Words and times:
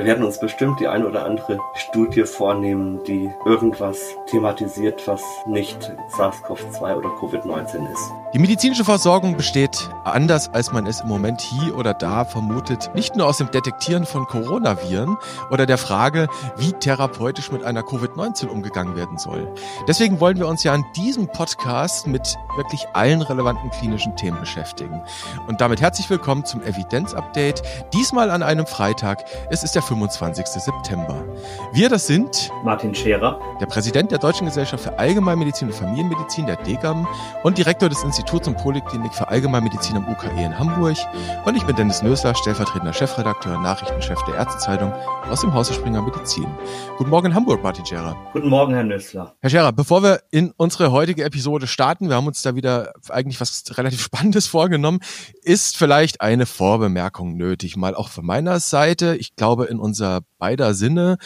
Wir 0.00 0.06
werden 0.06 0.24
uns 0.24 0.40
bestimmt 0.40 0.80
die 0.80 0.88
ein 0.88 1.04
oder 1.04 1.26
andere 1.26 1.58
Studie 1.74 2.22
vornehmen, 2.22 3.04
die 3.04 3.30
irgendwas 3.44 3.98
thematisiert, 4.30 5.06
was 5.06 5.20
nicht 5.46 5.92
SARS-CoV-2 6.16 6.96
oder 6.96 7.08
Covid-19 7.10 7.92
ist. 7.92 8.10
Die 8.32 8.38
medizinische 8.38 8.84
Versorgung 8.84 9.36
besteht, 9.36 9.90
anders 10.04 10.48
als 10.54 10.72
man 10.72 10.86
es 10.86 11.02
im 11.02 11.08
Moment 11.08 11.42
hier 11.42 11.76
oder 11.76 11.92
da 11.92 12.24
vermutet, 12.24 12.90
nicht 12.94 13.14
nur 13.14 13.26
aus 13.26 13.36
dem 13.36 13.50
Detektieren 13.50 14.06
von 14.06 14.24
Coronaviren 14.24 15.18
oder 15.50 15.66
der 15.66 15.76
Frage, 15.76 16.28
wie 16.56 16.72
therapeutisch 16.72 17.52
mit 17.52 17.62
einer 17.64 17.82
Covid-19 17.82 18.46
umgegangen 18.46 18.96
werden 18.96 19.18
soll. 19.18 19.52
Deswegen 19.86 20.18
wollen 20.18 20.38
wir 20.38 20.46
uns 20.46 20.64
ja 20.64 20.74
in 20.74 20.84
diesem 20.96 21.26
Podcast 21.26 22.06
mit 22.06 22.36
wirklich 22.56 22.86
allen 22.94 23.20
relevanten 23.20 23.68
klinischen 23.70 24.16
Themen 24.16 24.40
beschäftigen. 24.40 25.02
Und 25.46 25.60
damit 25.60 25.82
herzlich 25.82 26.08
willkommen 26.08 26.46
zum 26.46 26.62
Evidenz-Update. 26.62 27.62
Diesmal 27.92 28.30
an 28.30 28.42
einem 28.42 28.66
Freitag. 28.66 29.24
Es 29.50 29.62
ist 29.62 29.74
der 29.74 29.82
25. 29.90 30.46
September. 30.46 31.24
Wir, 31.72 31.88
das 31.88 32.06
sind 32.06 32.48
Martin 32.62 32.94
Scherer, 32.94 33.40
der 33.60 33.66
Präsident 33.66 34.12
der 34.12 34.18
Deutschen 34.18 34.46
Gesellschaft 34.46 34.84
für 34.84 34.96
Allgemeinmedizin 34.96 35.66
und 35.66 35.74
Familienmedizin, 35.74 36.46
der 36.46 36.56
DGAM, 36.58 37.08
und 37.42 37.58
Direktor 37.58 37.88
des 37.88 38.00
Instituts 38.04 38.46
und 38.46 38.56
Poliklinik 38.56 39.12
für 39.12 39.26
Allgemeinmedizin 39.26 39.96
am 39.96 40.06
UKE 40.08 40.44
in 40.44 40.56
Hamburg. 40.56 40.96
Und 41.44 41.56
ich 41.56 41.64
bin 41.64 41.74
Dennis 41.74 42.02
Nösler, 42.02 42.36
stellvertretender 42.36 42.92
Chefredakteur 42.92 43.56
und 43.56 43.64
Nachrichtenchef 43.64 44.22
der 44.28 44.36
Ärztezeitung 44.36 44.92
aus 45.28 45.40
dem 45.40 45.52
Hause 45.52 45.74
Springer 45.74 46.02
Medizin. 46.02 46.46
Guten 46.96 47.10
Morgen 47.10 47.26
in 47.26 47.34
Hamburg, 47.34 47.60
Martin 47.60 47.84
Scherer. 47.84 48.16
Guten 48.32 48.48
Morgen, 48.48 48.72
Herr 48.74 48.84
Nösler. 48.84 49.34
Herr 49.40 49.50
Scherer, 49.50 49.72
bevor 49.72 50.04
wir 50.04 50.20
in 50.30 50.52
unsere 50.56 50.92
heutige 50.92 51.24
Episode 51.24 51.66
starten, 51.66 52.08
wir 52.08 52.14
haben 52.14 52.28
uns 52.28 52.42
da 52.42 52.54
wieder 52.54 52.92
eigentlich 53.08 53.40
was 53.40 53.64
relativ 53.76 54.00
Spannendes 54.04 54.46
vorgenommen, 54.46 55.00
ist 55.42 55.76
vielleicht 55.76 56.20
eine 56.20 56.46
Vorbemerkung 56.46 57.36
nötig, 57.36 57.76
mal 57.76 57.96
auch 57.96 58.08
von 58.08 58.24
meiner 58.24 58.60
Seite. 58.60 59.16
Ich 59.16 59.34
glaube, 59.34 59.64
in 59.70 59.78
unser 59.78 60.20
beider 60.38 60.74
Sinne. 60.74 61.16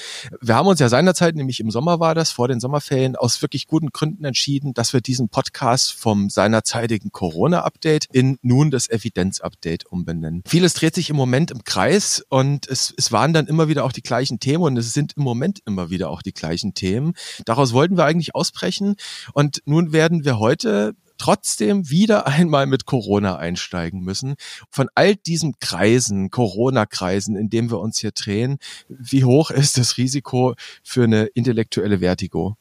Wir 0.40 0.54
haben 0.54 0.68
uns 0.68 0.80
ja 0.80 0.88
seinerzeit, 0.88 1.34
nämlich 1.34 1.60
im 1.60 1.70
Sommer 1.70 2.00
war 2.00 2.14
das, 2.14 2.30
vor 2.30 2.48
den 2.48 2.60
Sommerferien, 2.60 3.16
aus 3.16 3.42
wirklich 3.42 3.66
guten 3.66 3.90
Gründen 3.90 4.24
entschieden, 4.24 4.74
dass 4.74 4.92
wir 4.92 5.00
diesen 5.00 5.28
Podcast 5.28 5.92
vom 5.92 6.30
seinerzeitigen 6.30 7.10
Corona-Update 7.10 8.06
in 8.12 8.38
nun 8.42 8.70
das 8.70 8.88
Evidenz-Update 8.88 9.86
umbenennen. 9.86 10.42
Vieles 10.46 10.74
dreht 10.74 10.94
sich 10.94 11.10
im 11.10 11.16
Moment 11.16 11.50
im 11.50 11.64
Kreis 11.64 12.24
und 12.28 12.68
es, 12.68 12.94
es 12.96 13.10
waren 13.10 13.32
dann 13.32 13.46
immer 13.46 13.68
wieder 13.68 13.84
auch 13.84 13.92
die 13.92 14.02
gleichen 14.02 14.38
Themen 14.38 14.62
und 14.62 14.76
es 14.76 14.92
sind 14.92 15.14
im 15.16 15.22
Moment 15.22 15.60
immer 15.66 15.90
wieder 15.90 16.10
auch 16.10 16.22
die 16.22 16.34
gleichen 16.34 16.74
Themen. 16.74 17.14
Daraus 17.44 17.72
wollten 17.72 17.96
wir 17.96 18.04
eigentlich 18.04 18.34
ausbrechen 18.34 18.96
und 19.32 19.62
nun 19.64 19.92
werden 19.92 20.24
wir 20.24 20.38
heute 20.38 20.94
trotzdem 21.24 21.88
wieder 21.88 22.26
einmal 22.38 22.66
mit 22.66 22.84
Corona 22.84 23.36
einsteigen 23.36 24.00
müssen. 24.00 24.34
Von 24.70 24.88
all 24.94 25.16
diesen 25.16 25.58
Kreisen, 25.58 26.30
Corona-Kreisen, 26.30 27.34
in 27.34 27.48
denen 27.48 27.70
wir 27.70 27.80
uns 27.80 27.98
hier 27.98 28.10
drehen, 28.10 28.58
wie 28.88 29.24
hoch 29.24 29.50
ist 29.62 29.78
das 29.78 29.96
Risiko 29.96 30.54
für 30.82 31.04
eine 31.04 31.24
intellektuelle 31.24 32.00
Vertigo? 32.00 32.56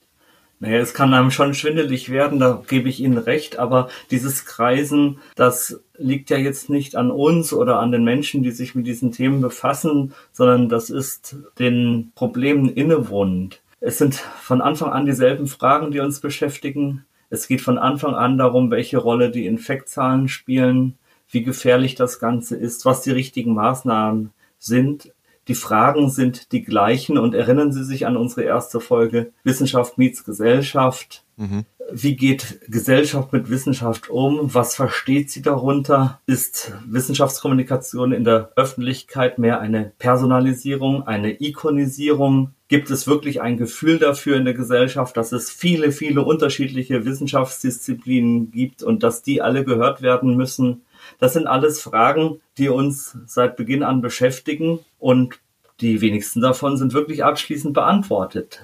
Naja, 0.62 0.78
es 0.78 0.94
kann 0.94 1.14
einem 1.14 1.30
schon 1.30 1.54
schwindelig 1.54 2.10
werden, 2.10 2.40
da 2.40 2.64
gebe 2.66 2.88
ich 2.88 3.02
Ihnen 3.02 3.18
recht, 3.18 3.60
aber 3.60 3.90
dieses 4.12 4.46
Kreisen, 4.46 5.20
das 5.36 5.82
liegt 5.98 6.30
ja 6.30 6.38
jetzt 6.38 6.70
nicht 6.70 6.96
an 6.96 7.12
uns 7.12 7.52
oder 7.52 7.80
an 7.80 7.92
den 7.92 8.06
Menschen, 8.06 8.44
die 8.44 8.52
sich 8.52 8.76
mit 8.76 8.88
diesen 8.88 9.12
Themen 9.12 9.42
befassen, 9.42 10.14
sondern 10.32 10.70
das 10.70 10.90
ist 10.90 11.36
den 11.60 12.14
Problemen 12.16 12.70
innewohnend. 12.70 13.60
Es 13.82 13.98
sind 13.98 14.16
von 14.16 14.62
Anfang 14.62 14.94
an 14.94 15.06
dieselben 15.06 15.48
Fragen, 15.48 15.92
die 15.92 16.00
uns 16.00 16.22
beschäftigen. 16.22 17.04
Es 17.34 17.48
geht 17.48 17.62
von 17.62 17.80
Anfang 17.80 18.14
an 18.14 18.38
darum, 18.38 18.70
welche 18.70 19.00
Rolle 19.00 19.32
die 19.32 19.48
Infektzahlen 19.48 20.28
spielen, 20.28 21.00
wie 21.32 21.42
gefährlich 21.42 21.96
das 21.96 22.20
Ganze 22.20 22.56
ist, 22.56 22.86
was 22.86 23.02
die 23.02 23.10
richtigen 23.10 23.56
Maßnahmen 23.56 24.30
sind. 24.60 25.12
Die 25.48 25.56
Fragen 25.56 26.12
sind 26.12 26.52
die 26.52 26.64
gleichen 26.64 27.18
und 27.18 27.34
erinnern 27.34 27.72
Sie 27.72 27.86
sich 27.86 28.06
an 28.06 28.18
unsere 28.18 28.44
erste 28.44 28.80
Folge 28.80 29.32
Wissenschaft 29.44 29.98
meets 29.98 30.26
Gesellschaft. 30.26 31.24
Mhm. 31.38 31.66
Wie 31.92 32.16
geht 32.16 32.62
Gesellschaft 32.68 33.34
mit 33.34 33.50
Wissenschaft 33.50 34.12
um? 34.12 34.54
Was 34.54 34.76
versteht 34.76 35.32
sie 35.32 35.42
darunter? 35.42 36.22
Ist 36.28 36.72
Wissenschaftskommunikation 36.86 38.12
in 38.12 38.26
der 38.26 38.52
Öffentlichkeit 38.56 39.40
mehr 39.40 39.60
eine 39.60 39.92
Personalisierung, 39.98 41.08
eine 41.08 41.42
Ikonisierung? 41.42 42.52
Gibt 42.74 42.90
es 42.90 43.06
wirklich 43.06 43.40
ein 43.40 43.58
Gefühl 43.58 44.00
dafür 44.00 44.36
in 44.36 44.46
der 44.46 44.56
Gesellschaft, 44.56 45.16
dass 45.16 45.32
es 45.32 45.52
viele, 45.52 45.92
viele 45.92 46.24
unterschiedliche 46.24 47.06
Wissenschaftsdisziplinen 47.06 48.50
gibt 48.50 48.82
und 48.82 49.04
dass 49.04 49.22
die 49.22 49.44
alle 49.44 49.64
gehört 49.64 50.02
werden 50.02 50.36
müssen? 50.36 50.82
Das 51.20 51.34
sind 51.34 51.46
alles 51.46 51.80
Fragen, 51.80 52.42
die 52.58 52.70
uns 52.70 53.16
seit 53.28 53.58
Beginn 53.58 53.84
an 53.84 54.02
beschäftigen 54.02 54.80
und 54.98 55.40
die 55.82 56.02
wenigsten 56.02 56.42
davon 56.42 56.76
sind 56.76 56.94
wirklich 56.94 57.24
abschließend 57.24 57.76
beantwortet. 57.76 58.64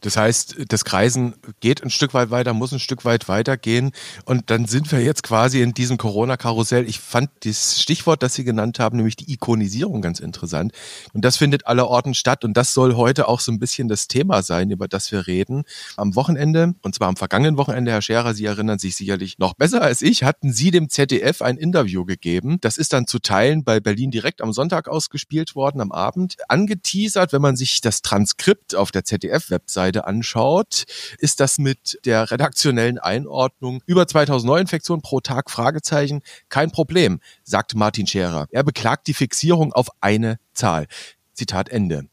Das 0.00 0.16
heißt, 0.16 0.56
das 0.68 0.84
Kreisen 0.84 1.34
geht 1.60 1.82
ein 1.82 1.90
Stück 1.90 2.14
weit 2.14 2.30
weiter, 2.30 2.54
muss 2.54 2.72
ein 2.72 2.78
Stück 2.78 3.04
weit 3.04 3.28
weitergehen. 3.28 3.92
Und 4.24 4.50
dann 4.50 4.66
sind 4.66 4.90
wir 4.92 5.00
jetzt 5.00 5.22
quasi 5.22 5.60
in 5.60 5.74
diesem 5.74 5.98
Corona-Karussell. 5.98 6.88
Ich 6.88 7.00
fand 7.00 7.30
das 7.44 7.80
Stichwort, 7.80 8.22
das 8.22 8.34
Sie 8.34 8.44
genannt 8.44 8.78
haben, 8.78 8.96
nämlich 8.96 9.16
die 9.16 9.32
Ikonisierung 9.32 10.02
ganz 10.02 10.20
interessant. 10.20 10.72
Und 11.12 11.24
das 11.24 11.36
findet 11.36 11.66
allerorten 11.66 12.14
statt. 12.14 12.44
Und 12.44 12.56
das 12.56 12.74
soll 12.74 12.94
heute 12.94 13.28
auch 13.28 13.40
so 13.40 13.52
ein 13.52 13.58
bisschen 13.58 13.88
das 13.88 14.08
Thema 14.08 14.42
sein, 14.42 14.70
über 14.70 14.88
das 14.88 15.12
wir 15.12 15.26
reden. 15.26 15.64
Am 15.96 16.14
Wochenende, 16.14 16.74
und 16.82 16.94
zwar 16.94 17.08
am 17.08 17.16
vergangenen 17.16 17.56
Wochenende, 17.56 17.90
Herr 17.90 18.02
Scherer, 18.02 18.34
Sie 18.34 18.44
erinnern 18.44 18.78
sich 18.78 18.96
sicherlich 18.96 19.38
noch 19.38 19.54
besser 19.54 19.82
als 19.82 20.02
ich, 20.02 20.22
hatten 20.22 20.52
Sie 20.52 20.70
dem 20.70 20.88
ZDF 20.88 21.42
ein 21.42 21.56
Interview 21.56 22.04
gegeben. 22.04 22.58
Das 22.60 22.78
ist 22.78 22.92
dann 22.92 23.06
zu 23.06 23.18
Teilen 23.18 23.64
bei 23.64 23.80
Berlin 23.80 24.10
direkt 24.10 24.42
am 24.42 24.52
Sonntag 24.52 24.88
ausgespielt 24.88 25.54
worden, 25.54 25.80
am 25.80 25.92
Abend. 25.92 26.36
Angeteasert, 26.48 27.32
wenn 27.32 27.42
man 27.42 27.56
sich 27.56 27.80
das 27.80 28.02
Transkript 28.02 28.74
auf 28.74 28.90
der 28.90 29.04
ZDF-Website 29.04 29.57
Webseite 29.58 30.06
anschaut, 30.06 30.84
ist 31.18 31.40
das 31.40 31.58
mit 31.58 31.98
der 32.04 32.30
redaktionellen 32.30 32.98
Einordnung 32.98 33.82
über 33.86 34.06
2000 34.06 34.46
Neuinfektionen 34.46 35.02
pro 35.02 35.20
Tag 35.20 35.50
Fragezeichen 35.50 36.22
kein 36.48 36.70
Problem, 36.70 37.20
sagt 37.42 37.74
Martin 37.74 38.06
Scherer. 38.06 38.46
Er 38.52 38.62
beklagt 38.62 39.08
die 39.08 39.14
Fixierung 39.14 39.72
auf 39.72 39.88
eine 40.00 40.38
Zahl. 40.52 40.86
Zitat 41.34 41.70
Ende. 41.70 42.04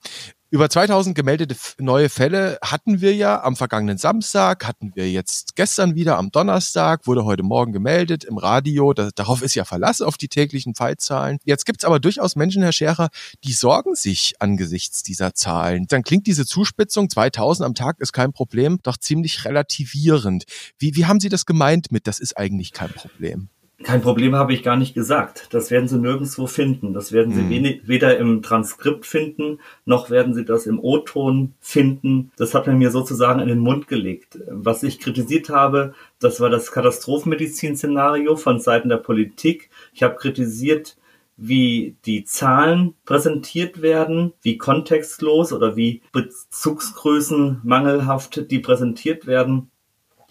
Über 0.55 0.69
2000 0.69 1.17
gemeldete 1.17 1.57
neue 1.79 2.07
Fälle 2.07 2.57
hatten 2.61 3.01
wir 3.01 3.13
ja 3.13 3.43
am 3.43 3.57
vergangenen 3.57 3.97
Samstag, 3.97 4.65
hatten 4.65 4.93
wir 4.95 5.11
jetzt 5.11 5.57
gestern 5.57 5.95
wieder 5.95 6.17
am 6.17 6.31
Donnerstag, 6.31 7.07
wurde 7.07 7.25
heute 7.25 7.43
Morgen 7.43 7.73
gemeldet 7.73 8.23
im 8.23 8.37
Radio. 8.37 8.93
Da, 8.93 9.09
darauf 9.13 9.41
ist 9.41 9.55
ja 9.55 9.65
Verlass 9.65 9.99
auf 9.99 10.15
die 10.15 10.29
täglichen 10.29 10.73
Fallzahlen. 10.73 11.39
Jetzt 11.43 11.65
gibt's 11.65 11.83
aber 11.83 11.99
durchaus 11.99 12.37
Menschen, 12.37 12.63
Herr 12.63 12.71
Scherer, 12.71 13.09
die 13.43 13.51
sorgen 13.51 13.95
sich 13.95 14.35
angesichts 14.39 15.03
dieser 15.03 15.33
Zahlen. 15.33 15.87
Dann 15.89 16.03
klingt 16.03 16.25
diese 16.25 16.45
Zuspitzung, 16.45 17.09
2000 17.09 17.65
am 17.65 17.75
Tag 17.75 17.99
ist 17.99 18.13
kein 18.13 18.31
Problem, 18.31 18.79
doch 18.81 18.95
ziemlich 18.95 19.43
relativierend. 19.43 20.45
Wie, 20.79 20.95
wie 20.95 21.05
haben 21.05 21.19
Sie 21.19 21.27
das 21.27 21.45
gemeint 21.45 21.91
mit, 21.91 22.07
das 22.07 22.19
ist 22.19 22.37
eigentlich 22.37 22.71
kein 22.71 22.93
Problem? 22.93 23.49
Kein 23.83 24.01
Problem 24.01 24.35
habe 24.35 24.53
ich 24.53 24.63
gar 24.63 24.77
nicht 24.77 24.93
gesagt. 24.93 25.53
Das 25.53 25.69
werden 25.69 25.89
Sie 25.89 25.99
nirgendwo 25.99 26.47
finden. 26.47 26.93
Das 26.93 27.11
werden 27.11 27.33
Sie 27.33 27.41
mhm. 27.41 27.81
weder 27.83 28.17
im 28.17 28.41
Transkript 28.41 29.05
finden, 29.05 29.59
noch 29.83 30.09
werden 30.09 30.33
Sie 30.33 30.45
das 30.45 30.65
im 30.65 30.79
O-Ton 30.79 31.53
finden. 31.59 32.31
Das 32.37 32.53
hat 32.53 32.67
man 32.67 32.77
mir 32.77 32.91
sozusagen 32.91 33.41
in 33.41 33.49
den 33.49 33.59
Mund 33.59 33.87
gelegt. 33.87 34.39
Was 34.49 34.83
ich 34.83 34.99
kritisiert 34.99 35.49
habe, 35.49 35.93
das 36.19 36.39
war 36.39 36.49
das 36.49 36.71
Katastrophenmedizin-Szenario 36.71 38.37
von 38.37 38.59
Seiten 38.59 38.89
der 38.89 38.97
Politik. 38.97 39.69
Ich 39.93 40.03
habe 40.03 40.15
kritisiert, 40.15 40.95
wie 41.37 41.97
die 42.05 42.23
Zahlen 42.23 42.95
präsentiert 43.05 43.81
werden, 43.81 44.33
wie 44.41 44.57
kontextlos 44.57 45.51
oder 45.51 45.75
wie 45.75 46.01
Bezugsgrößen 46.13 47.61
mangelhaft 47.63 48.49
die 48.51 48.59
präsentiert 48.59 49.27
werden. 49.27 49.69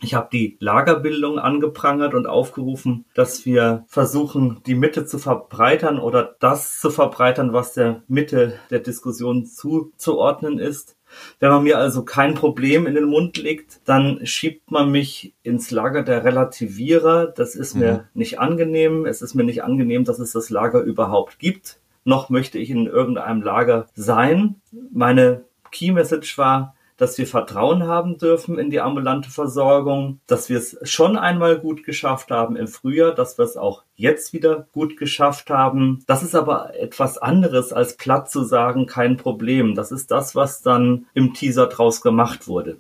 Ich 0.05 0.13
habe 0.13 0.29
die 0.31 0.59
Lagerbildung 0.61 1.39
angeprangert 1.39 2.13
und 2.13 2.27
aufgerufen, 2.27 3.07
dass 3.15 3.47
wir 3.47 3.85
versuchen, 3.87 4.61
die 4.67 4.75
Mitte 4.75 5.07
zu 5.07 5.19
verbreitern 5.19 5.99
oder 5.99 6.37
das 6.41 6.79
zu 6.79 6.91
verbreitern, 6.91 7.55
was 7.55 7.73
der 7.73 8.03
Mitte 8.07 8.59
der 8.69 8.81
Diskussion 8.81 9.47
zuzuordnen 9.47 10.59
ist. 10.59 10.99
Wenn 11.41 11.49
man 11.49 11.63
mir 11.63 11.79
also 11.79 12.05
kein 12.05 12.35
Problem 12.35 12.87
in 12.87 12.95
den 12.95 13.07
Mund 13.07 13.39
legt, 13.39 13.81
dann 13.87 14.27
schiebt 14.27 14.71
man 14.71 14.91
mich 14.91 15.33
ins 15.43 15.71
Lager 15.71 16.03
der 16.03 16.23
Relativierer. 16.23 17.29
Das 17.29 17.55
ist 17.55 17.75
mir 17.75 17.93
mhm. 17.93 18.01
nicht 18.13 18.39
angenehm. 18.39 19.07
Es 19.07 19.23
ist 19.23 19.35
mir 19.35 19.45
nicht 19.45 19.65
angenehm, 19.65 20.05
dass 20.05 20.19
es 20.19 20.33
das 20.33 20.51
Lager 20.51 20.83
überhaupt 20.83 21.39
gibt. 21.39 21.79
Noch 22.05 22.29
möchte 22.29 22.59
ich 22.59 22.69
in 22.69 22.87
irgendeinem 22.87 23.41
Lager 23.41 23.87
sein. 23.95 24.57
Meine 24.93 25.45
Key 25.71 25.93
Message 25.93 26.37
war, 26.37 26.75
dass 26.97 27.19
wir 27.19 27.27
Vertrauen 27.27 27.87
haben 27.87 28.19
dürfen 28.19 28.59
in 28.59 28.71
die 28.71 28.81
ambulante 28.81 29.31
Versorgung, 29.31 30.21
dass 30.27 30.49
wir 30.49 30.59
es 30.59 30.77
schon 30.83 31.17
einmal 31.17 31.59
gut 31.59 31.85
geschafft 31.85 32.31
haben 32.31 32.57
im 32.57 32.69
Frühjahr, 32.69 33.15
dass 33.15 33.39
wir 33.39 33.45
es 33.45 33.57
auch 33.57 33.83
jetzt 33.97 34.33
wieder 34.33 34.67
gut 34.73 34.97
geschafft 34.97 35.51
haben. 35.51 36.03
Das 36.07 36.23
ist 36.23 36.35
aber 36.35 36.75
etwas 36.79 37.19
anderes 37.19 37.73
als 37.73 37.97
platt 37.97 38.31
zu 38.31 38.45
sagen, 38.45 38.87
kein 38.87 39.17
Problem. 39.17 39.75
Das 39.75 39.93
ist 39.93 40.11
das, 40.11 40.35
was 40.35 40.63
dann 40.63 41.07
im 41.15 41.35
Teaser 41.35 41.67
draus 41.67 42.01
gemacht 42.01 42.49
wurde. 42.49 42.79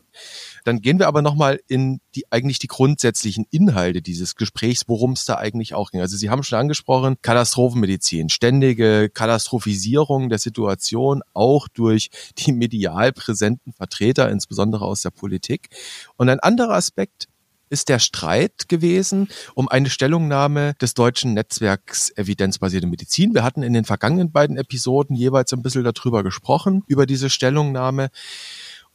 Dann 0.64 0.80
gehen 0.80 0.98
wir 0.98 1.06
aber 1.06 1.22
nochmal 1.22 1.60
in 1.68 2.00
die 2.14 2.24
eigentlich 2.30 2.58
die 2.58 2.66
grundsätzlichen 2.66 3.46
Inhalte 3.50 4.02
dieses 4.02 4.34
Gesprächs, 4.34 4.84
worum 4.86 5.12
es 5.12 5.24
da 5.24 5.36
eigentlich 5.36 5.74
auch 5.74 5.90
ging. 5.90 6.00
Also 6.00 6.16
Sie 6.16 6.30
haben 6.30 6.42
schon 6.42 6.58
angesprochen, 6.58 7.16
Katastrophenmedizin, 7.22 8.30
ständige 8.30 9.10
Katastrophisierung 9.10 10.30
der 10.30 10.38
Situation, 10.38 11.22
auch 11.34 11.68
durch 11.68 12.10
die 12.38 12.52
medial 12.52 13.12
präsenten 13.12 13.72
Vertreter, 13.72 14.30
insbesondere 14.30 14.84
aus 14.84 15.02
der 15.02 15.10
Politik. 15.10 15.68
Und 16.16 16.28
ein 16.28 16.40
anderer 16.40 16.74
Aspekt, 16.74 17.28
ist 17.70 17.88
der 17.88 17.98
Streit 17.98 18.68
gewesen 18.68 19.28
um 19.54 19.68
eine 19.68 19.90
Stellungnahme 19.90 20.74
des 20.80 20.94
deutschen 20.94 21.34
Netzwerks 21.34 22.10
Evidenzbasierte 22.16 22.86
Medizin. 22.86 23.34
Wir 23.34 23.42
hatten 23.42 23.62
in 23.62 23.72
den 23.72 23.84
vergangenen 23.84 24.30
beiden 24.30 24.56
Episoden 24.56 25.16
jeweils 25.16 25.52
ein 25.52 25.62
bisschen 25.62 25.82
darüber 25.82 26.22
gesprochen, 26.22 26.84
über 26.86 27.04
diese 27.04 27.30
Stellungnahme. 27.30 28.10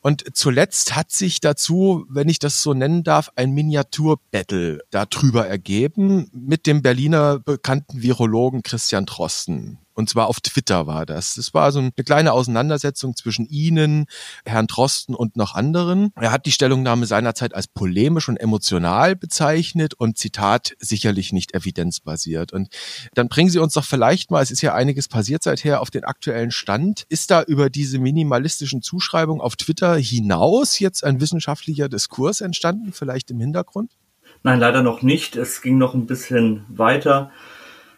Und 0.02 0.24
zuletzt 0.34 0.96
hat 0.96 1.12
sich 1.12 1.42
dazu, 1.42 2.06
wenn 2.10 2.30
ich 2.30 2.40
das 2.40 2.62
so 2.62 2.74
nennen 2.74 3.04
darf, 3.04 3.32
ein 3.36 3.52
Miniaturbattle 3.52 4.82
darüber 4.92 5.48
ergeben 5.48 6.30
mit 6.34 6.68
dem 6.68 6.82
Berliner 6.82 7.40
bekannten 7.40 8.02
Virologen 8.02 8.64
Christian 8.64 9.06
Drosten. 9.06 9.80
Und 10.00 10.08
zwar 10.08 10.28
auf 10.28 10.40
Twitter 10.40 10.88
war 10.88 11.06
das. 11.06 11.36
Es 11.36 11.54
war 11.54 11.74
so 11.74 11.80
eine 11.80 11.92
kleine 11.92 12.32
Auseinandersetzung 12.32 13.18
zwischen 13.18 13.46
Ihnen, 13.46 14.06
Herrn 14.46 14.66
Drosten 14.66 15.14
und 15.14 15.36
noch 15.36 15.56
anderen. 15.56 16.14
Er 16.16 16.32
hat 16.32 16.46
die 16.46 16.54
Stellungnahme 16.54 17.06
seinerzeit 17.06 17.54
als 17.54 17.68
polemisch 17.68 18.30
und 18.30 18.38
emotional 18.38 19.18
bezeichnet 19.18 19.96
und 19.96 20.18
Zitat 20.18 20.72
sicherlich 20.80 21.34
nicht 21.34 21.54
evidenzbasiert. 21.54 22.54
Und 22.54 22.70
dann 23.14 23.28
bringen 23.28 23.50
Sie 23.50 23.60
uns 23.60 23.74
doch 23.74 23.84
vielleicht 23.84 24.32
mal, 24.32 24.42
es 24.42 24.52
ist 24.52 24.62
ja 24.62 24.74
einiges 24.74 25.10
passiert 25.10 25.44
seither, 25.44 25.82
auf 25.82 25.90
den 25.90 26.06
aktuellen 26.06 26.52
Stand. 26.52 27.04
Ist 27.10 27.30
da 27.30 27.44
über 27.44 27.70
diese 27.70 28.00
minimalistischen 28.00 28.82
Zuschreibungen 28.82 29.42
auf 29.42 29.58
Twitter 29.58 29.98
hinaus 29.98 30.80
jetzt 30.80 31.04
ein 31.04 31.20
wissenschaftlicher 31.20 31.90
Diskurs 31.90 32.40
entstanden, 32.40 32.94
vielleicht 32.94 33.32
im 33.32 33.42
Hintergrund? 33.42 33.92
Nein, 34.44 34.62
leider 34.62 34.82
noch 34.82 35.02
nicht. 35.02 35.36
Es 35.36 35.62
ging 35.62 35.78
noch 35.78 35.94
ein 35.94 36.06
bisschen 36.06 36.64
weiter. 36.70 37.32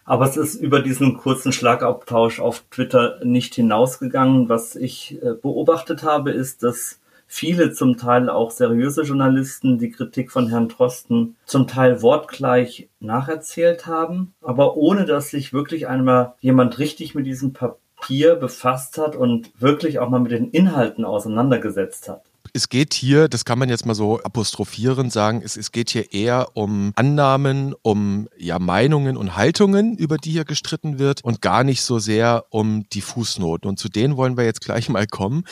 Aber 0.06 0.26
es 0.26 0.38
ist 0.38 0.56
über 0.56 0.82
diesen 0.82 1.18
kurzen 1.18 1.52
Schlagabtausch 1.52 2.40
auf 2.40 2.64
Twitter 2.72 3.20
nicht 3.24 3.56
hinausgegangen. 3.56 4.50
Was 4.50 4.76
ich 4.76 5.22
äh, 5.22 5.34
beobachtet 5.34 6.04
habe, 6.04 6.32
ist, 6.32 6.64
dass 6.64 7.00
viele 7.28 7.72
zum 7.72 7.98
Teil 7.98 8.30
auch 8.30 8.52
seriöse 8.52 9.04
Journalisten 9.04 9.78
die 9.78 9.92
Kritik 9.92 10.32
von 10.32 10.50
Herrn 10.50 10.68
Trosten 10.68 11.38
zum 11.46 11.66
Teil 11.66 12.02
wortgleich 12.02 12.90
nacherzählt 13.00 13.88
haben, 13.88 14.34
aber 14.42 14.76
ohne 14.76 15.06
dass 15.06 15.30
sich 15.30 15.54
wirklich 15.54 15.88
einmal 15.88 16.34
jemand 16.42 16.78
richtig 16.78 17.16
mit 17.16 17.26
diesem 17.26 17.54
Papier 17.54 18.36
befasst 18.36 18.98
hat 18.98 19.16
und 19.16 19.52
wirklich 19.62 20.00
auch 20.00 20.10
mal 20.10 20.20
mit 20.20 20.34
den 20.34 20.50
Inhalten 20.50 21.06
auseinandergesetzt 21.06 22.10
hat 22.10 22.24
es 22.54 22.70
geht 22.70 22.94
hier, 22.94 23.28
das 23.28 23.46
kann 23.46 23.60
man 23.60 23.70
jetzt 23.70 23.86
mal 23.86 23.94
so 23.94 24.22
apostrophieren 24.22 25.10
sagen, 25.10 25.42
es, 25.44 25.58
es 25.58 25.72
geht 25.72 25.90
hier 25.90 26.14
eher 26.14 26.50
um 26.54 26.92
Annahmen, 26.96 27.74
um 27.82 28.28
ja 28.38 28.60
Meinungen 28.60 29.18
und 29.18 29.36
Haltungen, 29.36 29.98
über 29.98 30.18
die 30.18 30.32
hier 30.32 30.46
gestritten 30.46 31.00
wird 31.00 31.24
und 31.24 31.42
gar 31.42 31.64
nicht 31.64 31.82
so 31.82 32.00
sehr 32.00 32.46
um 32.50 32.88
die 32.94 33.02
Fußnoten. 33.02 33.70
Und 33.70 33.80
zu 33.80 33.90
denen 33.90 34.18
wollen 34.18 34.38
wir 34.38 34.46
jetzt 34.46 34.62
gleich 34.62 34.90
mal 34.90 35.08
kommen. 35.08 35.44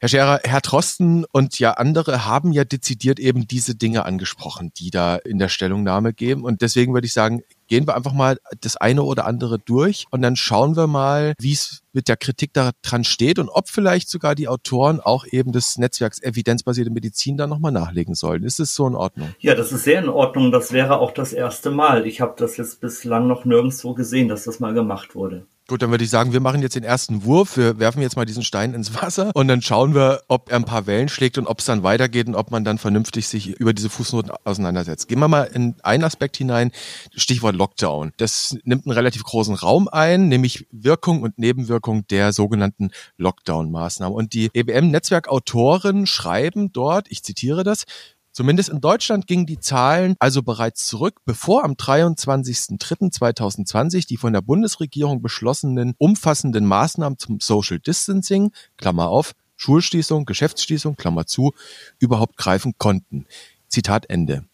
Herr 0.00 0.08
Scherer, 0.08 0.40
Herr 0.44 0.62
Trosten 0.62 1.24
und 1.32 1.58
ja 1.58 1.72
andere 1.72 2.24
haben 2.24 2.52
ja 2.52 2.64
dezidiert 2.64 3.18
eben 3.18 3.46
diese 3.46 3.74
Dinge 3.74 4.04
angesprochen, 4.04 4.72
die 4.76 4.90
da 4.90 5.16
in 5.16 5.38
der 5.38 5.48
Stellungnahme 5.48 6.12
geben. 6.12 6.44
Und 6.44 6.62
deswegen 6.62 6.94
würde 6.94 7.06
ich 7.06 7.12
sagen, 7.12 7.42
gehen 7.68 7.86
wir 7.86 7.96
einfach 7.96 8.12
mal 8.12 8.38
das 8.60 8.76
eine 8.76 9.02
oder 9.02 9.26
andere 9.26 9.58
durch 9.58 10.06
und 10.10 10.22
dann 10.22 10.36
schauen 10.36 10.76
wir 10.76 10.86
mal, 10.86 11.34
wie 11.38 11.52
es 11.52 11.81
mit 11.92 12.08
der 12.08 12.16
Kritik 12.16 12.52
daran 12.52 13.04
steht 13.04 13.38
und 13.38 13.48
ob 13.48 13.68
vielleicht 13.68 14.08
sogar 14.08 14.34
die 14.34 14.48
Autoren 14.48 15.00
auch 15.00 15.24
eben 15.26 15.52
des 15.52 15.78
Netzwerks 15.78 16.22
evidenzbasierte 16.22 16.90
Medizin 16.90 17.36
da 17.36 17.46
nochmal 17.46 17.72
nachlegen 17.72 18.14
sollen. 18.14 18.44
Ist 18.44 18.60
es 18.60 18.74
so 18.74 18.86
in 18.86 18.94
Ordnung? 18.94 19.34
Ja, 19.40 19.54
das 19.54 19.72
ist 19.72 19.84
sehr 19.84 20.00
in 20.00 20.08
Ordnung. 20.08 20.52
Das 20.52 20.72
wäre 20.72 20.98
auch 20.98 21.12
das 21.12 21.32
erste 21.32 21.70
Mal. 21.70 22.06
Ich 22.06 22.20
habe 22.20 22.34
das 22.36 22.56
jetzt 22.56 22.80
bislang 22.80 23.26
noch 23.26 23.44
nirgendwo 23.44 23.94
gesehen, 23.94 24.28
dass 24.28 24.44
das 24.44 24.60
mal 24.60 24.74
gemacht 24.74 25.14
wurde. 25.14 25.46
Gut, 25.72 25.80
dann 25.80 25.90
würde 25.90 26.04
ich 26.04 26.10
sagen, 26.10 26.34
wir 26.34 26.40
machen 26.40 26.60
jetzt 26.60 26.76
den 26.76 26.84
ersten 26.84 27.24
Wurf. 27.24 27.56
Wir 27.56 27.78
werfen 27.78 28.02
jetzt 28.02 28.14
mal 28.14 28.26
diesen 28.26 28.42
Stein 28.42 28.74
ins 28.74 28.94
Wasser 29.00 29.30
und 29.32 29.48
dann 29.48 29.62
schauen 29.62 29.94
wir, 29.94 30.20
ob 30.28 30.50
er 30.50 30.56
ein 30.56 30.66
paar 30.66 30.86
Wellen 30.86 31.08
schlägt 31.08 31.38
und 31.38 31.46
ob 31.46 31.60
es 31.60 31.64
dann 31.64 31.82
weitergeht 31.82 32.26
und 32.26 32.34
ob 32.34 32.50
man 32.50 32.62
dann 32.62 32.76
vernünftig 32.76 33.26
sich 33.26 33.58
über 33.58 33.72
diese 33.72 33.88
Fußnoten 33.88 34.32
auseinandersetzt. 34.44 35.08
Gehen 35.08 35.18
wir 35.18 35.28
mal 35.28 35.44
in 35.44 35.76
einen 35.82 36.04
Aspekt 36.04 36.36
hinein, 36.36 36.72
Stichwort 37.16 37.56
Lockdown. 37.56 38.12
Das 38.18 38.54
nimmt 38.64 38.84
einen 38.84 38.92
relativ 38.92 39.24
großen 39.24 39.54
Raum 39.54 39.88
ein, 39.88 40.28
nämlich 40.28 40.66
Wirkung 40.72 41.22
und 41.22 41.38
Nebenwirkung 41.38 42.06
der 42.08 42.34
sogenannten 42.34 42.90
Lockdown-Maßnahmen. 43.16 44.14
Und 44.14 44.34
die 44.34 44.50
EBM-Netzwerkautoren 44.52 46.04
schreiben 46.04 46.74
dort, 46.74 47.06
ich 47.08 47.22
zitiere 47.22 47.64
das, 47.64 47.84
Zumindest 48.32 48.70
in 48.70 48.80
Deutschland 48.80 49.26
gingen 49.26 49.44
die 49.44 49.60
Zahlen 49.60 50.16
also 50.18 50.42
bereits 50.42 50.86
zurück, 50.86 51.20
bevor 51.26 51.64
am 51.64 51.72
23.03.2020 51.72 54.06
die 54.06 54.16
von 54.16 54.32
der 54.32 54.40
Bundesregierung 54.40 55.20
beschlossenen 55.20 55.94
umfassenden 55.98 56.64
Maßnahmen 56.64 57.18
zum 57.18 57.40
Social 57.40 57.78
Distancing, 57.78 58.52
Klammer 58.78 59.08
auf, 59.08 59.34
Schulschließung, 59.56 60.24
Geschäftsschließung, 60.24 60.96
Klammer 60.96 61.26
zu, 61.26 61.52
überhaupt 61.98 62.38
greifen 62.38 62.72
konnten. 62.78 63.26
Zitat 63.68 64.08
Ende. 64.08 64.46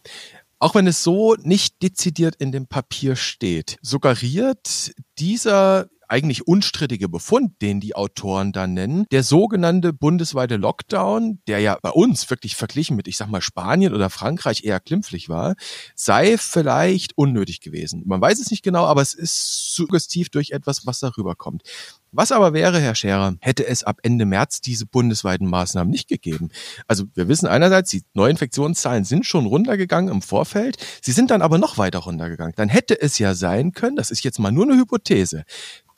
Auch 0.59 0.75
wenn 0.75 0.89
es 0.89 1.05
so 1.05 1.37
nicht 1.37 1.81
dezidiert 1.83 2.35
in 2.37 2.51
dem 2.51 2.67
Papier 2.67 3.15
steht, 3.15 3.79
suggeriert 3.81 4.91
dieser 5.19 5.89
eigentlich 6.09 6.47
unstrittige 6.47 7.09
Befund, 7.09 7.61
den 7.63 7.81
die 7.81 7.95
Autoren 7.95 8.53
da 8.53 8.67
nennen, 8.67 9.07
der 9.13 9.23
sogenannte 9.23 9.93
bundesweite 9.93 10.57
Lockdown, 10.57 11.41
der 11.47 11.61
ja 11.61 11.79
bei 11.81 11.91
uns 11.91 12.29
wirklich 12.31 12.57
verglichen 12.57 12.97
mit, 12.97 13.09
ich 13.09 13.17
sag 13.17 13.29
mal, 13.29 13.41
Spanien 13.41 13.95
oder 13.95 14.11
Frankreich 14.11 14.65
eher 14.65 14.81
klimpflich 14.81 15.29
war, 15.29 15.55
sei 15.95 16.39
vielleicht 16.39 17.17
unnötig 17.17 17.61
gewesen. 17.61 18.03
Man 18.07 18.21
weiß 18.21 18.41
es 18.41 18.51
nicht 18.51 18.63
genau, 18.63 18.85
aber 18.85 19.03
es 19.03 19.15
ist 19.15 19.75
suggestiv 19.75 20.31
durch 20.31 20.51
etwas, 20.51 20.87
was 20.87 21.01
darüber 21.01 21.35
kommt. 21.35 21.63
Was 22.11 22.33
aber 22.33 22.55
wäre, 22.55 22.81
Herr 22.81 22.95
Scherer, 22.95 23.37
hätte 23.41 23.67
es 23.67 23.85
ab 23.85 23.99
Ende 24.03 24.25
März 24.25 24.63
diese 24.63 24.87
bundesweiten 24.87 25.47
Maßnahmen 25.47 25.91
nicht 25.91 26.09
gegeben? 26.09 26.49
Also 26.87 27.05
wir 27.15 27.29
wissen 27.29 27.47
einerseits, 27.47 27.91
die 27.91 28.03
Neuinfektionszahlen 28.15 29.05
sind 29.05 29.27
schon 29.27 29.45
runtergegangen 29.45 30.11
im 30.13 30.23
Vorfeld, 30.23 30.79
sie 31.03 31.13
sind 31.13 31.31
dann 31.31 31.43
aber 31.43 31.59
noch 31.59 31.77
weiter 31.77 31.99
runtergegangen. 31.99 32.55
Dann 32.57 32.71
hätte 32.71 32.99
es 33.01 33.19
ja 33.19 33.35
sein 33.35 33.73
können, 33.73 33.97
das 33.97 34.11
ist 34.11 34.25
jetzt 34.25 34.39
mal 34.39 34.51
nur 34.51 34.65
eine 34.65 34.77
Hypothese, 34.77 35.45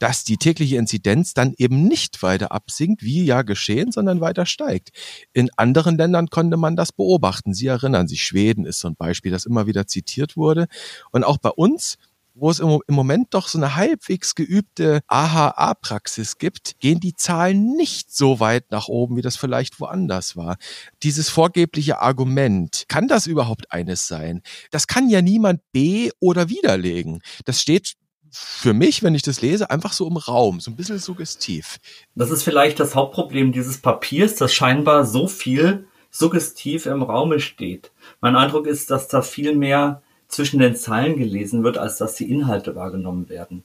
dass 0.01 0.25
die 0.25 0.37
tägliche 0.37 0.77
Inzidenz 0.77 1.35
dann 1.35 1.55
eben 1.57 1.87
nicht 1.87 2.23
weiter 2.25 2.51
absinkt, 2.51 3.03
wie 3.03 3.25
ja 3.25 3.43
geschehen, 3.43 3.93
sondern 3.93 4.21
weiter 4.21 4.47
steigt. 4.47 4.91
In 5.33 5.51
anderen 5.57 5.97
Ländern 5.97 6.29
konnte 6.29 6.57
man 6.57 6.75
das 6.75 6.91
beobachten. 6.91 7.55
Sie 7.55 7.69
erinnern 7.69 8.09
sich, 8.09 8.25
Schweden 8.25 8.65
ist 8.65 8.81
so 8.81 8.89
ein 8.89 8.97
Beispiel, 8.97 9.31
das 9.31 9.47
immer 9.47 9.67
wieder 9.67 9.87
zitiert 9.87 10.37
wurde. 10.37 10.67
Und 11.13 11.23
auch 11.23 11.39
bei 11.39 11.51
uns 11.51 11.99
wo 12.35 12.51
es 12.51 12.61
im 12.61 12.81
Moment 12.89 13.35
doch 13.35 13.49
so 13.49 13.59
eine 13.59 13.77
halbwegs 13.77 14.35
geübte 14.35 15.01
AHA-Praxis 15.09 16.39
gibt, 16.39 16.79
gehen 16.79 17.01
die 17.01 17.15
Zahlen 17.15 17.75
nicht 17.77 18.15
so 18.15 18.41
weit 18.41 18.71
nach 18.71 18.89
oben, 18.89 19.17
wie 19.17 19.23
das 19.23 19.37
vielleicht 19.37 19.81
woanders 19.81 20.37
war. 20.37 20.57
Dieses 21.03 21.29
vorgebliche 21.29 22.01
Argument, 22.01 22.85
kann 22.89 23.09
das 23.09 23.27
überhaupt 23.27 23.73
eines 23.73 24.09
sein? 24.09 24.43
Das 24.71 24.87
kann 24.87 25.09
ja 25.11 25.23
niemand 25.23 25.61
B 25.73 26.11
oder 26.21 26.49
widerlegen. 26.49 27.21
Das 27.45 27.61
steht 27.61 27.95
für 28.33 28.75
mich, 28.75 29.03
wenn 29.03 29.15
ich 29.15 29.23
das 29.23 29.43
lese, 29.43 29.71
einfach 29.71 29.93
so 29.93 30.07
im 30.07 30.17
Raum, 30.17 30.61
so 30.61 30.71
ein 30.71 30.77
bisschen 30.77 30.99
suggestiv. 30.99 31.79
Das 32.15 32.31
ist 32.31 32.43
vielleicht 32.43 32.79
das 32.79 32.95
Hauptproblem 32.95 33.53
dieses 33.53 33.79
Papiers, 33.79 34.37
dass 34.37 34.55
scheinbar 34.55 35.05
so 35.05 35.27
viel 35.27 35.89
suggestiv 36.11 36.87
im 36.87 37.03
Raume 37.03 37.41
steht. 37.41 37.93
Mein 38.21 38.37
Eindruck 38.37 38.67
ist, 38.67 38.91
dass 38.91 39.09
da 39.09 39.23
viel 39.23 39.57
mehr 39.57 40.03
zwischen 40.31 40.61
den 40.61 40.77
Zeilen 40.77 41.17
gelesen 41.17 41.65
wird, 41.65 41.77
als 41.77 41.99
dass 41.99 42.15
die 42.15 42.31
Inhalte 42.31 42.77
wahrgenommen 42.77 43.29
werden. 43.29 43.65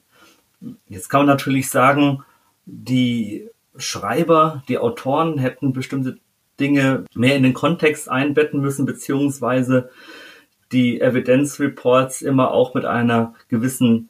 Jetzt 0.88 1.08
kann 1.08 1.20
man 1.20 1.28
natürlich 1.28 1.70
sagen, 1.70 2.24
die 2.66 3.48
Schreiber, 3.76 4.62
die 4.68 4.78
Autoren 4.78 5.38
hätten 5.38 5.72
bestimmte 5.72 6.18
Dinge 6.58 7.04
mehr 7.14 7.36
in 7.36 7.42
den 7.42 7.54
Kontext 7.54 8.08
einbetten 8.08 8.60
müssen, 8.60 8.86
beziehungsweise 8.86 9.90
die 10.72 11.00
Evidenzreports 11.00 12.22
immer 12.22 12.50
auch 12.50 12.74
mit 12.74 12.84
einer 12.84 13.34
gewissen 13.48 14.08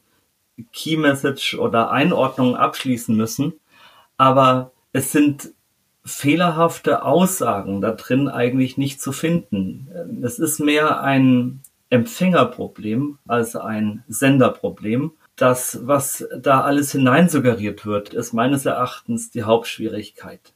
Key 0.73 0.97
Message 0.97 1.53
oder 1.55 1.91
Einordnung 1.91 2.55
abschließen 2.55 3.15
müssen. 3.15 3.53
Aber 4.17 4.71
es 4.93 5.11
sind 5.11 5.53
fehlerhafte 6.03 7.03
Aussagen 7.03 7.81
da 7.81 7.91
drin 7.91 8.29
eigentlich 8.29 8.77
nicht 8.77 9.01
zu 9.01 9.11
finden. 9.11 9.87
Es 10.23 10.39
ist 10.39 10.59
mehr 10.59 11.01
ein 11.01 11.61
Empfängerproblem 11.89 13.17
als 13.27 13.55
ein 13.55 14.03
Senderproblem. 14.07 15.11
Das, 15.35 15.79
was 15.83 16.27
da 16.37 16.61
alles 16.61 16.91
hineinsuggeriert 16.91 17.85
wird, 17.85 18.13
ist 18.13 18.33
meines 18.33 18.65
Erachtens 18.65 19.29
die 19.29 19.43
Hauptschwierigkeit. 19.43 20.53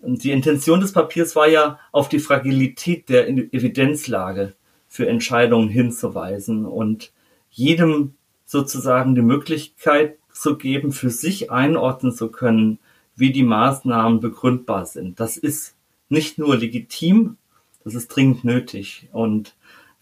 Die 0.00 0.32
Intention 0.32 0.80
des 0.80 0.92
Papiers 0.92 1.34
war 1.34 1.48
ja, 1.48 1.78
auf 1.90 2.08
die 2.08 2.18
Fragilität 2.18 3.08
der 3.08 3.28
Evidenzlage 3.28 4.54
für 4.86 5.08
Entscheidungen 5.08 5.68
hinzuweisen 5.68 6.66
und 6.66 7.12
jedem 7.50 8.14
sozusagen 8.44 9.14
die 9.14 9.22
Möglichkeit 9.22 10.18
zu 10.30 10.58
geben, 10.58 10.92
für 10.92 11.10
sich 11.10 11.50
einordnen 11.50 12.12
zu 12.12 12.28
können, 12.30 12.78
wie 13.16 13.32
die 13.32 13.44
Maßnahmen 13.44 14.20
begründbar 14.20 14.84
sind. 14.86 15.20
Das 15.20 15.36
ist 15.36 15.74
nicht 16.08 16.38
nur 16.38 16.56
legitim, 16.56 17.36
Das 17.84 17.94
ist 17.94 18.08
dringend 18.08 18.44
nötig. 18.44 19.08
Und 19.12 19.54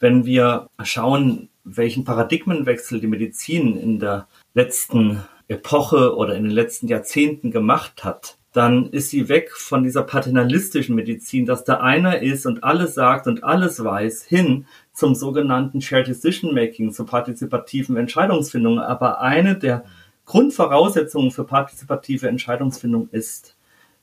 wenn 0.02 0.26
wir 0.26 0.68
schauen, 0.82 1.48
welchen 1.62 2.02
Paradigmenwechsel 2.04 3.00
die 3.00 3.06
Medizin 3.06 3.76
in 3.76 4.00
der 4.00 4.26
letzten 4.52 5.22
Epoche 5.46 6.16
oder 6.16 6.34
in 6.34 6.42
den 6.42 6.52
letzten 6.52 6.88
Jahrzehnten 6.88 7.52
gemacht 7.52 8.02
hat, 8.02 8.36
dann 8.52 8.90
ist 8.90 9.10
sie 9.10 9.28
weg 9.28 9.52
von 9.52 9.84
dieser 9.84 10.02
paternalistischen 10.02 10.96
Medizin, 10.96 11.46
dass 11.46 11.62
da 11.62 11.76
einer 11.76 12.20
ist 12.20 12.46
und 12.46 12.64
alles 12.64 12.94
sagt 12.94 13.28
und 13.28 13.44
alles 13.44 13.82
weiß, 13.82 14.24
hin 14.24 14.66
zum 14.92 15.14
sogenannten 15.14 15.80
Shared 15.80 16.08
Decision 16.08 16.52
Making, 16.52 16.92
zur 16.92 17.06
partizipativen 17.06 17.96
Entscheidungsfindung. 17.96 18.80
Aber 18.80 19.20
eine 19.20 19.56
der 19.56 19.84
Grundvoraussetzungen 20.26 21.30
für 21.30 21.44
partizipative 21.44 22.28
Entscheidungsfindung 22.28 23.08
ist, 23.12 23.56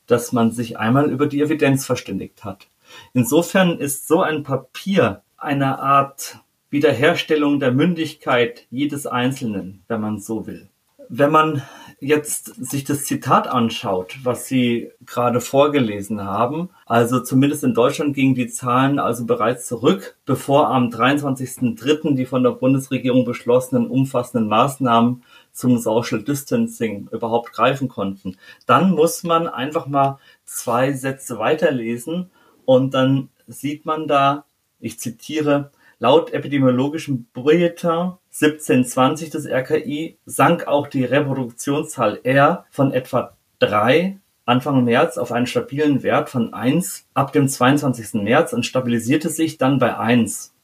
dass 0.06 0.32
man 0.32 0.50
sich 0.50 0.78
einmal 0.78 1.10
über 1.10 1.26
die 1.26 1.42
Evidenz 1.42 1.84
verständigt 1.84 2.42
hat. 2.42 2.68
Insofern 3.12 3.78
ist 3.78 4.08
so 4.08 4.22
ein 4.22 4.42
Papier 4.42 5.22
eine 5.40 5.78
Art 5.78 6.38
Wiederherstellung 6.70 7.58
der 7.58 7.72
Mündigkeit 7.72 8.66
jedes 8.70 9.06
Einzelnen, 9.06 9.82
wenn 9.88 10.00
man 10.00 10.20
so 10.20 10.46
will. 10.46 10.68
Wenn 11.08 11.32
man 11.32 11.62
jetzt 11.98 12.54
sich 12.64 12.84
das 12.84 13.04
Zitat 13.04 13.48
anschaut, 13.48 14.18
was 14.22 14.46
Sie 14.46 14.92
gerade 15.04 15.40
vorgelesen 15.40 16.22
haben, 16.22 16.70
also 16.86 17.18
zumindest 17.18 17.64
in 17.64 17.74
Deutschland 17.74 18.14
gingen 18.14 18.36
die 18.36 18.46
Zahlen 18.46 19.00
also 19.00 19.26
bereits 19.26 19.66
zurück, 19.66 20.16
bevor 20.24 20.68
am 20.68 20.88
23.03. 20.88 22.14
die 22.14 22.26
von 22.26 22.44
der 22.44 22.52
Bundesregierung 22.52 23.24
beschlossenen 23.24 23.88
umfassenden 23.88 24.48
Maßnahmen 24.48 25.24
zum 25.50 25.78
Social 25.78 26.22
Distancing 26.22 27.08
überhaupt 27.10 27.52
greifen 27.52 27.88
konnten. 27.88 28.36
Dann 28.66 28.92
muss 28.92 29.24
man 29.24 29.48
einfach 29.48 29.88
mal 29.88 30.20
zwei 30.44 30.92
Sätze 30.92 31.38
weiterlesen 31.38 32.30
und 32.64 32.94
dann 32.94 33.30
sieht 33.48 33.84
man 33.84 34.06
da, 34.06 34.44
ich 34.80 34.98
zitiere, 34.98 35.70
laut 35.98 36.32
epidemiologischem 36.32 37.26
Bulletin 37.32 38.12
1720 38.32 39.30
des 39.30 39.46
RKI 39.46 40.18
sank 40.24 40.66
auch 40.66 40.86
die 40.86 41.04
Reproduktionszahl 41.04 42.20
R 42.24 42.64
von 42.70 42.92
etwa 42.92 43.36
drei 43.58 44.18
Anfang 44.46 44.84
März 44.84 45.16
auf 45.18 45.30
einen 45.30 45.46
stabilen 45.46 46.02
Wert 46.02 46.28
von 46.28 46.54
eins 46.54 47.06
ab 47.14 47.32
dem 47.32 47.46
22. 47.46 48.14
März 48.14 48.52
und 48.52 48.66
stabilisierte 48.66 49.28
sich 49.28 49.58
dann 49.58 49.78
bei 49.78 49.96
eins. 49.96 50.54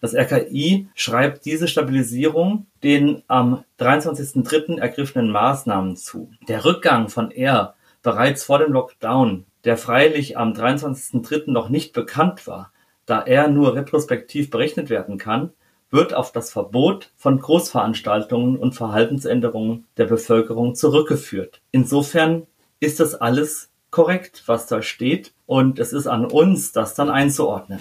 Das 0.00 0.14
RKI 0.14 0.88
schreibt 0.94 1.44
diese 1.44 1.68
Stabilisierung 1.68 2.66
den 2.82 3.22
am 3.28 3.64
23.03. 3.80 4.78
ergriffenen 4.78 5.30
Maßnahmen 5.30 5.96
zu. 5.96 6.30
Der 6.48 6.64
Rückgang 6.64 7.08
von 7.08 7.30
R 7.30 7.74
bereits 8.02 8.44
vor 8.44 8.58
dem 8.58 8.72
Lockdown, 8.72 9.46
der 9.64 9.76
freilich 9.76 10.38
am 10.38 10.52
23.03. 10.52 11.50
noch 11.50 11.68
nicht 11.68 11.92
bekannt 11.92 12.46
war, 12.46 12.72
da 13.06 13.22
er 13.22 13.48
nur 13.48 13.74
retrospektiv 13.74 14.50
berechnet 14.50 14.90
werden 14.90 15.18
kann, 15.18 15.52
wird 15.90 16.14
auf 16.14 16.32
das 16.32 16.52
Verbot 16.52 17.10
von 17.16 17.38
Großveranstaltungen 17.38 18.56
und 18.56 18.74
Verhaltensänderungen 18.74 19.86
der 19.96 20.06
Bevölkerung 20.06 20.74
zurückgeführt. 20.74 21.62
Insofern 21.70 22.46
ist 22.80 23.00
das 23.00 23.14
alles 23.14 23.70
korrekt, 23.90 24.42
was 24.46 24.66
da 24.66 24.82
steht, 24.82 25.32
und 25.46 25.78
es 25.78 25.92
ist 25.92 26.08
an 26.08 26.26
uns, 26.26 26.72
das 26.72 26.94
dann 26.94 27.08
einzuordnen. 27.08 27.80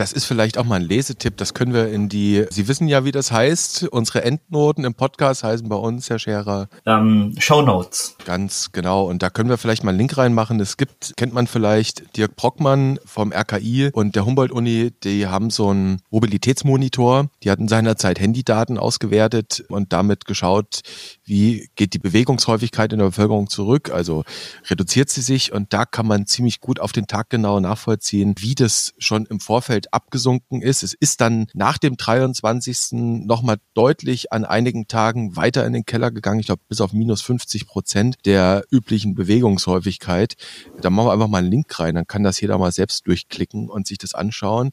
Das 0.00 0.14
ist 0.14 0.24
vielleicht 0.24 0.56
auch 0.56 0.64
mal 0.64 0.76
ein 0.76 0.88
Lesetipp. 0.88 1.36
Das 1.36 1.52
können 1.52 1.74
wir 1.74 1.90
in 1.90 2.08
die, 2.08 2.46
Sie 2.48 2.68
wissen 2.68 2.88
ja, 2.88 3.04
wie 3.04 3.12
das 3.12 3.30
heißt. 3.30 3.88
Unsere 3.88 4.24
Endnoten 4.24 4.84
im 4.84 4.94
Podcast 4.94 5.44
heißen 5.44 5.68
bei 5.68 5.76
uns, 5.76 6.08
Herr 6.08 6.18
Scherer. 6.18 6.70
Ähm, 6.86 7.34
Show 7.36 7.60
Notes. 7.60 8.16
Ganz 8.24 8.72
genau. 8.72 9.04
Und 9.04 9.22
da 9.22 9.28
können 9.28 9.50
wir 9.50 9.58
vielleicht 9.58 9.84
mal 9.84 9.90
einen 9.90 9.98
Link 9.98 10.16
reinmachen. 10.16 10.58
Es 10.58 10.78
gibt, 10.78 11.18
kennt 11.18 11.34
man 11.34 11.46
vielleicht, 11.46 12.16
Dirk 12.16 12.34
Brockmann 12.34 12.98
vom 13.04 13.30
RKI 13.30 13.90
und 13.92 14.16
der 14.16 14.24
Humboldt-Uni, 14.24 14.92
die 15.04 15.26
haben 15.26 15.50
so 15.50 15.68
einen 15.68 16.00
Mobilitätsmonitor. 16.08 17.28
Die 17.42 17.50
hatten 17.50 17.68
seinerzeit 17.68 18.18
Handydaten 18.20 18.78
ausgewertet 18.78 19.66
und 19.68 19.92
damit 19.92 20.24
geschaut, 20.24 20.80
wie 21.26 21.68
geht 21.76 21.92
die 21.92 21.98
Bewegungshäufigkeit 21.98 22.94
in 22.94 23.00
der 23.00 23.06
Bevölkerung 23.06 23.50
zurück, 23.50 23.90
also 23.90 24.24
reduziert 24.70 25.10
sie 25.10 25.20
sich. 25.20 25.52
Und 25.52 25.74
da 25.74 25.84
kann 25.84 26.06
man 26.06 26.24
ziemlich 26.24 26.60
gut 26.60 26.80
auf 26.80 26.92
den 26.92 27.06
Tag 27.06 27.28
genau 27.28 27.60
nachvollziehen, 27.60 28.34
wie 28.38 28.54
das 28.54 28.94
schon 28.96 29.26
im 29.26 29.40
Vorfeld 29.40 29.89
abgesunken 29.92 30.62
ist. 30.62 30.82
Es 30.82 30.94
ist 30.94 31.20
dann 31.20 31.46
nach 31.54 31.78
dem 31.78 31.96
23. 31.96 32.92
nochmal 33.24 33.58
deutlich 33.74 34.32
an 34.32 34.44
einigen 34.44 34.88
Tagen 34.88 35.36
weiter 35.36 35.66
in 35.66 35.72
den 35.72 35.84
Keller 35.84 36.10
gegangen. 36.10 36.40
Ich 36.40 36.46
glaube, 36.46 36.62
bis 36.68 36.80
auf 36.80 36.92
minus 36.92 37.22
50 37.22 37.66
Prozent 37.66 38.16
der 38.26 38.64
üblichen 38.70 39.14
Bewegungshäufigkeit. 39.14 40.34
Da 40.80 40.90
machen 40.90 41.06
wir 41.06 41.12
einfach 41.12 41.28
mal 41.28 41.38
einen 41.38 41.50
Link 41.50 41.78
rein, 41.78 41.94
dann 41.94 42.06
kann 42.06 42.22
das 42.22 42.40
jeder 42.40 42.58
mal 42.58 42.72
selbst 42.72 43.06
durchklicken 43.06 43.68
und 43.68 43.86
sich 43.86 43.98
das 43.98 44.14
anschauen. 44.14 44.70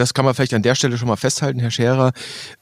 Das 0.00 0.14
kann 0.14 0.24
man 0.24 0.34
vielleicht 0.34 0.54
an 0.54 0.62
der 0.62 0.74
Stelle 0.74 0.96
schon 0.96 1.08
mal 1.08 1.16
festhalten, 1.16 1.60
Herr 1.60 1.70
Scherer. 1.70 2.12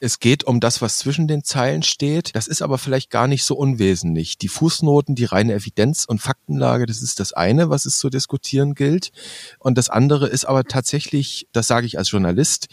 Es 0.01 0.19
geht 0.19 0.43
um 0.43 0.59
das, 0.59 0.83
was 0.83 0.99
zwischen 0.99 1.29
den 1.29 1.45
Zeilen 1.45 1.85
steht. 1.85 2.35
Das 2.35 2.49
ist 2.49 2.63
aber 2.63 2.79
vielleicht 2.79 3.11
gar 3.11 3.29
nicht 3.29 3.45
so 3.45 3.55
unwesentlich. 3.55 4.39
Die 4.39 4.49
Fußnoten, 4.49 5.15
die 5.15 5.25
reine 5.25 5.55
Evidenz 5.55 6.05
und 6.05 6.21
Faktenlage, 6.21 6.87
das 6.87 7.01
ist 7.01 7.21
das 7.21 7.33
eine, 7.33 7.71
was 7.71 7.87
es 7.87 8.01
zu 8.01 8.11
diskutieren 8.11 8.75
gilt. 8.75 9.13
Und 9.61 9.79
das 9.79 9.89
andere 9.89 10.27
ist 10.27 10.47
aber 10.47 10.65
tatsächlich, 10.65 11.47
das 11.53 11.69
sage 11.69 11.87
ich 11.87 11.97
als 11.97 12.11
Journalist, 12.11 12.67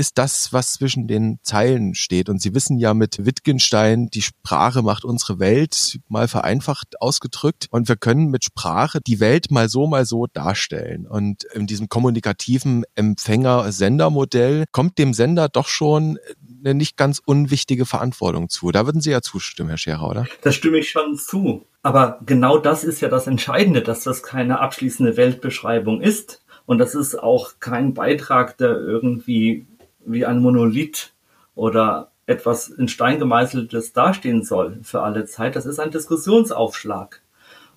ist 0.00 0.16
das, 0.16 0.52
was 0.52 0.72
zwischen 0.72 1.06
den 1.06 1.38
Zeilen 1.42 1.94
steht. 1.94 2.30
Und 2.30 2.40
Sie 2.40 2.54
wissen 2.54 2.78
ja 2.78 2.94
mit 2.94 3.26
Wittgenstein, 3.26 4.08
die 4.08 4.22
Sprache 4.22 4.80
macht 4.82 5.04
unsere 5.04 5.38
Welt 5.38 6.00
mal 6.08 6.26
vereinfacht 6.26 7.00
ausgedrückt. 7.02 7.68
Und 7.70 7.88
wir 7.88 7.96
können 7.96 8.30
mit 8.30 8.42
Sprache 8.44 9.00
die 9.06 9.20
Welt 9.20 9.50
mal 9.50 9.68
so, 9.68 9.86
mal 9.86 10.06
so 10.06 10.26
darstellen. 10.26 11.06
Und 11.06 11.44
in 11.44 11.66
diesem 11.66 11.90
kommunikativen 11.90 12.84
Empfänger-Sender-Modell 12.94 14.64
kommt 14.72 14.96
dem 14.98 15.12
Sender 15.12 15.50
doch 15.50 15.68
schon 15.68 16.18
eine 16.64 16.74
nicht 16.74 16.96
ganz 16.96 17.20
unwichtige 17.24 17.84
Verantwortung 17.84 18.48
zu. 18.48 18.72
Da 18.72 18.86
würden 18.86 19.02
Sie 19.02 19.10
ja 19.10 19.20
zustimmen, 19.20 19.68
Herr 19.68 19.78
Scherer, 19.78 20.08
oder? 20.08 20.26
Da 20.40 20.50
stimme 20.50 20.78
ich 20.78 20.90
schon 20.90 21.16
zu. 21.16 21.66
Aber 21.82 22.20
genau 22.24 22.56
das 22.56 22.84
ist 22.84 23.02
ja 23.02 23.08
das 23.08 23.26
Entscheidende, 23.26 23.82
dass 23.82 24.04
das 24.04 24.22
keine 24.22 24.60
abschließende 24.60 25.18
Weltbeschreibung 25.18 26.00
ist. 26.00 26.42
Und 26.64 26.78
das 26.78 26.94
ist 26.94 27.16
auch 27.16 27.52
kein 27.60 27.92
Beitrag, 27.92 28.56
der 28.56 28.70
irgendwie 28.70 29.66
wie 30.04 30.26
ein 30.26 30.40
Monolith 30.40 31.12
oder 31.54 32.10
etwas 32.26 32.68
in 32.68 32.88
Stein 32.88 33.18
gemeißeltes 33.18 33.92
dastehen 33.92 34.44
soll 34.44 34.78
für 34.82 35.02
alle 35.02 35.26
Zeit. 35.26 35.56
Das 35.56 35.66
ist 35.66 35.80
ein 35.80 35.90
Diskussionsaufschlag. 35.90 37.22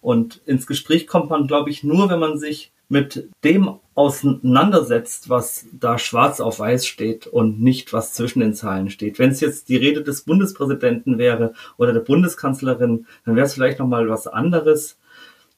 Und 0.01 0.41
ins 0.45 0.67
Gespräch 0.67 1.07
kommt 1.07 1.29
man, 1.29 1.47
glaube 1.47 1.69
ich, 1.69 1.83
nur, 1.83 2.09
wenn 2.09 2.19
man 2.19 2.37
sich 2.37 2.71
mit 2.89 3.29
dem 3.43 3.79
auseinandersetzt, 3.95 5.29
was 5.29 5.65
da 5.71 5.97
schwarz 5.97 6.39
auf 6.39 6.59
weiß 6.59 6.85
steht 6.85 7.27
und 7.27 7.61
nicht, 7.61 7.93
was 7.93 8.13
zwischen 8.13 8.39
den 8.41 8.53
Zeilen 8.53 8.89
steht. 8.89 9.17
Wenn 9.19 9.31
es 9.31 9.39
jetzt 9.39 9.69
die 9.69 9.77
Rede 9.77 10.03
des 10.03 10.21
Bundespräsidenten 10.23 11.17
wäre 11.17 11.53
oder 11.77 11.93
der 11.93 12.01
Bundeskanzlerin, 12.01 13.07
dann 13.25 13.35
wäre 13.35 13.45
es 13.45 13.53
vielleicht 13.53 13.79
nochmal 13.79 14.09
was 14.09 14.27
anderes. 14.27 14.97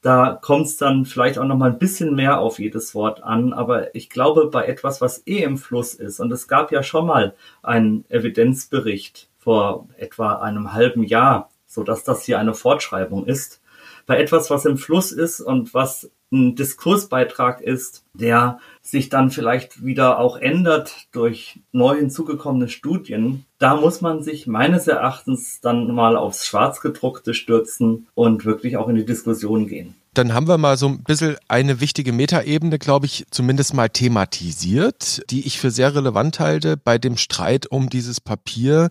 Da 0.06 0.38
kommt 0.40 0.68
es 0.68 0.78
dann 0.78 1.04
vielleicht 1.06 1.40
auch 1.40 1.46
noch 1.46 1.58
mal 1.58 1.72
ein 1.72 1.80
bisschen 1.80 2.14
mehr 2.14 2.38
auf 2.38 2.60
jedes 2.60 2.94
Wort 2.94 3.24
an. 3.24 3.54
Aber 3.54 3.96
ich 3.96 4.08
glaube, 4.08 4.52
bei 4.52 4.68
etwas, 4.68 5.02
was 5.02 5.26
eh 5.26 5.42
im 5.42 5.58
Fluss 5.58 5.96
ist, 5.96 6.20
und 6.20 6.32
es 6.32 6.48
gab 6.48 6.72
ja 6.72 6.84
schon 6.84 7.08
mal 7.08 7.34
einen 7.64 8.06
Evidenzbericht 8.10 9.30
vor 9.40 9.88
etwa 9.98 10.34
einem 10.34 10.74
halben 10.74 11.02
Jahr, 11.02 11.50
so 11.66 11.82
dass 11.82 12.04
das 12.04 12.22
hier 12.22 12.38
eine 12.38 12.54
Fortschreibung 12.54 13.26
ist, 13.26 13.64
bei 14.06 14.20
etwas, 14.20 14.50
was 14.50 14.66
im 14.66 14.78
Fluss 14.78 15.12
ist 15.12 15.42
und 15.42 15.74
was 15.74 16.12
ein 16.32 16.56
Diskursbeitrag 16.56 17.62
ist, 17.62 18.04
der 18.14 18.60
sich 18.82 19.10
dann 19.10 19.32
vielleicht 19.32 19.86
wieder 19.86 20.20
auch 20.20 20.38
ändert 20.38 21.08
durch 21.12 21.60
neu 21.72 21.96
hinzugekommene 21.96 22.68
Studien, 22.68 23.46
da 23.58 23.76
muss 23.76 24.02
man 24.02 24.24
sich 24.24 24.48
meines 24.48 24.88
Erachtens 24.88 25.62
dann 25.62 25.94
mal 25.94 26.18
aufs 26.18 26.46
Schwarzgedruckte 26.46 27.34
stürzen 27.34 28.08
und 28.16 28.46
wirklich 28.46 28.78
auch 28.78 28.90
in 28.90 28.96
die 28.96 29.06
Diskussion 29.06 29.68
gehen 29.68 29.96
dann 30.18 30.34
haben 30.34 30.48
wir 30.48 30.58
mal 30.58 30.78
so 30.78 30.88
ein 30.88 31.04
bisschen 31.04 31.36
eine 31.48 31.80
wichtige 31.80 32.14
Metaebene, 32.14 32.80
glaube 32.80 33.06
ich, 33.06 33.26
zumindest 33.32 33.74
mal 33.74 33.90
thematisiert, 33.90 35.22
die 35.30 35.46
ich 35.46 35.60
für 35.60 35.72
sehr 35.72 35.94
relevant 35.94 36.40
halte 36.40 36.78
bei 36.78 36.98
dem 36.98 37.18
Streit 37.18 37.68
um 37.68 37.90
dieses 37.90 38.22
Papier, 38.22 38.90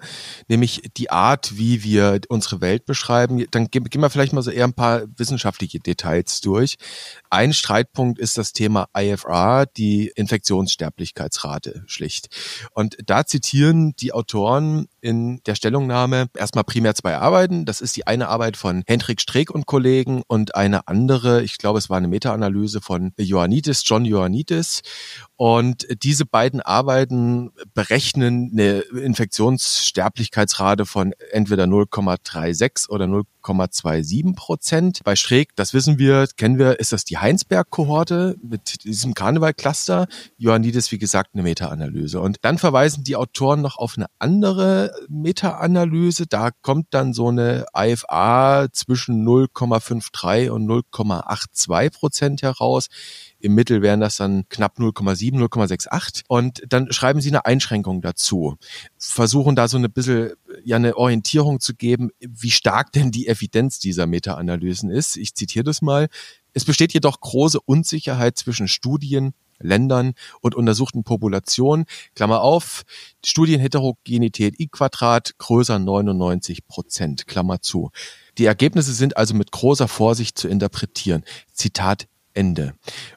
nämlich 0.48 0.90
die 0.96 1.10
Art, 1.10 1.56
wie 1.56 1.82
wir 1.82 2.20
unsere 2.28 2.60
Welt 2.60 2.84
beschreiben. 2.86 3.44
Dann 3.50 3.68
gehen 3.68 3.84
wir 3.92 4.10
vielleicht 4.10 4.32
mal 4.32 4.42
so 4.42 4.50
eher 4.50 4.64
ein 4.64 4.74
paar 4.74 5.02
wissenschaftliche 5.16 5.80
Details 5.80 6.40
durch. 6.40 6.76
Ein 7.30 7.52
Streitpunkt 7.52 8.18
ist 8.18 8.38
das 8.38 8.52
Thema 8.52 8.88
IFR, 8.96 9.66
die 9.76 10.12
Infektionssterblichkeitsrate 10.14 11.84
schlicht. 11.86 12.28
Und 12.72 12.96
da 13.06 13.26
zitieren 13.26 13.94
die 13.98 14.12
Autoren 14.12 14.88
in 15.00 15.40
der 15.44 15.54
Stellungnahme 15.54 16.28
erstmal 16.36 16.64
primär 16.64 16.94
zwei 16.94 17.16
Arbeiten. 17.16 17.64
Das 17.64 17.80
ist 17.80 17.96
die 17.96 18.06
eine 18.06 18.28
Arbeit 18.28 18.56
von 18.56 18.82
Hendrik 18.86 19.20
Streeck 19.20 19.50
und 19.50 19.66
Kollegen 19.66 20.22
und 20.26 20.54
eine 20.54 20.88
andere, 20.88 21.13
ich 21.42 21.58
glaube, 21.58 21.78
es 21.78 21.90
war 21.90 21.98
eine 21.98 22.08
Meta-Analyse 22.08 22.80
von 22.80 23.12
Ioannidis, 23.18 23.82
John 23.84 24.04
Ioannidis. 24.04 24.82
Und 25.36 25.86
diese 26.02 26.26
beiden 26.26 26.60
Arbeiten 26.60 27.50
berechnen 27.74 28.50
eine 28.52 28.80
Infektionssterblichkeitsrate 28.80 30.86
von 30.86 31.12
entweder 31.32 31.64
0,36 31.64 32.88
oder 32.88 33.06
11,27 33.44 34.34
Prozent. 34.34 35.00
Bei 35.04 35.16
Streeck, 35.16 35.54
das 35.56 35.74
wissen 35.74 35.98
wir, 35.98 36.26
kennen 36.36 36.58
wir, 36.58 36.80
ist 36.80 36.92
das 36.92 37.04
die 37.04 37.18
Heinsberg-Kohorte 37.18 38.36
mit 38.42 38.84
diesem 38.84 39.14
Karneval-Cluster. 39.14 40.06
Ioannidis, 40.38 40.90
wie 40.92 40.98
gesagt, 40.98 41.30
eine 41.34 41.42
Meta-Analyse. 41.42 42.20
Und 42.20 42.38
dann 42.42 42.58
verweisen 42.58 43.04
die 43.04 43.16
Autoren 43.16 43.60
noch 43.60 43.76
auf 43.76 43.94
eine 43.96 44.06
andere 44.18 44.92
Meta-Analyse. 45.08 46.26
Da 46.26 46.50
kommt 46.50 46.88
dann 46.90 47.12
so 47.12 47.28
eine 47.28 47.66
IFA 47.76 48.68
zwischen 48.72 49.26
0,53 49.26 50.50
und 50.50 50.66
0,82 50.66 51.90
Prozent 51.90 52.42
heraus. 52.42 52.88
Im 53.44 53.54
Mittel 53.54 53.82
wären 53.82 54.00
das 54.00 54.16
dann 54.16 54.48
knapp 54.48 54.78
0,7, 54.78 55.34
0,68. 55.38 56.22
Und 56.28 56.62
dann 56.66 56.90
schreiben 56.90 57.20
sie 57.20 57.28
eine 57.28 57.44
Einschränkung 57.44 58.00
dazu. 58.00 58.56
Versuchen 58.96 59.54
da 59.54 59.68
so 59.68 59.76
eine 59.76 59.90
bisschen, 59.90 60.32
ja, 60.64 60.76
eine 60.76 60.96
Orientierung 60.96 61.60
zu 61.60 61.74
geben, 61.74 62.08
wie 62.20 62.50
stark 62.50 62.92
denn 62.92 63.10
die 63.10 63.28
Evidenz 63.28 63.78
dieser 63.80 64.06
Meta-Analysen 64.06 64.88
ist. 64.88 65.18
Ich 65.18 65.34
zitiere 65.34 65.62
das 65.62 65.82
mal. 65.82 66.08
Es 66.54 66.64
besteht 66.64 66.94
jedoch 66.94 67.20
große 67.20 67.60
Unsicherheit 67.60 68.38
zwischen 68.38 68.66
Studien, 68.66 69.34
Ländern 69.58 70.14
und 70.40 70.54
untersuchten 70.54 71.04
Populationen. 71.04 71.84
Klammer 72.14 72.40
auf, 72.40 72.84
Studienheterogenität 73.22 74.58
I 74.58 74.68
Quadrat 74.68 75.36
größer 75.36 75.78
99 75.78 76.66
Prozent, 76.66 77.26
Klammer 77.26 77.60
zu. 77.60 77.90
Die 78.38 78.46
Ergebnisse 78.46 78.94
sind 78.94 79.18
also 79.18 79.34
mit 79.34 79.52
großer 79.52 79.86
Vorsicht 79.86 80.38
zu 80.38 80.48
interpretieren. 80.48 81.24
Zitat 81.52 82.08
Ende. 82.34 82.74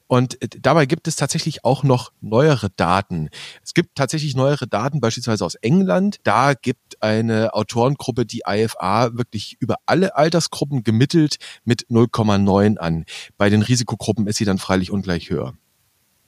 Und 0.08 0.42
äh, 0.42 0.48
dabei 0.62 0.86
gibt 0.86 1.08
es 1.08 1.16
tatsächlich 1.16 1.66
auch 1.66 1.84
noch 1.84 2.12
neuere 2.22 2.70
Daten. 2.70 3.30
Es 3.64 3.74
gibt 3.74 3.96
tatsächlich 3.96 4.36
neuere 4.36 4.68
Daten, 4.68 5.02
beispielsweise 5.02 5.46
aus 5.46 5.56
England. 5.56 6.18
Da 6.24 6.54
gibt 6.54 7.02
eine 7.02 7.54
Autorengruppe 7.54 8.26
die 8.26 8.44
IFA 8.48 9.18
wirklich 9.18 9.58
über 9.60 9.76
alle 9.86 10.16
Altersgruppen 10.16 10.84
gemittelt 10.84 11.38
mit 11.66 11.88
0,9 11.90 12.78
an. 12.78 13.06
Bei 13.38 13.50
den 13.50 13.62
Risikogruppen 13.62 14.28
ist 14.28 14.38
sie 14.38 14.46
dann 14.46 14.58
freilich 14.58 14.92
ungleich 14.92 15.30
höher. 15.30 15.54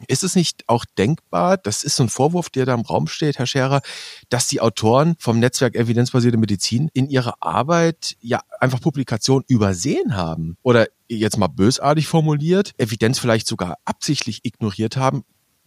Ist 0.07 0.23
es 0.23 0.35
nicht 0.35 0.63
auch 0.67 0.85
denkbar, 0.97 1.57
das 1.57 1.83
ist 1.83 1.95
so 1.95 2.03
ein 2.03 2.09
Vorwurf, 2.09 2.49
der 2.49 2.65
da 2.65 2.73
im 2.73 2.81
Raum 2.81 3.07
steht, 3.07 3.37
Herr 3.37 3.45
Scherer, 3.45 3.81
dass 4.29 4.47
die 4.47 4.61
Autoren 4.61 5.15
vom 5.19 5.39
Netzwerk 5.39 5.75
Evidenzbasierte 5.75 6.37
Medizin 6.37 6.89
in 6.93 7.09
ihrer 7.09 7.35
Arbeit 7.41 8.15
ja 8.21 8.41
einfach 8.59 8.79
Publikationen 8.79 9.43
übersehen 9.47 10.15
haben? 10.15 10.57
Oder 10.63 10.87
jetzt 11.07 11.37
mal 11.37 11.47
bösartig 11.47 12.07
formuliert, 12.07 12.73
Evidenz 12.77 13.19
vielleicht 13.19 13.47
sogar 13.47 13.77
absichtlich 13.85 14.45
ignoriert 14.45 14.97
haben? 14.97 15.23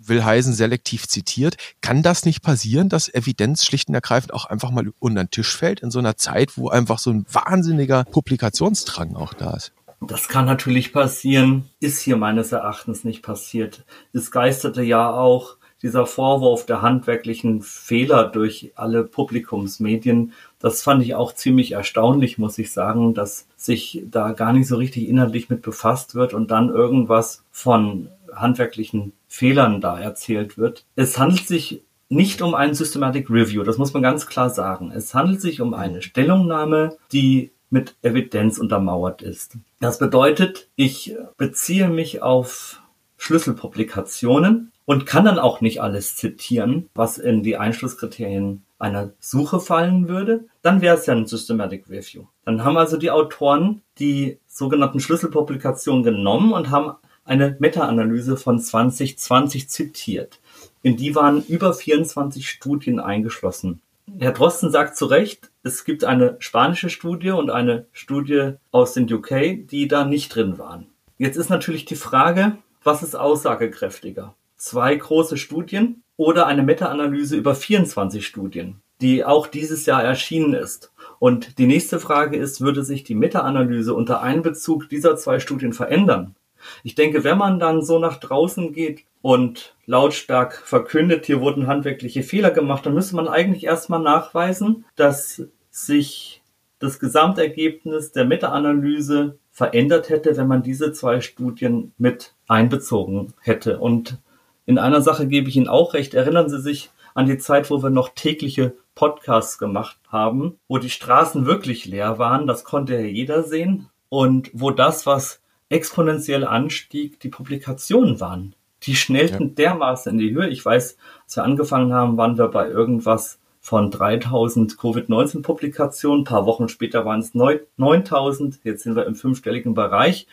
will 0.08 0.24
heißen 0.24 0.52
selektiv 0.52 1.06
zitiert. 1.06 1.56
Kann 1.80 2.02
das 2.02 2.24
nicht 2.24 2.42
passieren, 2.42 2.88
dass 2.88 3.12
Evidenz 3.12 3.64
schlicht 3.64 3.88
und 3.88 3.94
ergreifend 3.94 4.34
auch 4.34 4.46
einfach 4.46 4.70
mal 4.70 4.90
unter 4.98 5.24
den 5.24 5.30
Tisch 5.30 5.56
fällt 5.56 5.80
in 5.80 5.90
so 5.90 5.98
einer 5.98 6.16
Zeit, 6.16 6.56
wo 6.56 6.68
einfach 6.68 6.98
so 6.98 7.10
ein 7.10 7.26
wahnsinniger 7.30 8.04
Publikationsdrang 8.04 9.16
auch 9.16 9.34
da 9.34 9.54
ist? 9.54 9.72
Das 10.06 10.28
kann 10.28 10.46
natürlich 10.46 10.92
passieren, 10.92 11.68
ist 11.80 12.00
hier 12.00 12.16
meines 12.16 12.52
Erachtens 12.52 13.04
nicht 13.04 13.22
passiert. 13.22 13.84
Es 14.12 14.30
geisterte 14.30 14.82
ja 14.82 15.12
auch 15.12 15.56
dieser 15.82 16.06
Vorwurf 16.06 16.64
der 16.64 16.80
handwerklichen 16.80 17.60
Fehler 17.60 18.24
durch 18.24 18.72
alle 18.76 19.04
Publikumsmedien. 19.04 20.32
Das 20.60 20.82
fand 20.82 21.02
ich 21.02 21.14
auch 21.14 21.34
ziemlich 21.34 21.72
erstaunlich, 21.72 22.38
muss 22.38 22.58
ich 22.58 22.72
sagen, 22.72 23.14
dass 23.14 23.48
sich 23.56 24.02
da 24.08 24.32
gar 24.32 24.52
nicht 24.52 24.68
so 24.68 24.76
richtig 24.76 25.08
inhaltlich 25.08 25.50
mit 25.50 25.62
befasst 25.62 26.14
wird 26.14 26.34
und 26.34 26.50
dann 26.50 26.68
irgendwas 26.68 27.44
von 27.50 28.08
handwerklichen 28.32 29.12
Fehlern 29.28 29.80
da 29.80 29.98
erzählt 29.98 30.56
wird. 30.56 30.84
Es 30.94 31.18
handelt 31.18 31.46
sich 31.46 31.82
nicht 32.08 32.42
um 32.42 32.54
ein 32.54 32.74
Systematic 32.74 33.30
Review, 33.30 33.62
das 33.62 33.78
muss 33.78 33.92
man 33.92 34.02
ganz 34.02 34.26
klar 34.26 34.50
sagen. 34.50 34.92
Es 34.94 35.14
handelt 35.14 35.40
sich 35.40 35.60
um 35.60 35.74
eine 35.74 36.02
Stellungnahme, 36.02 36.96
die 37.10 37.50
mit 37.72 37.96
Evidenz 38.02 38.58
untermauert 38.58 39.22
ist. 39.22 39.56
Das 39.80 39.98
bedeutet, 39.98 40.68
ich 40.76 41.16
beziehe 41.36 41.88
mich 41.88 42.22
auf 42.22 42.80
Schlüsselpublikationen 43.16 44.72
und 44.84 45.06
kann 45.06 45.24
dann 45.24 45.38
auch 45.38 45.60
nicht 45.60 45.80
alles 45.80 46.16
zitieren, 46.16 46.88
was 46.94 47.18
in 47.18 47.42
die 47.42 47.56
Einschlusskriterien 47.56 48.62
einer 48.78 49.12
Suche 49.20 49.60
fallen 49.60 50.08
würde, 50.08 50.44
dann 50.60 50.80
wäre 50.80 50.96
es 50.96 51.06
ja 51.06 51.14
ein 51.14 51.26
Systematic 51.26 51.88
Review. 51.88 52.24
Dann 52.44 52.64
haben 52.64 52.76
also 52.76 52.96
die 52.96 53.12
Autoren 53.12 53.80
die 54.00 54.38
sogenannten 54.48 54.98
Schlüsselpublikationen 54.98 56.02
genommen 56.02 56.52
und 56.52 56.70
haben 56.70 56.96
eine 57.24 57.56
Meta-Analyse 57.60 58.36
von 58.36 58.58
2020 58.58 59.68
zitiert. 59.68 60.40
In 60.82 60.96
die 60.96 61.14
waren 61.14 61.44
über 61.46 61.72
24 61.72 62.48
Studien 62.48 62.98
eingeschlossen. 62.98 63.80
Herr 64.18 64.32
Drosten 64.32 64.70
sagt 64.70 64.96
zu 64.96 65.06
Recht, 65.06 65.50
es 65.62 65.84
gibt 65.84 66.04
eine 66.04 66.36
spanische 66.40 66.90
Studie 66.90 67.30
und 67.30 67.50
eine 67.50 67.86
Studie 67.92 68.54
aus 68.70 68.94
den 68.94 69.12
UK, 69.12 69.66
die 69.68 69.88
da 69.88 70.04
nicht 70.04 70.34
drin 70.34 70.58
waren. 70.58 70.86
Jetzt 71.18 71.36
ist 71.36 71.50
natürlich 71.50 71.84
die 71.84 71.96
Frage, 71.96 72.58
was 72.82 73.02
ist 73.02 73.14
aussagekräftiger? 73.14 74.34
Zwei 74.56 74.94
große 74.94 75.36
Studien 75.36 76.02
oder 76.16 76.46
eine 76.46 76.62
Meta-Analyse 76.62 77.36
über 77.36 77.54
24 77.54 78.26
Studien, 78.26 78.80
die 79.00 79.24
auch 79.24 79.46
dieses 79.46 79.86
Jahr 79.86 80.02
erschienen 80.02 80.54
ist. 80.54 80.92
Und 81.18 81.58
die 81.58 81.66
nächste 81.66 82.00
Frage 82.00 82.36
ist, 82.36 82.60
würde 82.60 82.84
sich 82.84 83.04
die 83.04 83.14
Meta-Analyse 83.14 83.94
unter 83.94 84.20
Einbezug 84.20 84.88
dieser 84.88 85.16
zwei 85.16 85.38
Studien 85.38 85.72
verändern? 85.72 86.34
Ich 86.82 86.94
denke, 86.94 87.24
wenn 87.24 87.38
man 87.38 87.58
dann 87.58 87.82
so 87.82 87.98
nach 87.98 88.18
draußen 88.18 88.72
geht 88.72 89.04
und 89.22 89.74
lautstark 89.86 90.54
verkündet, 90.54 91.26
hier 91.26 91.40
wurden 91.40 91.66
handwerkliche 91.66 92.22
Fehler 92.22 92.50
gemacht, 92.50 92.84
dann 92.84 92.94
müsste 92.94 93.16
man 93.16 93.28
eigentlich 93.28 93.64
erstmal 93.64 94.00
nachweisen, 94.00 94.84
dass 94.96 95.42
sich 95.70 96.42
das 96.80 96.98
Gesamtergebnis 96.98 98.12
der 98.12 98.24
Meta-Analyse 98.24 99.38
verändert 99.52 100.08
hätte, 100.08 100.36
wenn 100.36 100.48
man 100.48 100.62
diese 100.62 100.92
zwei 100.92 101.20
Studien 101.20 101.92
mit 101.96 102.34
einbezogen 102.48 103.32
hätte. 103.40 103.78
Und 103.78 104.18
in 104.66 104.78
einer 104.78 105.00
Sache 105.00 105.28
gebe 105.28 105.48
ich 105.48 105.56
Ihnen 105.56 105.68
auch 105.68 105.94
recht. 105.94 106.14
Erinnern 106.14 106.48
Sie 106.48 106.60
sich 106.60 106.90
an 107.14 107.26
die 107.26 107.38
Zeit, 107.38 107.70
wo 107.70 107.82
wir 107.82 107.90
noch 107.90 108.10
tägliche 108.10 108.74
Podcasts 108.94 109.58
gemacht 109.58 109.98
haben, 110.08 110.58
wo 110.68 110.78
die 110.78 110.90
Straßen 110.90 111.46
wirklich 111.46 111.84
leer 111.84 112.18
waren. 112.18 112.46
Das 112.46 112.64
konnte 112.64 112.94
ja 112.94 113.00
jeder 113.00 113.44
sehen. 113.44 113.88
Und 114.08 114.50
wo 114.52 114.70
das, 114.70 115.06
was 115.06 115.40
exponentiell 115.68 116.44
anstieg, 116.44 117.20
die 117.20 117.28
Publikationen 117.28 118.20
waren. 118.20 118.54
Die 118.82 118.96
schnellten 118.96 119.48
ja. 119.48 119.54
dermaßen 119.54 120.12
in 120.12 120.18
die 120.18 120.34
Höhe. 120.34 120.48
Ich 120.48 120.64
weiß, 120.64 120.96
als 121.24 121.36
wir 121.36 121.44
angefangen 121.44 121.92
haben, 121.92 122.16
waren 122.16 122.38
wir 122.38 122.48
bei 122.48 122.68
irgendwas 122.68 123.38
von 123.60 123.90
3000 123.90 124.76
Covid-19-Publikationen. 124.76 126.22
Ein 126.22 126.24
paar 126.24 126.46
Wochen 126.46 126.68
später 126.68 127.04
waren 127.04 127.20
es 127.20 127.32
9000. 127.34 128.58
Jetzt 128.64 128.82
sind 128.82 128.96
wir 128.96 129.06
im 129.06 129.14
fünfstelligen 129.14 129.74
Bereich. 129.74 130.26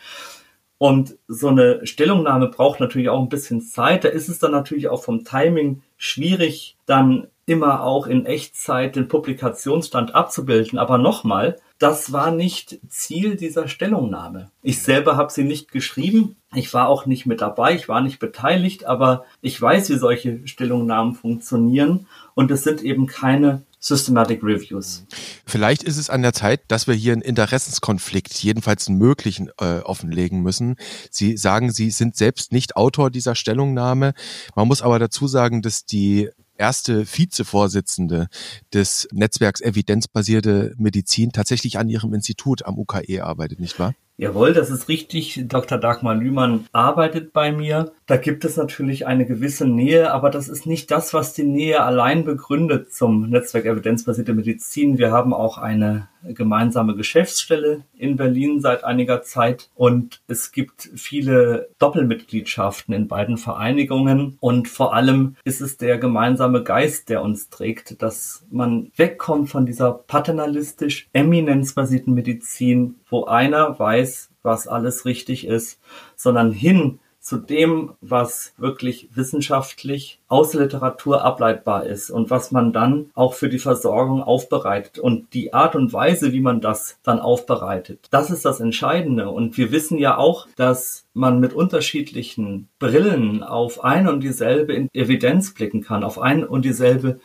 Und 0.78 1.16
so 1.28 1.48
eine 1.48 1.86
Stellungnahme 1.86 2.48
braucht 2.48 2.80
natürlich 2.80 3.08
auch 3.08 3.20
ein 3.20 3.28
bisschen 3.28 3.60
Zeit. 3.60 4.02
Da 4.02 4.08
ist 4.08 4.28
es 4.28 4.38
dann 4.38 4.52
natürlich 4.52 4.88
auch 4.88 5.04
vom 5.04 5.24
Timing 5.24 5.82
schwierig, 5.96 6.76
dann 6.86 7.28
immer 7.46 7.82
auch 7.82 8.06
in 8.06 8.26
Echtzeit 8.26 8.96
den 8.96 9.06
Publikationsstand 9.06 10.14
abzubilden. 10.14 10.78
Aber 10.78 10.98
nochmal, 10.98 11.58
das 11.80 12.12
war 12.12 12.30
nicht 12.30 12.78
Ziel 12.88 13.36
dieser 13.36 13.66
Stellungnahme. 13.66 14.50
Ich 14.62 14.82
selber 14.82 15.16
habe 15.16 15.32
sie 15.32 15.44
nicht 15.44 15.72
geschrieben. 15.72 16.36
Ich 16.54 16.74
war 16.74 16.88
auch 16.88 17.06
nicht 17.06 17.24
mit 17.24 17.40
dabei. 17.40 17.74
Ich 17.74 17.88
war 17.88 18.02
nicht 18.02 18.18
beteiligt. 18.18 18.84
Aber 18.84 19.24
ich 19.40 19.60
weiß, 19.60 19.88
wie 19.88 19.96
solche 19.96 20.46
Stellungnahmen 20.46 21.14
funktionieren. 21.14 22.06
Und 22.34 22.50
es 22.50 22.64
sind 22.64 22.82
eben 22.82 23.06
keine 23.06 23.62
Systematic 23.78 24.42
Reviews. 24.42 25.06
Vielleicht 25.46 25.82
ist 25.82 25.96
es 25.96 26.10
an 26.10 26.20
der 26.20 26.34
Zeit, 26.34 26.60
dass 26.68 26.86
wir 26.86 26.94
hier 26.94 27.14
einen 27.14 27.22
Interessenskonflikt, 27.22 28.34
jedenfalls 28.34 28.86
einen 28.86 28.98
möglichen, 28.98 29.50
äh, 29.58 29.78
offenlegen 29.78 30.42
müssen. 30.42 30.76
Sie 31.10 31.38
sagen, 31.38 31.72
Sie 31.72 31.90
sind 31.90 32.14
selbst 32.14 32.52
nicht 32.52 32.76
Autor 32.76 33.10
dieser 33.10 33.34
Stellungnahme. 33.34 34.12
Man 34.54 34.68
muss 34.68 34.82
aber 34.82 34.98
dazu 34.98 35.26
sagen, 35.26 35.62
dass 35.62 35.86
die 35.86 36.28
erste 36.60 37.06
Vizevorsitzende 37.06 38.28
des 38.72 39.08
Netzwerks 39.12 39.62
Evidenzbasierte 39.62 40.74
Medizin 40.76 41.32
tatsächlich 41.32 41.78
an 41.78 41.88
ihrem 41.88 42.12
Institut 42.12 42.66
am 42.66 42.78
UKE 42.78 43.22
arbeitet, 43.22 43.58
nicht 43.60 43.78
wahr? 43.78 43.94
Jawohl, 44.20 44.52
das 44.52 44.68
ist 44.68 44.90
richtig. 44.90 45.44
Dr. 45.48 45.78
Dagmar 45.78 46.14
Lühmann 46.14 46.66
arbeitet 46.72 47.32
bei 47.32 47.52
mir. 47.52 47.92
Da 48.04 48.18
gibt 48.18 48.44
es 48.44 48.58
natürlich 48.58 49.06
eine 49.06 49.24
gewisse 49.24 49.66
Nähe, 49.66 50.12
aber 50.12 50.28
das 50.28 50.50
ist 50.50 50.66
nicht 50.66 50.90
das, 50.90 51.14
was 51.14 51.32
die 51.32 51.44
Nähe 51.44 51.82
allein 51.82 52.26
begründet 52.26 52.92
zum 52.92 53.30
Netzwerk 53.30 53.64
Evidenzbasierte 53.64 54.34
Medizin. 54.34 54.98
Wir 54.98 55.10
haben 55.10 55.32
auch 55.32 55.56
eine 55.56 56.08
gemeinsame 56.22 56.96
Geschäftsstelle 56.96 57.84
in 57.96 58.16
Berlin 58.16 58.60
seit 58.60 58.84
einiger 58.84 59.22
Zeit 59.22 59.70
und 59.74 60.20
es 60.28 60.52
gibt 60.52 60.90
viele 60.94 61.68
Doppelmitgliedschaften 61.78 62.94
in 62.94 63.08
beiden 63.08 63.38
Vereinigungen 63.38 64.36
und 64.40 64.68
vor 64.68 64.94
allem 64.94 65.36
ist 65.44 65.60
es 65.60 65.78
der 65.78 65.98
gemeinsame 65.98 66.62
Geist, 66.62 67.08
der 67.08 67.22
uns 67.22 67.48
trägt, 67.48 68.02
dass 68.02 68.44
man 68.50 68.90
wegkommt 68.96 69.48
von 69.48 69.66
dieser 69.66 69.92
paternalistisch 69.92 71.08
eminenzbasierten 71.12 72.12
Medizin, 72.12 72.96
wo 73.08 73.24
einer 73.24 73.78
weiß, 73.78 74.09
was 74.42 74.68
alles 74.68 75.04
richtig 75.04 75.46
ist, 75.46 75.80
sondern 76.16 76.52
hin 76.52 76.98
zu 77.20 77.36
dem, 77.36 77.92
was 78.00 78.54
wirklich 78.56 79.10
wissenschaftlich 79.14 80.20
aus 80.26 80.54
Literatur 80.54 81.22
ableitbar 81.22 81.84
ist 81.84 82.10
und 82.10 82.30
was 82.30 82.50
man 82.50 82.72
dann 82.72 83.10
auch 83.14 83.34
für 83.34 83.50
die 83.50 83.58
Versorgung 83.58 84.22
aufbereitet. 84.22 84.98
Und 84.98 85.34
die 85.34 85.52
Art 85.52 85.76
und 85.76 85.92
Weise, 85.92 86.32
wie 86.32 86.40
man 86.40 86.62
das 86.62 86.98
dann 87.02 87.20
aufbereitet, 87.20 88.08
das 88.10 88.30
ist 88.30 88.46
das 88.46 88.60
Entscheidende. 88.60 89.28
Und 89.28 89.58
wir 89.58 89.70
wissen 89.70 89.98
ja 89.98 90.16
auch, 90.16 90.48
dass 90.56 91.04
man 91.12 91.40
mit 91.40 91.52
unterschiedlichen 91.52 92.68
Brillen 92.78 93.42
auf 93.42 93.84
ein 93.84 94.08
und 94.08 94.20
dieselbe 94.20 94.88
Evidenz 94.94 95.52
blicken 95.52 95.82
kann, 95.82 96.04
auf 96.04 96.18
ein 96.18 96.42
und 96.42 96.64
dieselbe 96.64 97.20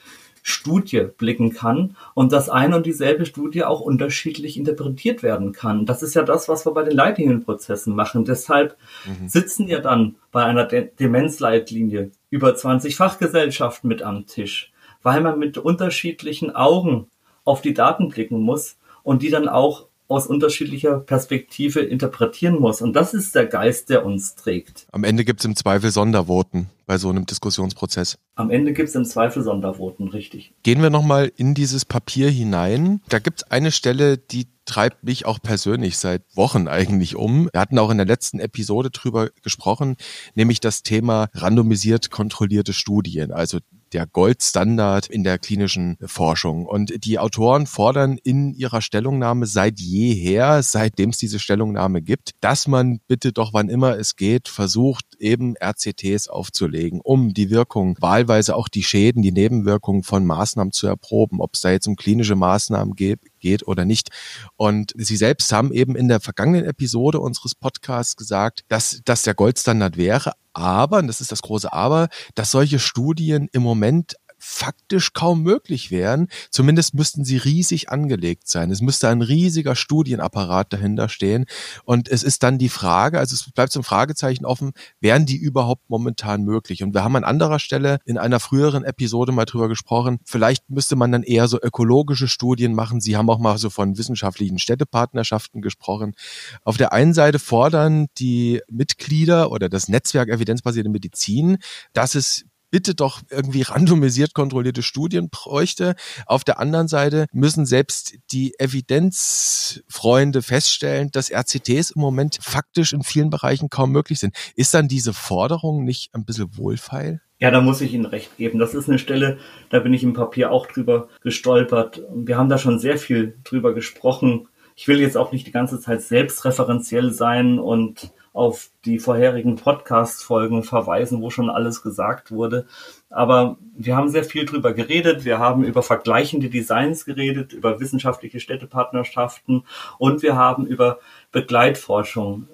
Studie 0.47 1.07
blicken 1.17 1.53
kann 1.53 1.97
und 2.13 2.31
dass 2.31 2.49
eine 2.49 2.75
und 2.75 2.85
dieselbe 2.85 3.25
Studie 3.25 3.63
auch 3.63 3.81
unterschiedlich 3.81 4.57
interpretiert 4.57 5.23
werden 5.23 5.53
kann. 5.53 5.87
Das 5.87 6.03
ist 6.03 6.13
ja 6.13 6.21
das, 6.21 6.47
was 6.47 6.67
wir 6.67 6.71
bei 6.71 6.83
den 6.83 6.95
Leitlinienprozessen 6.95 7.95
machen. 7.95 8.25
Deshalb 8.25 8.77
mhm. 9.07 9.27
sitzen 9.27 9.67
ja 9.67 9.79
dann 9.79 10.17
bei 10.31 10.43
einer 10.45 10.65
De 10.65 10.91
Demenzleitlinie 10.99 12.11
über 12.29 12.55
20 12.55 12.95
Fachgesellschaften 12.95 13.87
mit 13.87 14.03
am 14.03 14.27
Tisch, 14.27 14.71
weil 15.01 15.19
man 15.21 15.39
mit 15.39 15.57
unterschiedlichen 15.57 16.55
Augen 16.55 17.07
auf 17.43 17.63
die 17.63 17.73
Daten 17.73 18.09
blicken 18.09 18.39
muss 18.39 18.77
und 19.01 19.23
die 19.23 19.31
dann 19.31 19.49
auch 19.49 19.87
aus 20.07 20.27
unterschiedlicher 20.27 20.99
Perspektive 20.99 21.79
interpretieren 21.79 22.59
muss. 22.59 22.81
Und 22.81 22.93
das 22.93 23.13
ist 23.13 23.33
der 23.35 23.45
Geist, 23.45 23.89
der 23.89 24.05
uns 24.05 24.35
trägt. 24.35 24.87
Am 24.91 25.03
Ende 25.03 25.25
gibt 25.25 25.39
es 25.39 25.45
im 25.45 25.55
Zweifel 25.55 25.91
Sondervoten 25.91 26.67
bei 26.85 26.97
so 26.97 27.09
einem 27.09 27.25
Diskussionsprozess. 27.25 28.17
Am 28.35 28.51
Ende 28.51 28.73
gibt 28.73 28.89
es 28.89 28.95
im 28.95 29.05
Zweifel 29.05 29.43
Sondervoten, 29.43 30.07
richtig. 30.09 30.53
Gehen 30.63 30.81
wir 30.81 30.89
nochmal 30.89 31.31
in 31.35 31.53
dieses 31.55 31.85
Papier 31.85 32.29
hinein. 32.29 33.01
Da 33.09 33.19
gibt 33.19 33.41
es 33.41 33.51
eine 33.51 33.71
Stelle, 33.71 34.17
die 34.17 34.47
treibt 34.65 35.03
mich 35.03 35.25
auch 35.25 35.39
persönlich 35.41 35.97
seit 35.97 36.23
Wochen 36.35 36.67
eigentlich 36.67 37.15
um. 37.15 37.49
Wir 37.51 37.61
hatten 37.61 37.79
auch 37.79 37.91
in 37.91 37.97
der 37.97 38.05
letzten 38.05 38.39
Episode 38.39 38.89
drüber 38.89 39.29
gesprochen, 39.43 39.95
nämlich 40.33 40.59
das 40.59 40.83
Thema 40.83 41.27
randomisiert 41.33 42.11
kontrollierte 42.11 42.73
Studien. 42.73 43.31
Also 43.31 43.59
der 43.95 44.07
Goldstandard 44.07 45.07
in 45.07 45.23
der 45.23 45.39
klinischen 45.39 45.97
Forschung. 46.05 46.65
Und 46.65 47.05
die 47.05 47.17
Autoren 47.17 47.65
fordern 47.65 48.17
in 48.21 48.53
ihrer 48.53 48.81
Stellungnahme 48.81 49.45
seit 49.45 49.79
jeher, 49.79 50.61
seitdem 50.63 51.11
es 51.11 51.17
diese 51.17 51.39
Stellungnahme 51.39 52.01
gibt, 52.01 52.31
dass 52.41 52.67
man 52.67 52.99
bitte 53.07 53.31
doch, 53.31 53.53
wann 53.53 53.69
immer 53.69 53.97
es 53.97 54.17
geht, 54.17 54.49
versucht, 54.49 55.05
eben 55.17 55.55
RCTs 55.55 56.27
aufzulegen, 56.27 56.99
um 57.01 57.33
die 57.33 57.49
Wirkung, 57.49 57.95
wahlweise 58.01 58.57
auch 58.57 58.67
die 58.67 58.83
Schäden, 58.83 59.21
die 59.21 59.31
Nebenwirkungen 59.31 60.03
von 60.03 60.25
Maßnahmen 60.25 60.73
zu 60.73 60.87
erproben, 60.87 61.39
ob 61.39 61.53
es 61.53 61.61
da 61.61 61.71
jetzt 61.71 61.87
um 61.87 61.95
klinische 61.95 62.35
Maßnahmen 62.35 62.95
geht, 62.95 63.21
geht 63.45 63.67
oder 63.67 63.85
nicht. 63.85 64.09
Und 64.57 64.91
Sie 64.95 65.17
selbst 65.17 65.51
haben 65.53 65.71
eben 65.71 65.95
in 65.95 66.07
der 66.07 66.19
vergangenen 66.19 66.65
Episode 66.65 67.19
unseres 67.19 67.53
Podcasts 67.53 68.15
gesagt, 68.15 68.63
dass 68.69 69.01
das 69.05 69.21
der 69.21 69.35
Goldstandard 69.35 69.97
wäre, 69.97 70.33
aber, 70.53 70.99
und 70.99 71.07
das 71.07 71.21
ist 71.21 71.31
das 71.31 71.41
große 71.41 71.71
Aber, 71.71 72.07
dass 72.33 72.51
solche 72.51 72.79
Studien 72.79 73.49
im 73.51 73.61
Moment 73.61 74.15
faktisch 74.45 75.13
kaum 75.13 75.41
möglich 75.41 75.89
wären. 75.89 76.27
Zumindest 76.51 76.93
müssten 76.93 77.25
sie 77.25 77.37
riesig 77.37 77.89
angelegt 77.89 78.47
sein. 78.47 78.69
Es 78.69 78.79
müsste 78.79 79.09
ein 79.09 79.23
riesiger 79.23 79.75
Studienapparat 79.75 80.71
dahinter 80.71 81.09
stehen. 81.09 81.45
Und 81.83 82.07
es 82.07 82.21
ist 82.21 82.43
dann 82.43 82.59
die 82.59 82.69
Frage, 82.69 83.17
also 83.17 83.33
es 83.33 83.51
bleibt 83.51 83.71
zum 83.71 83.83
Fragezeichen 83.83 84.45
offen, 84.45 84.73
wären 84.99 85.25
die 85.25 85.37
überhaupt 85.37 85.89
momentan 85.89 86.43
möglich? 86.43 86.83
Und 86.83 86.93
wir 86.93 87.03
haben 87.03 87.15
an 87.15 87.23
anderer 87.23 87.57
Stelle 87.57 87.97
in 88.05 88.19
einer 88.19 88.39
früheren 88.39 88.83
Episode 88.83 89.31
mal 89.31 89.45
drüber 89.45 89.67
gesprochen, 89.67 90.19
vielleicht 90.25 90.69
müsste 90.69 90.95
man 90.95 91.11
dann 91.11 91.23
eher 91.23 91.47
so 91.47 91.59
ökologische 91.59 92.27
Studien 92.27 92.75
machen. 92.75 93.01
Sie 93.01 93.17
haben 93.17 93.29
auch 93.31 93.39
mal 93.39 93.57
so 93.57 93.71
von 93.71 93.97
wissenschaftlichen 93.97 94.59
Städtepartnerschaften 94.59 95.61
gesprochen. 95.61 96.13
Auf 96.61 96.77
der 96.77 96.93
einen 96.93 97.15
Seite 97.15 97.39
fordern 97.39 98.07
die 98.19 98.61
Mitglieder 98.69 99.51
oder 99.51 99.69
das 99.69 99.89
Netzwerk 99.89 100.29
evidenzbasierte 100.29 100.89
Medizin, 100.89 101.57
dass 101.93 102.13
es 102.13 102.45
bitte 102.75 102.93
doch 102.93 103.21
irgendwie 103.29 103.61
randomisiert 103.61 104.33
kontrollierte 104.33 104.83
Studien 104.83 105.29
bräuchte. 105.29 105.95
Auf 106.25 106.43
der 106.43 106.59
anderen 106.59 106.89
Seite 106.89 107.27
müssen 107.31 107.65
selbst 107.65 108.15
die 108.33 108.53
Evidenzfreunde 108.59 110.41
feststellen, 110.41 111.09
dass 111.09 111.31
RCTs 111.31 111.91
im 111.91 112.01
Moment 112.01 112.37
faktisch 112.41 112.91
in 112.91 113.03
vielen 113.03 113.29
Bereichen 113.29 113.69
kaum 113.69 113.91
möglich 113.91 114.19
sind. 114.19 114.35
Ist 114.57 114.73
dann 114.73 114.89
diese 114.89 115.13
Forderung 115.13 115.85
nicht 115.85 116.13
ein 116.13 116.25
bisschen 116.25 116.57
wohlfeil? 116.57 117.21
Ja, 117.39 117.49
da 117.49 117.61
muss 117.61 117.79
ich 117.79 117.93
Ihnen 117.93 118.07
recht 118.07 118.35
geben. 118.35 118.59
Das 118.59 118.73
ist 118.73 118.89
eine 118.89 118.99
Stelle, 118.99 119.37
da 119.69 119.79
bin 119.79 119.93
ich 119.93 120.03
im 120.03 120.11
Papier 120.11 120.51
auch 120.51 120.67
drüber 120.67 121.07
gestolpert. 121.21 122.01
Wir 122.13 122.37
haben 122.37 122.49
da 122.49 122.57
schon 122.57 122.77
sehr 122.79 122.97
viel 122.97 123.37
drüber 123.45 123.73
gesprochen. 123.73 124.49
Ich 124.75 124.89
will 124.89 124.99
jetzt 124.99 125.15
auch 125.15 125.31
nicht 125.31 125.47
die 125.47 125.53
ganze 125.53 125.79
Zeit 125.79 126.01
selbstreferenziell 126.01 127.13
sein 127.13 127.57
und 127.57 128.11
auf 128.35 128.69
die 128.83 128.99
vorherigen 128.99 129.55
Podcast-Folgen 129.55 130.63
verweisen, 130.63 131.21
wo 131.21 131.29
schon 131.29 131.49
alles 131.49 131.81
gesagt 131.81 132.31
wurde. 132.31 132.65
Aber 133.09 133.57
wir 133.77 133.95
haben 133.95 134.09
sehr 134.09 134.25
viel 134.25 134.45
drüber 134.45 134.73
geredet. 134.73 135.23
Wir 135.23 135.39
haben 135.39 135.63
über 135.63 135.81
vergleichende 135.81 136.49
Designs 136.49 137.05
geredet, 137.05 137.53
über 137.53 137.79
wissenschaftliche 137.79 138.41
Städtepartnerschaften 138.41 139.63
und 139.97 140.21
wir 140.21 140.35
haben 140.35 140.67
über 140.67 140.99
Begleitforschung 141.31 142.49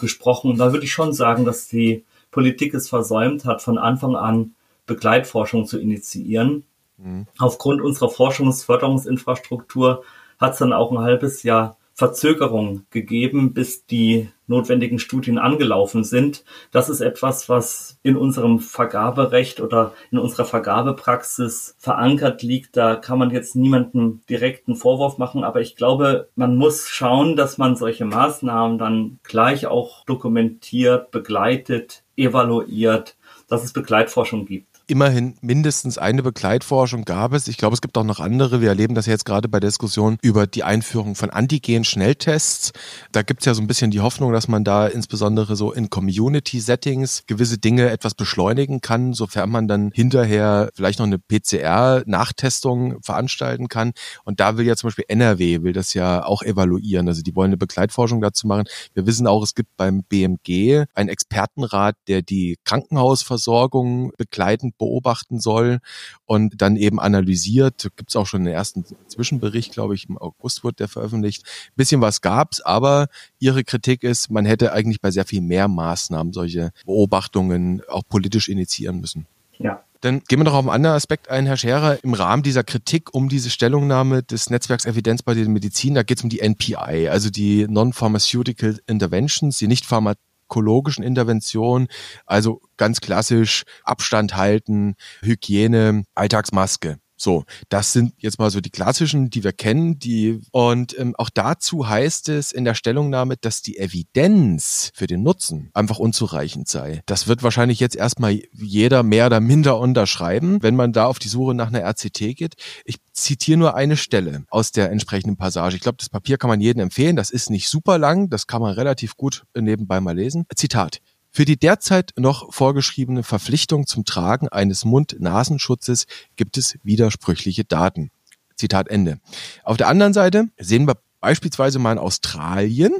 gesprochen. 0.00 0.52
Und 0.52 0.58
da 0.58 0.72
würde 0.72 0.86
ich 0.86 0.92
schon 0.92 1.12
sagen, 1.12 1.44
dass 1.44 1.68
die 1.68 2.04
Politik 2.30 2.72
es 2.72 2.88
versäumt 2.88 3.44
hat, 3.44 3.60
von 3.60 3.76
Anfang 3.76 4.16
an 4.16 4.54
Begleitforschung 4.86 5.66
zu 5.66 5.78
initiieren. 5.78 6.64
Mhm. 6.96 7.26
Aufgrund 7.38 7.82
unserer 7.82 8.08
Forschungsförderungsinfrastruktur 8.08 10.04
hat 10.40 10.54
es 10.54 10.58
dann 10.58 10.72
auch 10.72 10.90
ein 10.90 10.98
halbes 10.98 11.42
Jahr 11.42 11.76
Verzögerung 11.94 12.86
gegeben, 12.90 13.52
bis 13.52 13.86
die 13.86 14.28
notwendigen 14.46 14.98
Studien 14.98 15.38
angelaufen 15.38 16.04
sind. 16.04 16.44
Das 16.70 16.88
ist 16.88 17.00
etwas, 17.00 17.48
was 17.48 17.98
in 18.02 18.16
unserem 18.16 18.60
Vergaberecht 18.60 19.60
oder 19.60 19.92
in 20.10 20.18
unserer 20.18 20.44
Vergabepraxis 20.44 21.74
verankert 21.78 22.42
liegt. 22.42 22.76
Da 22.76 22.96
kann 22.96 23.18
man 23.18 23.30
jetzt 23.30 23.56
niemandem 23.56 24.20
direkten 24.28 24.74
Vorwurf 24.74 25.18
machen, 25.18 25.44
aber 25.44 25.60
ich 25.60 25.76
glaube, 25.76 26.28
man 26.34 26.56
muss 26.56 26.88
schauen, 26.88 27.36
dass 27.36 27.58
man 27.58 27.76
solche 27.76 28.04
Maßnahmen 28.04 28.78
dann 28.78 29.18
gleich 29.22 29.66
auch 29.66 30.04
dokumentiert, 30.04 31.10
begleitet, 31.10 32.04
evaluiert, 32.16 33.16
dass 33.48 33.64
es 33.64 33.72
Begleitforschung 33.72 34.46
gibt 34.46 34.71
immerhin 34.92 35.36
mindestens 35.40 35.96
eine 35.96 36.22
Begleitforschung 36.22 37.06
gab 37.06 37.32
es. 37.32 37.48
Ich 37.48 37.56
glaube, 37.56 37.72
es 37.72 37.80
gibt 37.80 37.96
auch 37.96 38.04
noch 38.04 38.20
andere. 38.20 38.60
Wir 38.60 38.68
erleben 38.68 38.94
das 38.94 39.06
jetzt 39.06 39.24
gerade 39.24 39.48
bei 39.48 39.58
der 39.58 39.70
Diskussion 39.70 40.18
über 40.20 40.46
die 40.46 40.64
Einführung 40.64 41.14
von 41.14 41.30
Antigen-Schnelltests. 41.30 42.72
Da 43.10 43.22
gibt 43.22 43.40
es 43.40 43.46
ja 43.46 43.54
so 43.54 43.62
ein 43.62 43.66
bisschen 43.66 43.90
die 43.90 44.02
Hoffnung, 44.02 44.34
dass 44.34 44.48
man 44.48 44.64
da 44.64 44.86
insbesondere 44.86 45.56
so 45.56 45.72
in 45.72 45.88
Community-Settings 45.88 47.22
gewisse 47.26 47.56
Dinge 47.56 47.88
etwas 47.88 48.12
beschleunigen 48.12 48.82
kann, 48.82 49.14
sofern 49.14 49.48
man 49.48 49.66
dann 49.66 49.92
hinterher 49.94 50.68
vielleicht 50.74 50.98
noch 50.98 51.06
eine 51.06 51.18
PCR-Nachtestung 51.18 53.02
veranstalten 53.02 53.68
kann. 53.68 53.92
Und 54.24 54.40
da 54.40 54.58
will 54.58 54.66
ja 54.66 54.76
zum 54.76 54.88
Beispiel 54.88 55.06
NRW, 55.08 55.62
will 55.62 55.72
das 55.72 55.94
ja 55.94 56.22
auch 56.22 56.42
evaluieren. 56.42 57.08
Also 57.08 57.22
die 57.22 57.34
wollen 57.34 57.48
eine 57.48 57.56
Begleitforschung 57.56 58.20
dazu 58.20 58.46
machen. 58.46 58.64
Wir 58.92 59.06
wissen 59.06 59.26
auch, 59.26 59.42
es 59.42 59.54
gibt 59.54 59.74
beim 59.78 60.02
BMG 60.02 60.84
einen 60.92 61.08
Expertenrat, 61.08 61.96
der 62.08 62.20
die 62.20 62.58
Krankenhausversorgung 62.64 64.12
begleitend 64.18 64.76
beobachten 64.82 65.38
soll 65.38 65.78
und 66.24 66.60
dann 66.60 66.76
eben 66.76 66.98
analysiert. 66.98 67.88
Gibt 67.96 68.10
es 68.10 68.16
auch 68.16 68.26
schon 68.26 68.44
den 68.44 68.52
ersten 68.52 68.84
Zwischenbericht, 69.06 69.72
glaube 69.72 69.94
ich, 69.94 70.08
im 70.08 70.18
August 70.18 70.64
wurde 70.64 70.76
der 70.76 70.88
veröffentlicht. 70.88 71.44
Ein 71.44 71.76
bisschen 71.76 72.00
was 72.00 72.20
gab's, 72.20 72.60
aber 72.60 73.06
ihre 73.38 73.62
Kritik 73.62 74.02
ist, 74.02 74.30
man 74.30 74.44
hätte 74.44 74.72
eigentlich 74.72 75.00
bei 75.00 75.12
sehr 75.12 75.24
viel 75.24 75.40
mehr 75.40 75.68
Maßnahmen 75.68 76.32
solche 76.32 76.72
Beobachtungen 76.84 77.82
auch 77.88 78.02
politisch 78.08 78.48
initiieren 78.48 79.00
müssen. 79.00 79.26
Ja. 79.58 79.84
Dann 80.00 80.20
gehen 80.26 80.40
wir 80.40 80.44
noch 80.44 80.54
auf 80.54 80.64
einen 80.64 80.74
anderen 80.74 80.96
Aspekt 80.96 81.28
ein, 81.28 81.46
Herr 81.46 81.56
Scherer. 81.56 82.02
Im 82.02 82.14
Rahmen 82.14 82.42
dieser 82.42 82.64
Kritik 82.64 83.14
um 83.14 83.28
diese 83.28 83.50
Stellungnahme 83.50 84.24
des 84.24 84.50
Netzwerks 84.50 84.84
Evidenzbasierte 84.84 85.48
Medizin, 85.48 85.94
da 85.94 86.02
geht 86.02 86.18
es 86.18 86.24
um 86.24 86.30
die 86.30 86.40
NPI, 86.40 87.08
also 87.08 87.30
die 87.30 87.68
Non-Pharmaceutical 87.68 88.80
Interventions, 88.88 89.58
die 89.58 89.68
nicht 89.68 89.86
pharma 89.86 90.14
ökologischen 90.52 91.02
Interventionen, 91.02 91.88
also 92.26 92.60
ganz 92.76 93.00
klassisch 93.00 93.62
Abstand 93.84 94.36
halten, 94.36 94.96
Hygiene, 95.22 96.04
Alltagsmaske. 96.14 96.98
So, 97.22 97.44
das 97.68 97.92
sind 97.92 98.14
jetzt 98.18 98.40
mal 98.40 98.50
so 98.50 98.60
die 98.60 98.70
klassischen, 98.70 99.30
die 99.30 99.44
wir 99.44 99.52
kennen, 99.52 100.00
die 100.00 100.40
und 100.50 100.98
ähm, 100.98 101.14
auch 101.16 101.30
dazu 101.30 101.88
heißt 101.88 102.28
es 102.30 102.50
in 102.50 102.64
der 102.64 102.74
Stellungnahme, 102.74 103.36
dass 103.36 103.62
die 103.62 103.78
Evidenz 103.78 104.90
für 104.92 105.06
den 105.06 105.22
Nutzen 105.22 105.70
einfach 105.72 106.00
unzureichend 106.00 106.66
sei. 106.66 107.00
Das 107.06 107.28
wird 107.28 107.44
wahrscheinlich 107.44 107.78
jetzt 107.78 107.94
erstmal 107.94 108.42
jeder 108.52 109.04
mehr 109.04 109.26
oder 109.26 109.38
minder 109.38 109.78
unterschreiben, 109.78 110.60
wenn 110.62 110.74
man 110.74 110.92
da 110.92 111.06
auf 111.06 111.20
die 111.20 111.28
Suche 111.28 111.54
nach 111.54 111.68
einer 111.68 111.84
RCT 111.88 112.34
geht. 112.34 112.54
Ich 112.84 112.96
zitiere 113.12 113.56
nur 113.56 113.76
eine 113.76 113.96
Stelle 113.96 114.44
aus 114.50 114.72
der 114.72 114.90
entsprechenden 114.90 115.36
Passage. 115.36 115.76
Ich 115.76 115.82
glaube, 115.82 115.98
das 115.98 116.08
Papier 116.08 116.38
kann 116.38 116.50
man 116.50 116.60
jedem 116.60 116.80
empfehlen. 116.80 117.14
Das 117.14 117.30
ist 117.30 117.50
nicht 117.50 117.68
super 117.68 117.98
lang, 117.98 118.30
das 118.30 118.48
kann 118.48 118.62
man 118.62 118.74
relativ 118.74 119.16
gut 119.16 119.44
nebenbei 119.54 120.00
mal 120.00 120.16
lesen. 120.16 120.44
Zitat. 120.56 121.00
Für 121.34 121.46
die 121.46 121.56
derzeit 121.56 122.12
noch 122.18 122.52
vorgeschriebene 122.52 123.22
Verpflichtung 123.22 123.86
zum 123.86 124.04
Tragen 124.04 124.48
eines 124.48 124.84
Mund-Nasenschutzes 124.84 126.06
gibt 126.36 126.58
es 126.58 126.78
widersprüchliche 126.82 127.64
Daten. 127.64 128.10
Zitat 128.54 128.88
Ende. 128.88 129.18
Auf 129.64 129.78
der 129.78 129.88
anderen 129.88 130.12
Seite 130.12 130.50
sehen 130.58 130.86
wir 130.86 130.98
beispielsweise 131.22 131.78
mal 131.78 131.92
in 131.92 131.98
Australien, 131.98 132.92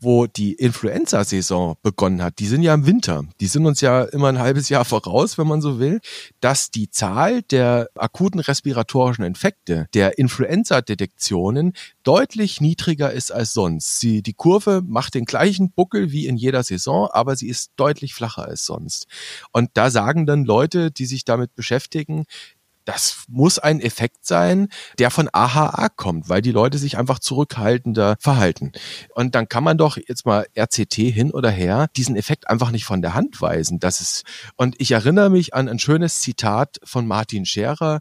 wo 0.00 0.26
die 0.26 0.54
Influenza-Saison 0.54 1.76
begonnen 1.82 2.22
hat, 2.22 2.38
die 2.38 2.46
sind 2.46 2.62
ja 2.62 2.74
im 2.74 2.86
Winter, 2.86 3.24
die 3.40 3.46
sind 3.46 3.66
uns 3.66 3.80
ja 3.80 4.02
immer 4.02 4.28
ein 4.28 4.38
halbes 4.38 4.68
Jahr 4.68 4.84
voraus, 4.84 5.38
wenn 5.38 5.46
man 5.46 5.60
so 5.60 5.78
will, 5.78 6.00
dass 6.40 6.70
die 6.70 6.90
Zahl 6.90 7.42
der 7.42 7.88
akuten 7.94 8.40
respiratorischen 8.40 9.24
Infekte, 9.24 9.88
der 9.94 10.18
Influenza-Detektionen 10.18 11.74
deutlich 12.02 12.60
niedriger 12.60 13.12
ist 13.12 13.30
als 13.30 13.52
sonst. 13.52 14.00
Sie, 14.00 14.22
die 14.22 14.34
Kurve 14.34 14.82
macht 14.86 15.14
den 15.14 15.24
gleichen 15.24 15.70
Buckel 15.70 16.12
wie 16.12 16.26
in 16.26 16.36
jeder 16.36 16.62
Saison, 16.62 17.08
aber 17.10 17.36
sie 17.36 17.48
ist 17.48 17.72
deutlich 17.76 18.14
flacher 18.14 18.46
als 18.46 18.64
sonst. 18.64 19.06
Und 19.52 19.70
da 19.74 19.90
sagen 19.90 20.24
dann 20.26 20.44
Leute, 20.44 20.90
die 20.90 21.06
sich 21.06 21.24
damit 21.24 21.54
beschäftigen, 21.54 22.24
das 22.86 23.24
muss 23.28 23.58
ein 23.58 23.80
Effekt 23.80 24.24
sein, 24.24 24.68
der 24.98 25.10
von 25.10 25.28
AHA 25.30 25.88
kommt, 25.90 26.28
weil 26.28 26.40
die 26.40 26.52
Leute 26.52 26.78
sich 26.78 26.96
einfach 26.96 27.18
zurückhaltender 27.18 28.16
verhalten. 28.20 28.72
Und 29.14 29.34
dann 29.34 29.48
kann 29.48 29.64
man 29.64 29.76
doch 29.76 29.98
jetzt 29.98 30.24
mal 30.24 30.46
RCT 30.56 30.94
hin 30.94 31.32
oder 31.32 31.50
her 31.50 31.88
diesen 31.96 32.16
Effekt 32.16 32.48
einfach 32.48 32.70
nicht 32.70 32.84
von 32.84 33.02
der 33.02 33.14
Hand 33.14 33.42
weisen. 33.42 33.80
Das 33.80 34.00
ist, 34.00 34.24
und 34.54 34.76
ich 34.78 34.92
erinnere 34.92 35.30
mich 35.30 35.52
an 35.52 35.68
ein 35.68 35.80
schönes 35.80 36.20
Zitat 36.20 36.78
von 36.84 37.06
Martin 37.06 37.44
Scherer. 37.44 38.00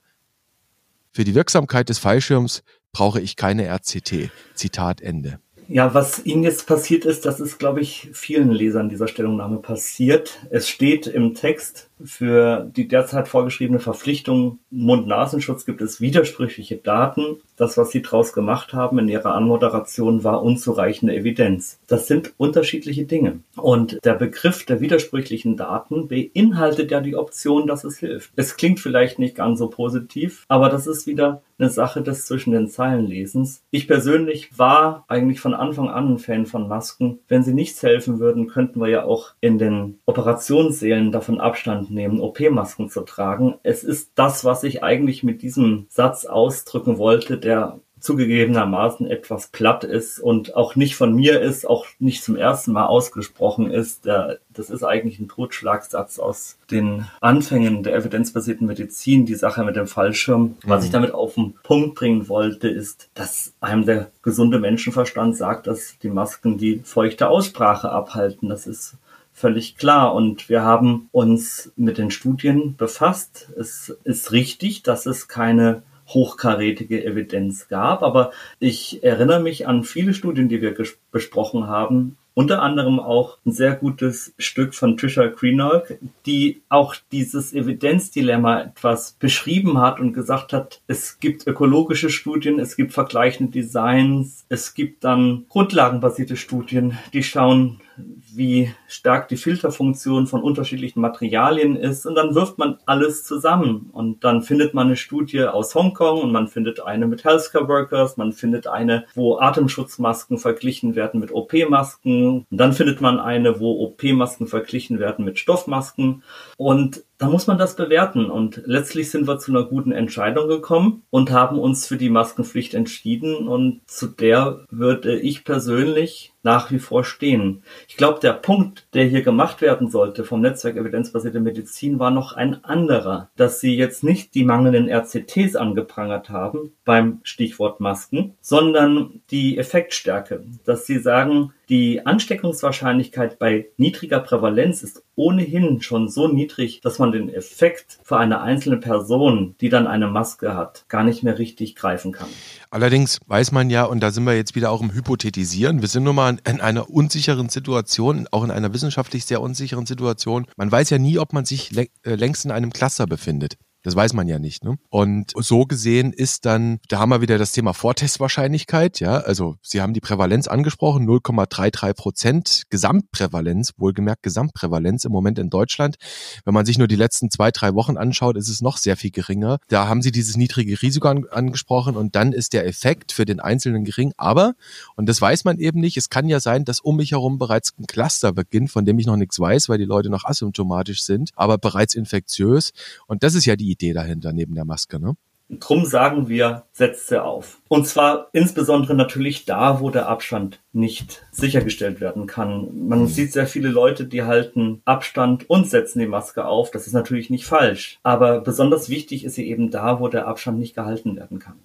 Für 1.11 1.23
die 1.23 1.35
Wirksamkeit 1.35 1.89
des 1.89 1.97
Fallschirms 1.97 2.63
brauche 2.91 3.19
ich 3.19 3.35
keine 3.35 3.65
RCT. 3.67 4.29
Zitat 4.53 5.01
Ende. 5.01 5.39
Ja, 5.67 5.95
was 5.95 6.23
Ihnen 6.25 6.43
jetzt 6.43 6.67
passiert 6.67 7.05
ist, 7.05 7.25
das 7.25 7.39
ist, 7.39 7.57
glaube 7.57 7.81
ich, 7.81 8.09
vielen 8.13 8.51
Lesern 8.51 8.87
dieser 8.87 9.07
Stellungnahme 9.07 9.57
passiert. 9.57 10.39
Es 10.51 10.69
steht 10.69 11.07
im 11.07 11.33
Text, 11.33 11.89
für 12.03 12.69
die 12.75 12.87
derzeit 12.87 13.27
vorgeschriebene 13.27 13.79
Verpflichtung 13.79 14.59
Mund-Nasenschutz 14.69 15.65
gibt 15.65 15.81
es 15.81 16.01
widersprüchliche 16.01 16.77
Daten. 16.77 17.37
Das, 17.57 17.77
was 17.77 17.91
Sie 17.91 18.01
daraus 18.01 18.33
gemacht 18.33 18.73
haben 18.73 18.99
in 18.99 19.07
Ihrer 19.07 19.33
Anmoderation, 19.33 20.23
war 20.23 20.43
unzureichende 20.43 21.15
Evidenz. 21.15 21.79
Das 21.87 22.07
sind 22.07 22.33
unterschiedliche 22.37 23.05
Dinge. 23.05 23.39
Und 23.55 23.99
der 24.03 24.15
Begriff 24.15 24.65
der 24.65 24.81
widersprüchlichen 24.81 25.55
Daten 25.55 26.07
beinhaltet 26.07 26.91
ja 26.91 26.99
die 26.99 27.15
Option, 27.15 27.67
dass 27.67 27.83
es 27.83 27.97
hilft. 27.97 28.31
Es 28.35 28.57
klingt 28.57 28.79
vielleicht 28.79 29.19
nicht 29.19 29.35
ganz 29.35 29.59
so 29.59 29.69
positiv, 29.69 30.43
aber 30.49 30.69
das 30.69 30.87
ist 30.87 31.07
wieder 31.07 31.41
eine 31.57 31.69
Sache 31.69 32.01
des 32.01 32.25
zwischen 32.25 32.51
den 32.51 32.67
Zeilen 32.67 33.07
Lesens. 33.07 33.63
Ich 33.71 33.87
persönlich 33.87 34.57
war 34.57 35.05
eigentlich 35.07 35.39
von 35.39 35.53
Anfang 35.53 35.89
an 35.89 36.13
ein 36.13 36.19
Fan 36.19 36.45
von 36.45 36.67
Masken. 36.67 37.19
Wenn 37.27 37.43
sie 37.43 37.53
nichts 37.53 37.81
helfen 37.81 38.19
würden, 38.19 38.47
könnten 38.47 38.81
wir 38.81 38.89
ja 38.89 39.05
auch 39.05 39.31
in 39.39 39.57
den 39.57 39.99
Operationssälen 40.05 41.11
davon 41.11 41.39
Abstand 41.39 41.84
Hand 41.85 41.91
nehmen, 41.91 42.19
OP-Masken 42.19 42.89
zu 42.89 43.01
tragen. 43.01 43.55
Es 43.63 43.83
ist 43.83 44.11
das, 44.15 44.43
was 44.43 44.63
ich 44.63 44.83
eigentlich 44.83 45.23
mit 45.23 45.41
diesem 45.41 45.87
Satz 45.89 46.25
ausdrücken 46.25 46.97
wollte, 46.97 47.37
der 47.37 47.79
zugegebenermaßen 47.99 49.09
etwas 49.09 49.47
platt 49.47 49.83
ist 49.83 50.19
und 50.19 50.55
auch 50.55 50.75
nicht 50.75 50.95
von 50.95 51.15
mir 51.15 51.41
ist, 51.41 51.67
auch 51.67 51.87
nicht 51.97 52.23
zum 52.23 52.35
ersten 52.35 52.71
Mal 52.71 52.85
ausgesprochen 52.85 53.71
ist. 53.71 54.05
Das 54.05 54.69
ist 54.69 54.83
eigentlich 54.83 55.19
ein 55.19 55.27
Totschlagsatz 55.27 56.19
aus 56.19 56.59
den 56.69 57.07
Anfängen 57.19 57.81
der 57.81 57.95
evidenzbasierten 57.95 58.67
Medizin, 58.67 59.25
die 59.25 59.33
Sache 59.33 59.63
mit 59.63 59.75
dem 59.75 59.87
Fallschirm. 59.87 60.55
Was 60.65 60.83
ich 60.83 60.91
mhm. 60.91 60.93
damit 60.93 61.13
auf 61.15 61.33
den 61.33 61.55
Punkt 61.63 61.95
bringen 61.95 62.29
wollte, 62.29 62.67
ist, 62.67 63.09
dass 63.15 63.53
einem 63.59 63.87
der 63.87 64.11
gesunde 64.21 64.59
Menschenverstand 64.59 65.35
sagt, 65.35 65.65
dass 65.65 65.97
die 65.97 66.09
Masken 66.09 66.59
die 66.59 66.81
feuchte 66.83 67.27
Aussprache 67.27 67.89
abhalten. 67.89 68.49
Das 68.49 68.67
ist 68.67 68.97
völlig 69.35 69.77
klar. 69.77 70.15
Und 70.15 70.49
wir 70.49 70.63
haben 70.63 71.09
uns 71.11 71.71
mit 71.75 71.99
den 71.99 72.09
Studien 72.09 72.75
befasst. 72.75 73.51
Es 73.55 73.95
ist 74.03 74.31
richtig, 74.31 74.81
dass 74.81 75.05
es 75.05 75.27
keine 75.27 75.83
hochkarätige 76.07 77.03
Evidenz 77.03 77.67
gab, 77.67 78.03
aber 78.03 78.31
ich 78.59 79.03
erinnere 79.03 79.39
mich 79.39 79.67
an 79.67 79.83
viele 79.83 80.13
Studien, 80.13 80.49
die 80.49 80.61
wir 80.61 80.75
besprochen 81.11 81.67
haben, 81.67 82.17
unter 82.35 82.61
anderem 82.61 82.99
auch 82.99 83.37
ein 83.45 83.53
sehr 83.53 83.73
gutes 83.75 84.33
Stück 84.37 84.75
von 84.75 84.97
Trisha 84.97 85.27
Greenock, 85.27 85.97
die 86.25 86.61
auch 86.69 86.95
dieses 87.11 87.53
Evidenzdilemma 87.53 88.61
etwas 88.61 89.13
beschrieben 89.13 89.79
hat 89.79 89.99
und 89.99 90.13
gesagt 90.13 90.53
hat, 90.53 90.81
es 90.85 91.19
gibt 91.19 91.47
ökologische 91.47 92.09
Studien, 92.09 92.59
es 92.59 92.75
gibt 92.75 92.93
vergleichende 92.93 93.53
Designs, 93.53 94.45
es 94.49 94.73
gibt 94.75 95.05
dann 95.05 95.45
grundlagenbasierte 95.49 96.35
Studien, 96.35 96.97
die 97.13 97.23
schauen, 97.23 97.79
wie 97.97 98.71
stark 98.87 99.27
die 99.27 99.37
Filterfunktion 99.37 100.27
von 100.27 100.43
unterschiedlichen 100.43 101.01
Materialien 101.01 101.75
ist. 101.75 102.05
Und 102.05 102.15
dann 102.15 102.35
wirft 102.35 102.57
man 102.57 102.77
alles 102.85 103.23
zusammen. 103.23 103.89
Und 103.91 104.23
dann 104.23 104.41
findet 104.41 104.73
man 104.73 104.87
eine 104.87 104.95
Studie 104.95 105.43
aus 105.43 105.73
Hongkong 105.75 106.21
und 106.21 106.31
man 106.31 106.47
findet 106.47 106.81
eine 106.81 107.07
mit 107.07 107.23
Healthcare 107.23 107.67
Workers, 107.67 108.17
man 108.17 108.33
findet 108.33 108.67
eine, 108.67 109.05
wo 109.15 109.37
Atemschutzmasken 109.37 110.37
verglichen 110.37 110.95
werden 110.95 111.19
mit 111.19 111.31
OP-Masken 111.31 112.45
und 112.49 112.57
dann 112.57 112.73
findet 112.73 113.01
man 113.01 113.19
eine, 113.19 113.59
wo 113.59 113.71
OP-Masken 113.83 114.47
verglichen 114.47 114.99
werden 114.99 115.25
mit 115.25 115.39
Stoffmasken. 115.39 116.23
Und 116.57 117.03
da 117.25 117.31
muss 117.31 117.47
man 117.47 117.57
das 117.57 117.75
bewerten. 117.75 118.29
Und 118.29 118.61
letztlich 118.65 119.09
sind 119.09 119.27
wir 119.27 119.39
zu 119.39 119.51
einer 119.51 119.63
guten 119.63 119.91
Entscheidung 119.91 120.47
gekommen 120.47 121.01
und 121.09 121.31
haben 121.31 121.57
uns 121.57 121.87
für 121.87 121.97
die 121.97 122.11
Maskenpflicht 122.11 122.75
entschieden. 122.75 123.47
Und 123.47 123.81
zu 123.87 124.05
der 124.05 124.65
würde 124.69 125.19
ich 125.19 125.43
persönlich 125.43 126.33
nach 126.43 126.69
wie 126.69 126.77
vor 126.77 127.03
stehen. 127.03 127.63
Ich 127.87 127.97
glaube, 127.97 128.19
der 128.19 128.33
Punkt, 128.33 128.87
der 128.93 129.05
hier 129.05 129.23
gemacht 129.23 129.61
werden 129.61 129.89
sollte 129.89 130.23
vom 130.23 130.41
Netzwerk 130.41 130.77
Evidenzbasierte 130.77 131.39
Medizin, 131.39 131.97
war 131.97 132.11
noch 132.11 132.33
ein 132.33 132.63
anderer, 132.63 133.31
dass 133.35 133.59
sie 133.59 133.75
jetzt 133.75 134.03
nicht 134.03 134.35
die 134.35 134.43
mangelnden 134.43 134.87
RCTs 134.87 135.55
angeprangert 135.55 136.29
haben 136.29 136.73
beim 136.85 137.21
Stichwort 137.23 137.79
Masken, 137.79 138.35
sondern 138.39 139.21
die 139.31 139.57
Effektstärke, 139.57 140.43
dass 140.63 140.85
sie 140.85 140.99
sagen, 140.99 141.53
die 141.69 142.05
Ansteckungswahrscheinlichkeit 142.05 143.39
bei 143.39 143.67
niedriger 143.77 144.19
Prävalenz 144.19 144.83
ist 144.83 145.03
ohnehin 145.15 145.81
schon 145.81 146.09
so 146.09 146.27
niedrig, 146.27 146.81
dass 146.81 146.99
man 146.99 147.11
den 147.11 147.33
Effekt 147.33 147.99
für 148.03 148.17
eine 148.17 148.41
einzelne 148.41 148.77
Person, 148.77 149.55
die 149.61 149.69
dann 149.69 149.87
eine 149.87 150.07
Maske 150.07 150.55
hat, 150.55 150.85
gar 150.89 151.03
nicht 151.03 151.23
mehr 151.23 151.39
richtig 151.39 151.75
greifen 151.75 152.11
kann. 152.11 152.27
Allerdings 152.69 153.19
weiß 153.27 153.51
man 153.51 153.69
ja, 153.69 153.85
und 153.85 154.01
da 154.01 154.11
sind 154.11 154.25
wir 154.25 154.35
jetzt 154.35 154.55
wieder 154.55 154.71
auch 154.71 154.81
im 154.81 154.93
Hypothetisieren, 154.93 155.81
wir 155.81 155.87
sind 155.87 156.03
nun 156.03 156.15
mal 156.15 156.37
in 156.47 156.61
einer 156.61 156.89
unsicheren 156.89 157.49
Situation, 157.49 158.27
auch 158.31 158.43
in 158.43 158.51
einer 158.51 158.73
wissenschaftlich 158.73 159.25
sehr 159.25 159.41
unsicheren 159.41 159.85
Situation. 159.85 160.45
Man 160.57 160.71
weiß 160.71 160.89
ja 160.89 160.97
nie, 160.97 161.17
ob 161.19 161.33
man 161.33 161.45
sich 161.45 161.75
äh, 161.77 161.87
längst 162.03 162.45
in 162.45 162.51
einem 162.51 162.73
Cluster 162.73 163.07
befindet. 163.07 163.57
Das 163.85 163.95
weiß 163.95 164.13
man 164.13 164.27
ja 164.27 164.39
nicht. 164.39 164.63
Ne? 164.63 164.79
Und 164.89 165.31
so 165.35 165.65
gesehen 165.67 166.11
ist 166.11 166.47
dann, 166.47 166.79
da 166.87 166.97
haben 166.97 167.09
wir 167.09 167.21
wieder 167.21 167.37
das 167.37 167.51
Thema 167.51 167.73
Vortestwahrscheinlichkeit. 167.73 168.99
Ja, 168.99 169.17
also 169.17 169.57
Sie 169.61 169.79
haben 169.79 169.93
die 169.93 169.99
Prävalenz 169.99 170.47
angesprochen, 170.47 171.07
0,33 171.07 171.93
Prozent 171.93 172.63
Gesamtprävalenz, 172.71 173.73
wohlgemerkt 173.77 174.23
Gesamtprävalenz 174.23 175.05
im 175.05 175.11
Moment 175.11 175.37
in 175.37 175.51
Deutschland. 175.51 175.97
Wenn 176.45 176.55
man 176.55 176.65
sich 176.65 176.79
nur 176.79 176.87
die 176.87 176.95
letzten 176.95 177.29
zwei, 177.29 177.51
drei 177.51 177.75
Wochen 177.75 177.95
anschaut, 177.95 178.37
ist 178.37 178.49
es 178.49 178.59
noch 178.59 178.77
sehr 178.77 178.97
viel 178.97 179.11
geringer. 179.11 179.59
Da 179.67 179.87
haben 179.87 180.01
Sie 180.01 180.11
dieses 180.11 180.35
niedrige 180.35 180.81
Risiko 180.81 181.07
an, 181.07 181.25
angesprochen 181.29 181.95
und 181.95 182.15
dann 182.15 182.33
ist 182.33 182.53
der 182.53 182.65
Effekt 182.65 183.11
für 183.11 183.25
den 183.25 183.39
Einzelnen 183.39 183.85
gering. 183.85 184.13
Aber, 184.17 184.55
und 184.95 185.07
das 185.07 185.21
weiß 185.21 185.43
man 185.43 185.59
eben 185.59 185.79
nicht, 185.79 185.95
es 185.95 186.09
kann 186.09 186.27
ja 186.27 186.39
sein, 186.39 186.65
dass 186.65 186.79
um 186.79 186.95
mich 186.95 187.11
herum 187.11 187.37
bereits 187.37 187.71
ein 187.77 187.85
Cluster 187.85 188.33
beginnt, 188.33 188.71
von 188.71 188.83
dem 188.83 188.97
ich 188.97 189.05
noch 189.05 189.15
nichts 189.15 189.39
weiß, 189.39 189.69
weil 189.69 189.77
die 189.77 189.85
Leute 189.85 190.09
noch 190.09 190.25
asymptomatisch 190.25 191.03
sind, 191.03 191.29
aber 191.35 191.59
bereits 191.59 191.93
infektiös. 191.93 192.71
Und 193.05 193.21
das 193.21 193.35
ist 193.35 193.45
ja 193.45 193.55
die 193.55 193.74
Idee 193.75 193.93
dahinter 193.93 194.33
neben 194.33 194.55
der 194.55 194.65
Maske, 194.65 194.99
ne? 194.99 195.15
Drum 195.47 195.85
sagen 195.85 196.27
wir, 196.27 196.63
setzt 196.71 197.07
sie 197.07 197.23
auf. 197.23 197.61
Und 197.67 197.85
zwar 197.87 198.29
insbesondere 198.33 198.95
natürlich 198.95 199.45
da, 199.45 199.79
wo 199.79 199.91
der 199.91 200.09
Abstand 200.09 200.59
nicht 200.73 201.23
sichergestellt 201.31 202.01
werden 202.01 202.25
kann. 202.25 202.87
Man 202.87 203.01
mhm. 203.01 203.07
sieht 203.07 203.31
sehr 203.31 203.45
viele 203.45 203.69
Leute, 203.69 204.05
die 204.05 204.23
halten 204.23 204.81
Abstand 204.85 205.47
und 205.47 205.69
setzen 205.69 205.99
die 205.99 206.07
Maske 206.07 206.45
auf. 206.45 206.71
Das 206.71 206.87
ist 206.87 206.93
natürlich 206.93 207.29
nicht 207.29 207.45
falsch. 207.45 207.99
Aber 208.01 208.41
besonders 208.41 208.89
wichtig 208.89 209.23
ist 209.23 209.35
sie 209.35 209.47
eben 209.47 209.69
da, 209.69 209.99
wo 209.99 210.07
der 210.07 210.27
Abstand 210.27 210.57
nicht 210.57 210.73
gehalten 210.73 211.15
werden 211.15 211.37
kann. 211.37 211.59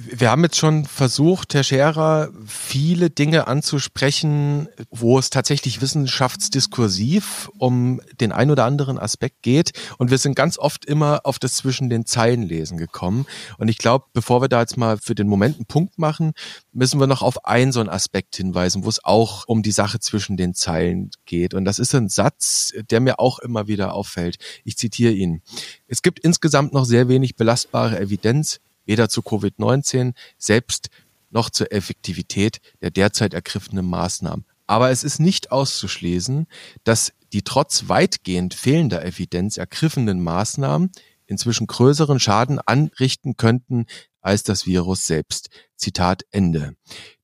Wir 0.00 0.30
haben 0.30 0.44
jetzt 0.44 0.56
schon 0.56 0.84
versucht, 0.84 1.54
Herr 1.54 1.64
Scherer, 1.64 2.30
viele 2.46 3.10
Dinge 3.10 3.48
anzusprechen, 3.48 4.68
wo 4.90 5.18
es 5.18 5.30
tatsächlich 5.30 5.80
wissenschaftsdiskursiv 5.80 7.50
um 7.58 8.00
den 8.20 8.30
ein 8.30 8.50
oder 8.50 8.64
anderen 8.64 8.98
Aspekt 8.98 9.42
geht. 9.42 9.72
Und 9.98 10.10
wir 10.12 10.18
sind 10.18 10.36
ganz 10.36 10.56
oft 10.56 10.84
immer 10.84 11.22
auf 11.24 11.40
das 11.40 11.54
zwischen 11.54 11.90
den 11.90 12.06
Zeilen 12.06 12.42
lesen 12.42 12.78
gekommen. 12.78 13.26
Und 13.58 13.68
ich 13.68 13.78
glaube, 13.78 14.04
bevor 14.12 14.40
wir 14.40 14.48
da 14.48 14.60
jetzt 14.60 14.76
mal 14.76 14.98
für 14.98 15.16
den 15.16 15.26
Moment 15.26 15.56
einen 15.56 15.66
Punkt 15.66 15.98
machen, 15.98 16.32
müssen 16.72 17.00
wir 17.00 17.08
noch 17.08 17.22
auf 17.22 17.44
einen 17.44 17.72
so 17.72 17.80
einen 17.80 17.88
Aspekt 17.88 18.36
hinweisen, 18.36 18.84
wo 18.84 18.88
es 18.88 19.04
auch 19.04 19.48
um 19.48 19.64
die 19.64 19.72
Sache 19.72 19.98
zwischen 19.98 20.36
den 20.36 20.54
Zeilen 20.54 21.10
geht. 21.26 21.54
Und 21.54 21.64
das 21.64 21.80
ist 21.80 21.94
ein 21.94 22.08
Satz, 22.08 22.72
der 22.90 23.00
mir 23.00 23.18
auch 23.18 23.40
immer 23.40 23.66
wieder 23.66 23.94
auffällt. 23.94 24.36
Ich 24.64 24.76
zitiere 24.76 25.12
ihn. 25.12 25.42
Es 25.88 26.02
gibt 26.02 26.20
insgesamt 26.20 26.72
noch 26.72 26.84
sehr 26.84 27.08
wenig 27.08 27.34
belastbare 27.34 27.98
Evidenz 27.98 28.60
weder 28.88 29.08
zu 29.08 29.20
Covid-19 29.20 30.14
selbst 30.38 30.88
noch 31.30 31.50
zur 31.50 31.72
Effektivität 31.72 32.58
der 32.80 32.90
derzeit 32.90 33.34
ergriffenen 33.34 33.86
Maßnahmen. 33.86 34.44
Aber 34.66 34.90
es 34.90 35.04
ist 35.04 35.20
nicht 35.20 35.52
auszuschließen, 35.52 36.46
dass 36.84 37.12
die 37.32 37.42
trotz 37.42 37.88
weitgehend 37.88 38.54
fehlender 38.54 39.04
Evidenz 39.04 39.56
ergriffenen 39.56 40.22
Maßnahmen 40.22 40.90
inzwischen 41.26 41.66
größeren 41.66 42.18
Schaden 42.18 42.58
anrichten 42.58 43.36
könnten 43.36 43.86
als 44.20 44.42
das 44.42 44.66
Virus 44.66 45.06
selbst. 45.06 45.50
Zitat 45.76 46.24
Ende. 46.30 46.74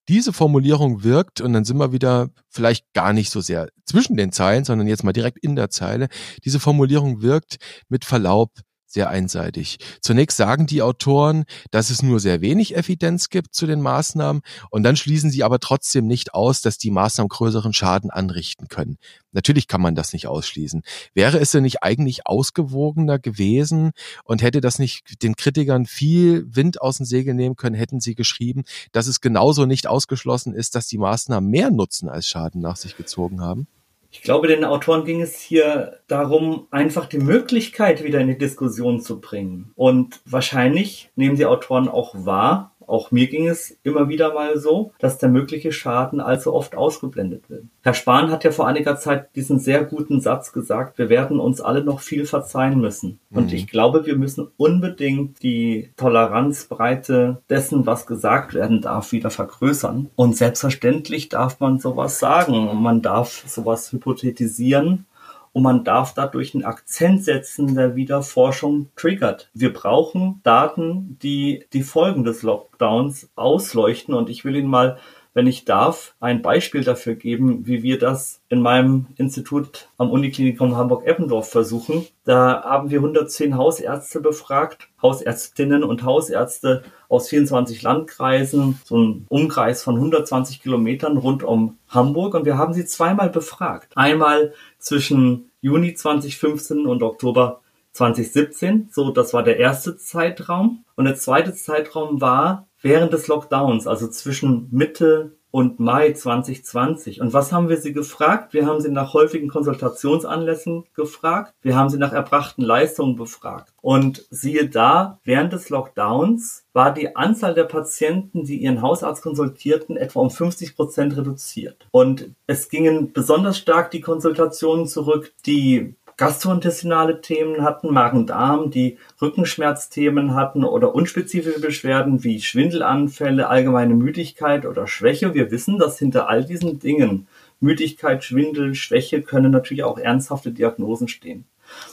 Diese 0.09 0.35
Formulierung 0.35 1.03
wirkt, 1.03 1.41
und 1.41 1.55
dann 1.55 1.65
sind 1.65 1.79
wir 1.79 1.93
wieder 1.93 2.29
vielleicht 2.51 2.93
gar 2.93 3.15
nicht 3.15 3.31
so 3.31 3.41
sehr 3.41 3.69
zwischen 3.87 4.17
den 4.17 4.33
Zeilen, 4.33 4.65
sondern 4.65 4.87
jetzt 4.87 5.03
mal 5.03 5.15
direkt 5.15 5.39
in 5.39 5.57
der 5.57 5.71
Zeile. 5.71 6.09
Diese 6.45 6.61
Formulierung 6.61 7.23
wirkt 7.23 7.57
mit 7.89 8.05
Verlaub 8.05 8.53
sehr 8.95 9.11
einseitig. 9.11 9.79
Zunächst 10.01 10.37
sagen 10.37 10.67
die 10.67 10.81
Autoren, 10.81 11.45
dass 11.71 11.91
es 11.91 12.03
nur 12.03 12.21
sehr 12.21 12.41
wenig 12.41 12.77
Evidenz 12.77 13.29
gibt 13.29 13.55
zu 13.55 13.67
den 13.67 13.81
Maßnahmen 13.81 14.43
und 14.71 14.83
dann 14.85 14.97
schließen 14.97 15.31
sie 15.31 15.43
aber 15.43 15.59
trotzdem 15.59 16.07
nicht 16.07 16.33
aus, 16.33 16.63
dass 16.63 16.79
die 16.79 16.93
Maßnahmen 16.93 17.29
größeren 17.29 17.73
Schaden 17.73 18.11
anrichten 18.11 18.69
können. 18.69 18.97
Natürlich 19.33 19.67
kann 19.67 19.83
man 19.83 19.97
das 19.97 20.13
nicht 20.13 20.29
ausschließen. 20.29 20.83
Wäre 21.13 21.41
es 21.41 21.51
denn 21.51 21.65
nicht 21.65 21.83
eigentlich 21.83 22.27
ausgewogener 22.27 23.19
gewesen 23.19 23.91
und 24.23 24.43
hätte 24.43 24.61
das 24.61 24.79
nicht 24.79 25.23
den 25.23 25.35
Kritikern 25.35 25.87
viel 25.87 26.47
Wind 26.49 26.81
aus 26.81 26.99
dem 26.99 27.07
Segel 27.07 27.35
nehmen 27.35 27.57
können, 27.57 27.75
hätten 27.75 28.01
sie 28.01 28.15
geschrieben, 28.15 28.63
dass 28.93 29.09
es 29.09 29.21
genauso 29.21 29.67
nicht 29.67 29.89
ausgeschlossen 29.89 30.55
ist, 30.55 30.77
dass 30.77 30.87
die 30.87 30.99
Maßnahmen 30.99 31.51
mehr 31.51 31.71
Nutzen 31.73 32.09
als 32.09 32.29
Schaden 32.29 32.61
nach 32.61 32.77
sich 32.77 32.97
gezogen 32.97 33.41
haben? 33.41 33.67
Ich 34.15 34.23
glaube, 34.23 34.47
den 34.47 34.65
Autoren 34.65 35.05
ging 35.05 35.21
es 35.21 35.41
hier 35.41 35.99
darum, 36.07 36.69
einfach 36.71 37.07
die 37.07 37.19
Möglichkeit 37.19 38.05
wieder 38.05 38.21
in 38.21 38.29
die 38.29 38.39
Diskussion 38.39 39.01
zu 39.01 39.21
bringen. 39.21 39.73
Und 39.75 40.21
wahrscheinlich 40.25 41.11
nehmen 41.17 41.35
die 41.35 41.47
Autoren 41.47 41.89
auch 41.89 42.15
wahr, 42.15 42.74
auch 42.87 43.11
mir 43.11 43.27
ging 43.27 43.49
es 43.49 43.77
immer 43.83 44.09
wieder 44.09 44.35
mal 44.35 44.59
so, 44.59 44.93
dass 44.99 45.19
der 45.19 45.29
mögliche 45.29 45.73
Schaden 45.73 46.21
allzu 46.21 46.53
oft 46.53 46.77
ausgeblendet 46.77 47.49
wird. 47.51 47.65
Herr 47.83 47.95
Spahn 47.95 48.31
hat 48.31 48.45
ja 48.45 48.51
vor 48.51 48.67
einiger 48.67 48.97
Zeit 48.97 49.35
diesen 49.37 49.59
sehr 49.59 49.85
guten 49.85 50.21
Satz 50.21 50.53
gesagt, 50.53 50.99
wir 50.99 51.09
werden 51.09 51.41
uns 51.41 51.61
alle 51.61 51.85
noch 51.85 52.01
viel 52.01 52.27
verzeihen 52.27 52.81
müssen. 52.81 53.19
Und 53.31 53.49
mhm. 53.49 53.55
ich 53.57 53.67
glaube, 53.67 54.07
wir 54.07 54.17
müssen 54.17 54.49
unbedingt 54.57 55.43
die 55.43 55.91
Toleranzbreite 55.97 57.43
dessen, 57.51 57.87
was 57.87 58.07
gesagt 58.07 58.55
werden 58.55 58.81
darf, 58.81 59.13
wieder 59.13 59.31
vergrößern. 59.31 60.11
Und 60.17 60.37
selbstverständlich 60.37 61.29
darf 61.29 61.61
man 61.61 61.79
sowas 61.79 62.19
sagen 62.19 62.69
und 62.69 62.81
man 62.81 63.03
darf 63.03 63.45
sowas 63.47 63.93
hypothetisieren 63.93 65.07
und 65.55 65.63
man 65.63 65.85
darf 65.85 66.15
dadurch 66.15 66.53
einen 66.53 66.65
Akzent 66.65 67.25
setzen, 67.25 67.77
der 67.77 67.95
wieder 67.95 68.23
Forschung 68.23 68.91
triggert. 68.97 69.51
Wir 69.55 69.73
brauchen 69.73 70.41
Daten, 70.43 71.17
die 71.23 71.65
die 71.73 71.85
Folgen 71.85 72.25
des 72.25 72.43
Lockdowns 72.43 73.31
ausleuchten 73.37 74.15
und 74.15 74.29
ich 74.29 74.45
will 74.45 74.57
Ihnen 74.57 74.69
mal 74.69 74.99
wenn 75.35 75.49
ich 75.49 75.65
darf, 75.65 76.15
ein 76.21 76.43
Beispiel 76.43 76.85
dafür 76.85 77.17
geben, 77.17 77.67
wie 77.67 77.83
wir 77.83 77.99
das 77.99 78.41
in 78.49 78.63
meinem 78.63 79.07
Institut 79.17 79.89
am 79.99 80.11
Uniklinikum 80.11 80.77
Hamburg-Eppendorf 80.77 81.51
versuchen. 81.51 82.07
Da 82.25 82.63
haben 82.63 82.91
wir 82.91 82.99
110 82.99 83.57
Hausärzte 83.57 84.21
befragt, 84.21 84.89
Hausärztinnen 85.03 85.83
und 85.83 86.05
Hausärzte 86.05 86.85
aus 87.09 87.29
24 87.29 87.83
Landkreisen, 87.83 88.81
so 88.85 88.97
ein 88.97 89.27
Umkreis 89.29 89.83
von 89.83 89.97
120 89.97 90.63
Kilometern 90.63 91.17
rund 91.17 91.43
um 91.43 91.79
Hamburg. 91.89 92.35
Und 92.35 92.45
wir 92.45 92.57
haben 92.57 92.73
sie 92.73 92.87
zweimal 92.87 93.29
befragt. 93.29 93.93
Einmal 93.97 94.55
zwischen 94.79 95.51
Juni 95.61 95.95
2015 95.95 96.87
und 96.87 97.03
Oktober 97.03 97.61
2017. 97.93 98.89
So, 98.93 99.11
das 99.11 99.35
war 99.35 99.43
der 99.43 99.59
erste 99.59 99.97
Zeitraum. 99.97 100.85
Und 100.95 101.07
der 101.07 101.17
zweite 101.17 101.55
Zeitraum 101.55 102.21
war 102.21 102.69
während 102.85 103.15
des 103.15 103.29
Lockdowns, 103.29 103.87
also 103.87 104.07
zwischen 104.09 104.69
Mitte 104.71 105.33
und 105.51 105.81
Mai 105.81 106.13
2020. 106.13 107.21
Und 107.21 107.33
was 107.33 107.51
haben 107.51 107.69
wir 107.69 107.79
sie 107.79 107.93
gefragt? 107.93 108.53
Wir 108.53 108.67
haben 108.67 108.81
sie 108.81 108.91
nach 108.91 109.15
häufigen 109.15 109.49
Konsultationsanlässen 109.49 110.85
gefragt. 110.95 111.55
Wir 111.63 111.77
haben 111.77 111.89
sie 111.89 111.97
nach 111.97 112.13
erbrachten 112.13 112.63
Leistungen 112.63 113.17
befragt. 113.17 113.73
Und 113.81 114.27
siehe 114.31 114.69
da, 114.69 115.21
während 115.25 115.53
des 115.53 115.71
Lockdowns 115.71 116.67
war 116.75 116.93
die 116.93 117.17
Anzahl 117.17 117.55
der 117.55 117.65
Patienten, 117.65 118.45
die 118.45 118.59
ihren 118.59 118.83
Hausarzt 118.83 119.23
konsultierten, 119.23 119.97
etwa 119.97 120.21
um 120.21 120.31
50 120.31 120.77
Prozent 120.77 121.17
reduziert. 121.17 121.87
Und 121.91 122.35
es 122.47 122.69
gingen 122.69 123.13
besonders 123.13 123.57
stark 123.57 123.93
die 123.93 124.01
Konsultationen 124.03 124.89
zurück, 124.89 125.33
die 125.47 125.95
gastrointestinale 126.17 127.21
Themen 127.21 127.63
hatten, 127.63 127.93
Magen-Darm, 127.93 128.71
die 128.71 128.99
Rückenschmerzthemen 129.21 130.35
hatten 130.35 130.65
oder 130.65 130.95
unspezifische 130.95 131.61
Beschwerden 131.61 132.25
wie 132.25 132.41
Schwindelanfälle, 132.41 133.49
allgemeine 133.49 133.95
Müdigkeit 133.95 134.67
oder 134.67 134.87
Schwäche. 134.87 135.35
Wir 135.35 135.51
wissen, 135.51 135.79
dass 135.79 135.99
hinter 135.99 136.29
all 136.29 136.45
diesen 136.45 136.79
Dingen 136.79 137.27
Müdigkeit, 137.61 138.23
Schwindel, 138.25 138.75
Schwäche 138.75 139.23
können 139.23 139.51
natürlich 139.51 139.85
auch 139.85 139.99
ernsthafte 139.99 140.53
Diagnosen 140.53 141.09
stehen. 141.09 141.45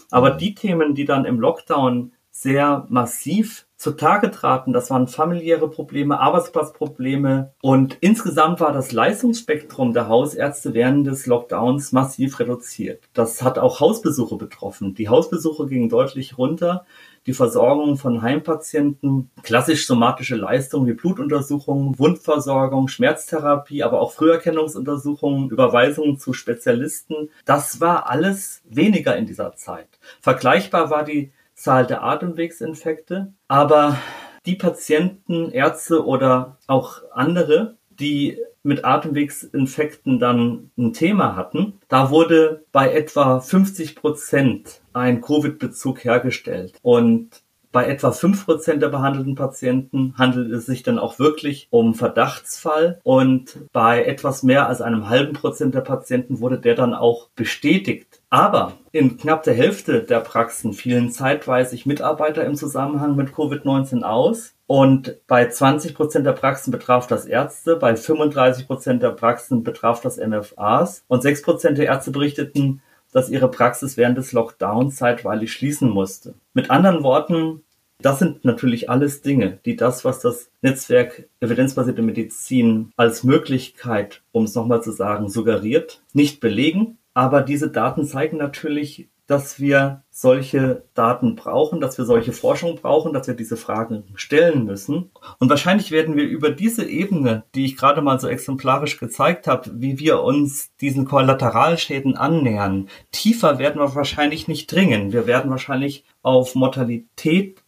Aber 0.10 0.32
die 0.32 0.54
Themen, 0.54 0.96
die 0.96 1.06
dann 1.06 1.26
im 1.26 1.40
Lockdown 1.40 2.12
sehr 2.42 2.88
massiv 2.90 3.68
zutage 3.78 4.32
traten. 4.32 4.74
Das 4.74 4.90
waren 4.90 5.08
familiäre 5.08 5.70
Probleme, 5.70 6.20
Arbeitsplatzprobleme 6.20 7.54
und 7.62 7.98
insgesamt 8.02 8.60
war 8.60 8.74
das 8.74 8.92
Leistungsspektrum 8.92 9.94
der 9.94 10.08
Hausärzte 10.08 10.74
während 10.74 11.06
des 11.06 11.28
Lockdowns 11.28 11.92
massiv 11.92 12.40
reduziert. 12.40 13.04
Das 13.14 13.44
hat 13.44 13.60
auch 13.60 13.80
Hausbesuche 13.80 14.38
betroffen. 14.38 14.96
Die 14.96 15.08
Hausbesuche 15.08 15.68
gingen 15.68 15.90
deutlich 15.90 16.40
runter. 16.40 16.86
Die 17.28 17.34
Versorgung 17.34 17.98
von 17.98 18.24
Heimpatienten, 18.24 19.30
klassisch 19.44 19.86
somatische 19.86 20.36
Leistungen 20.36 20.88
wie 20.88 20.94
Blutuntersuchungen, 20.94 22.00
Wundversorgung, 22.00 22.88
Schmerztherapie, 22.88 23.84
aber 23.84 24.02
auch 24.02 24.14
Früherkennungsuntersuchungen, 24.14 25.52
Überweisungen 25.52 26.18
zu 26.18 26.34
Spezialisten, 26.34 27.30
das 27.46 27.80
war 27.80 28.10
alles 28.10 28.64
weniger 28.68 29.16
in 29.16 29.28
dieser 29.28 29.56
Zeit. 29.56 30.00
Vergleichbar 30.20 30.90
war 30.90 31.04
die 31.04 31.32
Zahl 31.62 31.86
der 31.86 32.04
Atemwegsinfekte. 32.04 33.34
Aber 33.48 33.98
die 34.46 34.56
Patienten, 34.56 35.52
Ärzte 35.52 36.06
oder 36.06 36.58
auch 36.68 37.02
andere, 37.14 37.76
die 37.90 38.40
mit 38.64 38.84
Atemwegsinfekten 38.86 40.20
dann 40.20 40.72
ein 40.78 40.94
Thema 40.94 41.36
hatten, 41.36 41.80
da 41.88 42.10
wurde 42.10 42.64
bei 42.72 42.92
etwa 42.94 43.40
50 43.40 43.96
Prozent 43.96 44.82
ein 44.94 45.22
Covid-Bezug 45.22 46.04
hergestellt. 46.04 46.80
Und 46.82 47.44
bei 47.72 47.86
etwa 47.86 48.12
fünf 48.12 48.46
Prozent 48.46 48.82
der 48.82 48.90
behandelten 48.90 49.36
Patienten 49.36 50.14
handelt 50.18 50.52
es 50.52 50.66
sich 50.66 50.84
dann 50.84 51.00
auch 51.00 51.20
wirklich 51.20 51.68
um 51.70 51.96
Verdachtsfall 51.96 53.00
und 53.04 53.60
bei 53.72 54.04
etwas 54.04 54.44
mehr 54.44 54.68
als 54.68 54.82
einem 54.82 55.08
halben 55.10 55.34
Prozent 55.34 55.74
der 55.74 55.82
Patienten 55.82 56.40
wurde 56.40 56.60
der 56.60 56.76
dann 56.76 56.94
auch 56.94 57.30
bestätigt. 57.36 58.21
Aber 58.32 58.78
in 58.94 59.18
knapp 59.18 59.44
der 59.44 59.54
Hälfte 59.54 60.04
der 60.04 60.22
Praxen 60.22 60.72
fielen 60.72 61.12
zeitweise 61.12 61.78
Mitarbeiter 61.84 62.46
im 62.46 62.56
Zusammenhang 62.56 63.18
mit 63.18 63.32
Covid-19 63.32 64.04
aus. 64.04 64.54
Und 64.68 65.18
bei 65.28 65.50
20 65.50 65.94
Prozent 65.94 66.26
der 66.26 66.32
Praxen 66.32 66.72
betraf 66.72 67.08
das 67.08 67.26
Ärzte, 67.26 67.76
bei 67.76 67.98
35 67.98 68.68
Prozent 68.68 69.04
der 69.04 69.10
Praxen 69.10 69.64
betraf 69.64 70.00
das 70.00 70.18
MFAs 70.18 71.04
und 71.10 71.22
6 71.22 71.42
Prozent 71.42 71.78
der 71.78 71.88
Ärzte 71.88 72.12
berichteten, 72.12 72.82
dass 73.12 73.30
ihre 73.30 73.52
Praxis 73.52 73.98
während 73.98 74.18
des 74.18 74.32
Lockdowns 74.32 74.96
zeitweilig 74.96 75.52
schließen 75.52 75.90
musste. 75.90 76.34
Mit 76.54 76.70
anderen 76.72 77.04
Worten, 77.04 77.64
das 78.00 78.20
sind 78.20 78.46
natürlich 78.46 78.90
alles 78.90 79.22
Dinge, 79.22 79.60
die 79.66 79.76
das, 79.76 80.06
was 80.06 80.22
das 80.22 80.50
Netzwerk 80.62 81.28
evidenzbasierte 81.42 82.02
Medizin 82.02 82.94
als 82.96 83.26
Möglichkeit, 83.26 84.22
um 84.32 84.46
es 84.46 84.56
nochmal 84.56 84.82
zu 84.82 84.92
sagen, 84.92 85.30
suggeriert, 85.30 86.02
nicht 86.14 86.40
belegen. 86.40 86.98
Aber 87.14 87.42
diese 87.42 87.70
Daten 87.70 88.06
zeigen 88.06 88.38
natürlich, 88.38 89.10
dass 89.32 89.62
wir 89.62 90.04
solche 90.10 90.84
Daten 90.94 91.38
brauchen, 91.38 91.80
dass 91.80 91.98
wir 91.98 92.04
solche 92.04 92.34
Forschung 92.34 92.76
brauchen, 92.76 93.14
dass 93.14 93.28
wir 93.28 93.34
diese 93.34 93.56
Fragen 93.56 94.04
stellen 94.16 94.66
müssen. 94.66 95.10
Und 95.40 95.50
wahrscheinlich 95.50 95.92
werden 95.92 96.18
wir 96.18 96.26
über 96.26 96.50
diese 96.50 96.84
Ebene, 96.84 97.44
die 97.56 97.64
ich 97.64 97.78
gerade 97.78 98.02
mal 98.02 98.20
so 98.20 98.28
exemplarisch 98.28 99.00
gezeigt 99.00 99.48
habe, 99.48 99.72
wie 99.76 100.00
wir 100.00 100.22
uns 100.22 100.76
diesen 100.82 101.06
Kollateralschäden 101.06 102.18
annähern, 102.18 102.90
tiefer 103.12 103.58
werden 103.58 103.80
wir 103.80 103.96
wahrscheinlich 103.96 104.50
nicht 104.50 104.70
dringen. 104.70 105.14
Wir 105.14 105.28
werden 105.28 105.50
wahrscheinlich 105.50 106.04
auf 106.22 106.54
Mortalität, 106.56 107.64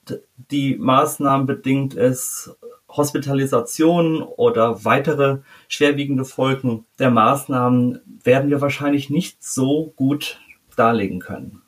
die 0.51 0.75
maßnahmenbedingt 0.75 1.93
ist, 1.93 2.58
Hospitalisation 2.95 4.21
oder 4.21 4.86
weitere 4.86 5.39
schwerwiegende 5.67 6.25
Folgen 6.25 6.86
der 6.99 7.12
Maßnahmen 7.12 7.99
werden 8.23 8.49
wir 8.49 8.62
wahrscheinlich 8.62 9.10
nicht 9.10 9.43
so 9.43 9.93
gut 9.95 10.39
darlegen 10.75 11.19
können. 11.19 11.62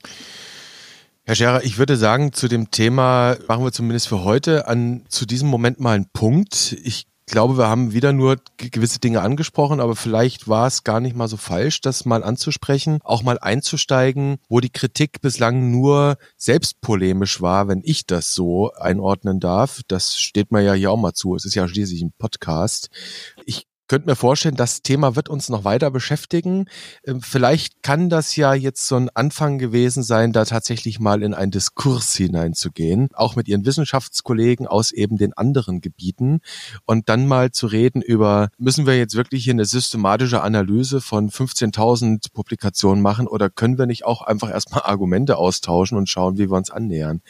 Herr 1.23 1.35
Scherer, 1.35 1.63
ich 1.63 1.79
würde 1.79 1.97
sagen, 1.97 2.33
zu 2.33 2.47
dem 2.47 2.69
Thema 2.69 3.38
machen 3.47 3.63
wir 3.63 3.71
zumindest 3.71 4.07
für 4.07 4.23
heute 4.23 4.67
an 4.67 5.05
zu 5.09 5.25
diesem 5.25 5.49
Moment 5.49 5.79
mal 5.79 5.95
einen 5.95 6.09
Punkt. 6.13 6.77
Ich 6.83 7.07
glaube, 7.25 7.57
wir 7.57 7.67
haben 7.67 7.93
wieder 7.93 8.13
nur 8.13 8.38
gewisse 8.57 8.99
Dinge 8.99 9.21
angesprochen, 9.21 9.79
aber 9.79 9.95
vielleicht 9.95 10.47
war 10.47 10.67
es 10.67 10.83
gar 10.83 10.99
nicht 10.99 11.15
mal 11.15 11.27
so 11.27 11.38
falsch, 11.38 11.82
das 11.82 12.05
mal 12.05 12.23
anzusprechen, 12.23 12.99
auch 13.03 13.23
mal 13.23 13.39
einzusteigen, 13.39 14.38
wo 14.47 14.59
die 14.59 14.69
Kritik 14.69 15.21
bislang 15.21 15.71
nur 15.71 16.17
selbstpolemisch 16.38 17.41
war, 17.41 17.67
wenn 17.67 17.82
ich 17.84 18.05
das 18.05 18.34
so 18.34 18.71
einordnen 18.73 19.39
darf. 19.39 19.82
Das 19.88 20.17
steht 20.17 20.51
mir 20.51 20.61
ja 20.61 20.73
hier 20.73 20.91
auch 20.91 20.97
mal 20.97 21.13
zu. 21.13 21.36
Es 21.36 21.45
ist 21.45 21.55
ja 21.55 21.67
schließlich 21.67 22.01
ein 22.01 22.13
Podcast. 22.17 22.89
Ich 23.45 23.67
könnte 23.88 24.09
mir 24.09 24.15
vorstellen, 24.15 24.55
das 24.55 24.81
Thema 24.81 25.15
wird 25.15 25.29
uns 25.29 25.49
noch 25.49 25.63
weiter 25.63 25.91
beschäftigen. 25.91 26.65
Ähm, 27.05 27.21
vielleicht 27.21 27.83
kann 27.83 28.09
das 28.09 28.36
ja 28.36 28.53
jetzt 28.53 28.88
so 28.88 28.95
ein 28.95 29.09
Anfang 29.13 29.57
gewesen 29.57 30.03
sein, 30.03 30.33
da 30.33 30.45
tatsächlich 30.45 30.99
mal 30.99 31.23
in 31.23 31.33
einen 31.33 31.51
Diskurs 31.51 32.15
hineinzugehen, 32.15 33.09
auch 33.13 33.36
mit 33.36 33.47
Ihren 33.47 33.65
Wissenschaftskollegen 33.65 34.67
aus 34.67 34.91
eben 34.91 35.17
den 35.17 35.33
anderen 35.33 35.81
Gebieten 35.81 36.41
und 36.86 37.09
dann 37.09 37.27
mal 37.27 37.51
zu 37.51 37.67
reden 37.67 38.01
über, 38.01 38.49
müssen 38.57 38.86
wir 38.86 38.97
jetzt 38.97 39.15
wirklich 39.15 39.43
hier 39.43 39.53
eine 39.53 39.65
systematische 39.65 40.41
Analyse 40.41 41.01
von 41.01 41.29
15.000 41.29 42.33
Publikationen 42.33 43.01
machen 43.01 43.27
oder 43.27 43.49
können 43.49 43.77
wir 43.77 43.86
nicht 43.86 44.05
auch 44.05 44.21
einfach 44.21 44.49
erstmal 44.49 44.81
Argumente 44.86 45.38
austauschen 45.38 45.97
und 45.97 46.09
schauen, 46.09 46.38
wie 46.38 46.49
wir 46.49 46.57
uns 46.57 46.71
annähern? 46.71 47.21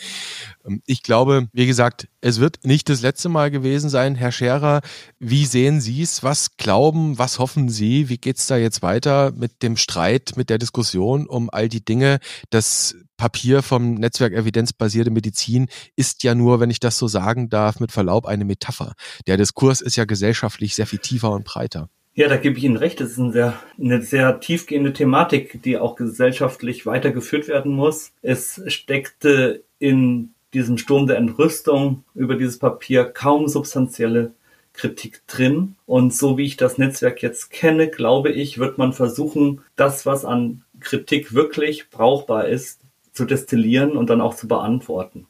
Ähm, 0.66 0.82
ich 0.86 1.04
glaube, 1.04 1.48
wie 1.54 1.66
gesagt, 1.66 2.08
es 2.22 2.40
wird 2.40 2.66
nicht 2.66 2.90
das 2.90 3.02
letzte 3.02 3.30
Mal 3.30 3.52
gewesen 3.52 3.90
sein. 3.90 4.16
Herr 4.16 4.32
Scherer, 4.32 4.82
wie 5.20 5.46
sehen 5.46 5.82
Sie 5.82 6.02
es? 6.02 6.24
Was 6.24 6.58
glauben, 6.58 7.18
was 7.18 7.40
hoffen 7.40 7.70
Sie? 7.70 8.10
Wie 8.10 8.18
geht 8.18 8.38
es 8.38 8.48
da 8.48 8.58
jetzt 8.58 8.82
weiter 8.82 9.32
mit 9.36 9.64
dem 9.64 9.78
Streit, 9.78 10.34
mit 10.36 10.50
der 10.50 10.58
Diskussion 10.58 11.28
um 11.28 11.50
all 11.50 11.70
die 11.70 11.84
Dinge? 11.84 12.20
Das 12.50 12.96
Papier 13.18 13.62
vom 13.62 13.96
Netzwerk 13.96 14.34
Evidenzbasierte 14.34 15.12
Medizin 15.12 15.68
ist 15.96 16.24
ja 16.24 16.36
nur, 16.36 16.60
wenn 16.60 16.70
ich 16.70 16.80
das 16.80 16.98
so 16.98 17.08
sagen 17.08 17.50
darf, 17.50 17.80
mit 17.80 17.92
Verlaub 17.92 18.26
eine 18.26 18.46
Metapher. 18.46 18.94
Der 19.28 19.38
Diskurs 19.38 19.82
ist 19.82 19.96
ja 19.96 20.06
gesellschaftlich 20.06 20.76
sehr 20.76 20.88
viel 20.88 21.00
tiefer 21.00 21.32
und 21.32 21.46
breiter. 21.46 21.90
Ja, 22.18 22.30
da 22.30 22.38
gebe 22.38 22.58
ich 22.58 22.64
Ihnen 22.64 22.78
recht. 22.78 23.02
Es 23.02 23.12
ist 23.12 23.20
eine 23.20 23.34
sehr, 23.34 23.60
eine 23.78 24.02
sehr 24.02 24.40
tiefgehende 24.40 24.94
Thematik, 24.94 25.62
die 25.64 25.78
auch 25.78 25.98
gesellschaftlich 25.98 26.86
weitergeführt 26.86 27.50
werden 27.50 27.74
muss. 27.74 28.14
Es 28.22 28.62
steckte 28.68 29.66
in 29.80 30.35
diesem 30.56 30.78
Sturm 30.78 31.08
der 31.08 31.18
Entrüstung 31.18 32.04
über 32.16 32.36
dieses 32.36 32.58
Papier 32.58 33.06
kaum 33.06 33.48
substanzielle 33.48 34.34
Kritik 34.74 35.22
drin. 35.28 35.76
Und 35.86 36.14
so 36.14 36.38
wie 36.38 36.46
ich 36.46 36.58
das 36.58 36.78
Netzwerk 36.78 37.22
jetzt 37.22 37.52
kenne, 37.52 37.90
glaube 37.90 38.32
ich, 38.32 38.58
wird 38.58 38.78
man 38.78 38.94
versuchen, 38.94 39.62
das, 39.76 40.06
was 40.06 40.26
an 40.26 40.64
Kritik 40.80 41.34
wirklich 41.34 41.90
brauchbar 41.90 42.48
ist, 42.48 42.80
zu 43.14 43.26
destillieren 43.26 43.96
und 43.96 44.10
dann 44.10 44.22
auch 44.22 44.36
zu 44.36 44.48
beantworten. 44.48 45.28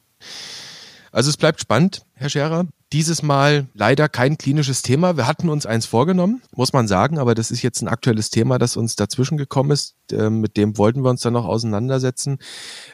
Also 1.11 1.30
es 1.30 1.38
bleibt 1.38 1.61
spannend, 1.61 2.01
Herr 2.13 2.30
Scherer. 2.30 2.65
Dieses 2.94 3.24
Mal 3.24 3.68
leider 3.74 4.08
kein 4.08 4.38
klinisches 4.38 4.84
Thema. 4.84 5.18
Wir 5.18 5.26
hatten 5.26 5.50
uns 5.50 5.66
eins 5.66 5.88
vorgenommen, 5.88 6.44
muss 6.56 6.72
man 6.72 6.88
sagen, 6.88 7.18
aber 7.18 7.34
das 7.34 7.50
ist 7.50 7.64
jetzt 7.64 7.82
ein 7.82 7.88
aktuelles 7.88 8.30
Thema, 8.30 8.60
das 8.60 8.78
uns 8.78 8.96
dazwischen 8.96 9.38
gekommen 9.38 9.72
ist. 9.72 9.96
Ähm, 10.12 10.40
mit 10.40 10.56
dem 10.56 10.78
wollten 10.78 11.04
wir 11.04 11.10
uns 11.10 11.22
dann 11.22 11.34
noch 11.34 11.46
auseinandersetzen. 11.46 12.38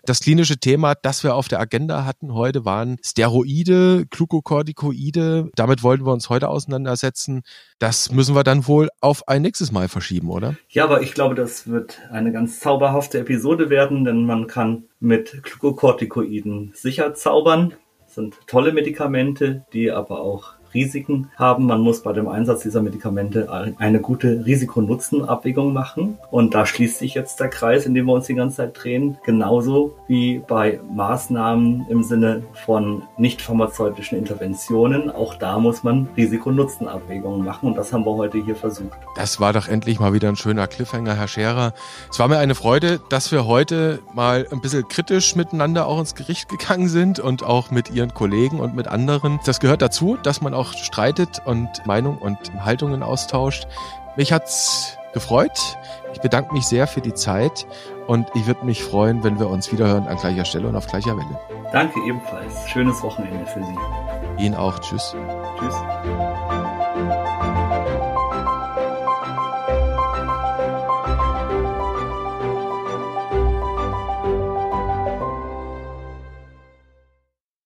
Das 0.06 0.22
klinische 0.22 0.58
Thema, 0.58 0.96
das 0.96 1.26
wir 1.26 1.36
auf 1.36 1.50
der 1.50 1.60
Agenda 1.60 2.06
hatten 2.06 2.34
heute, 2.34 2.64
waren 2.64 3.00
Steroide, 3.04 4.06
Glucocorticoide. 4.10 5.50
Damit 5.56 5.84
wollten 5.84 6.06
wir 6.06 6.14
uns 6.14 6.30
heute 6.30 6.48
auseinandersetzen. 6.48 7.42
Das 7.78 8.14
müssen 8.14 8.34
wir 8.34 8.46
dann 8.46 8.68
wohl 8.68 8.90
auf 9.02 9.28
ein 9.28 9.42
nächstes 9.42 9.74
Mal 9.74 9.90
verschieben, 9.90 10.30
oder? 10.30 10.56
Ja, 10.70 10.86
aber 10.86 11.02
ich 11.02 11.14
glaube, 11.14 11.36
das 11.36 11.68
wird 11.68 12.00
eine 12.12 12.32
ganz 12.32 12.62
zauberhafte 12.62 13.20
Episode 13.20 13.70
werden, 13.70 14.06
denn 14.06 14.26
man 14.26 14.48
kann 14.48 14.86
mit 15.02 15.44
Glucocorticoiden 15.44 16.72
sicher 16.74 17.14
zaubern 17.14 17.74
sind 18.14 18.48
tolle 18.48 18.74
Medikamente, 18.74 19.66
die 19.74 19.92
aber 19.92 20.22
auch 20.22 20.56
Risiken 20.74 21.30
haben. 21.36 21.66
Man 21.66 21.82
muss 21.82 22.02
bei 22.02 22.14
dem 22.14 22.28
Einsatz 22.28 22.62
dieser 22.62 22.82
Medikamente 22.82 23.50
eine 23.78 24.00
gute 24.00 24.46
Risiko-Nutzen-Abwägung 24.46 25.74
machen. 25.74 26.18
Und 26.30 26.54
da 26.54 26.66
schließt 26.66 27.00
sich 27.00 27.14
jetzt 27.14 27.40
der 27.40 27.50
Kreis, 27.50 27.86
in 27.86 27.94
dem 27.94 28.06
wir 28.06 28.14
uns 28.14 28.28
die 28.28 28.36
ganze 28.36 28.58
Zeit 28.58 28.82
drehen. 28.82 29.18
Genauso 29.24 29.96
wie 30.08 30.42
bei 30.48 30.80
Maßnahmen 30.94 31.86
im 31.90 32.04
Sinne 32.04 32.44
von 32.66 33.04
nicht 33.18 33.42
pharmazeutischen 33.42 34.18
Interventionen. 34.18 35.10
Auch 35.10 35.36
da 35.36 35.60
muss 35.60 35.84
man 35.84 36.08
Risiko-Nutzen-Abwägungen 36.18 37.44
machen. 37.44 37.70
Und 37.70 37.78
das 37.78 37.94
haben 37.94 38.06
wir 38.06 38.16
heute 38.16 38.44
hier 38.44 38.56
versucht. 38.56 38.98
Das 39.16 39.40
war 39.40 39.54
doch 39.54 39.68
endlich 39.68 40.00
mal 40.00 40.14
wieder 40.14 40.30
ein 40.30 40.36
schöner 40.36 40.68
Cliffhanger, 40.68 41.16
Herr 41.16 41.28
Scherer. 41.28 41.74
Es 42.10 42.20
war 42.20 42.28
mir 42.28 42.38
eine 42.38 42.56
Freude, 42.56 43.00
dass 43.10 43.32
wir 43.32 43.46
heute 43.46 44.00
mal 44.14 44.48
ein 44.52 44.62
bisschen 44.62 44.88
kritisch 44.88 45.36
miteinander 45.36 45.88
auch 45.88 46.00
ins 46.00 46.16
Gericht 46.16 46.50
gegangen 46.50 46.88
sind 46.88 47.20
und 47.20 47.44
auch 47.44 47.72
mit 47.72 47.92
Ihren 47.92 48.14
Kollegen 48.14 48.60
und 48.60 48.76
mit 48.76 48.88
anderen. 48.88 49.40
Das 49.46 49.60
gehört 49.60 49.82
dazu, 49.82 50.18
dass 50.22 50.42
man 50.42 50.54
auch 50.54 50.61
auch 50.62 50.74
streitet 50.74 51.42
und 51.46 51.86
Meinung 51.86 52.18
und 52.18 52.38
Haltungen 52.64 53.04
austauscht. 53.04 53.68
Mich 54.16 54.32
hat's 54.32 54.98
gefreut. 55.14 55.78
Ich 56.14 56.22
bedanke 56.22 56.54
mich 56.54 56.66
sehr 56.66 56.88
für 56.88 57.02
die 57.02 57.14
Zeit 57.14 57.66
und 58.08 58.28
ich 58.36 58.46
würde 58.46 58.66
mich 58.66 58.84
freuen, 58.84 59.24
wenn 59.24 59.40
wir 59.40 59.50
uns 59.50 59.72
wiederhören 59.72 60.08
an 60.08 60.18
gleicher 60.18 60.46
Stelle 60.46 60.68
und 60.68 60.76
auf 60.76 60.88
gleicher 60.88 61.18
Welle. 61.18 61.40
Danke 61.72 62.00
ebenfalls. 62.08 62.68
Schönes 62.70 63.02
Wochenende 63.02 63.46
für 63.48 63.64
Sie. 63.64 64.44
Ihnen 64.44 64.56
auch. 64.56 64.78
Tschüss. 64.80 65.16
Tschüss. 65.60 65.76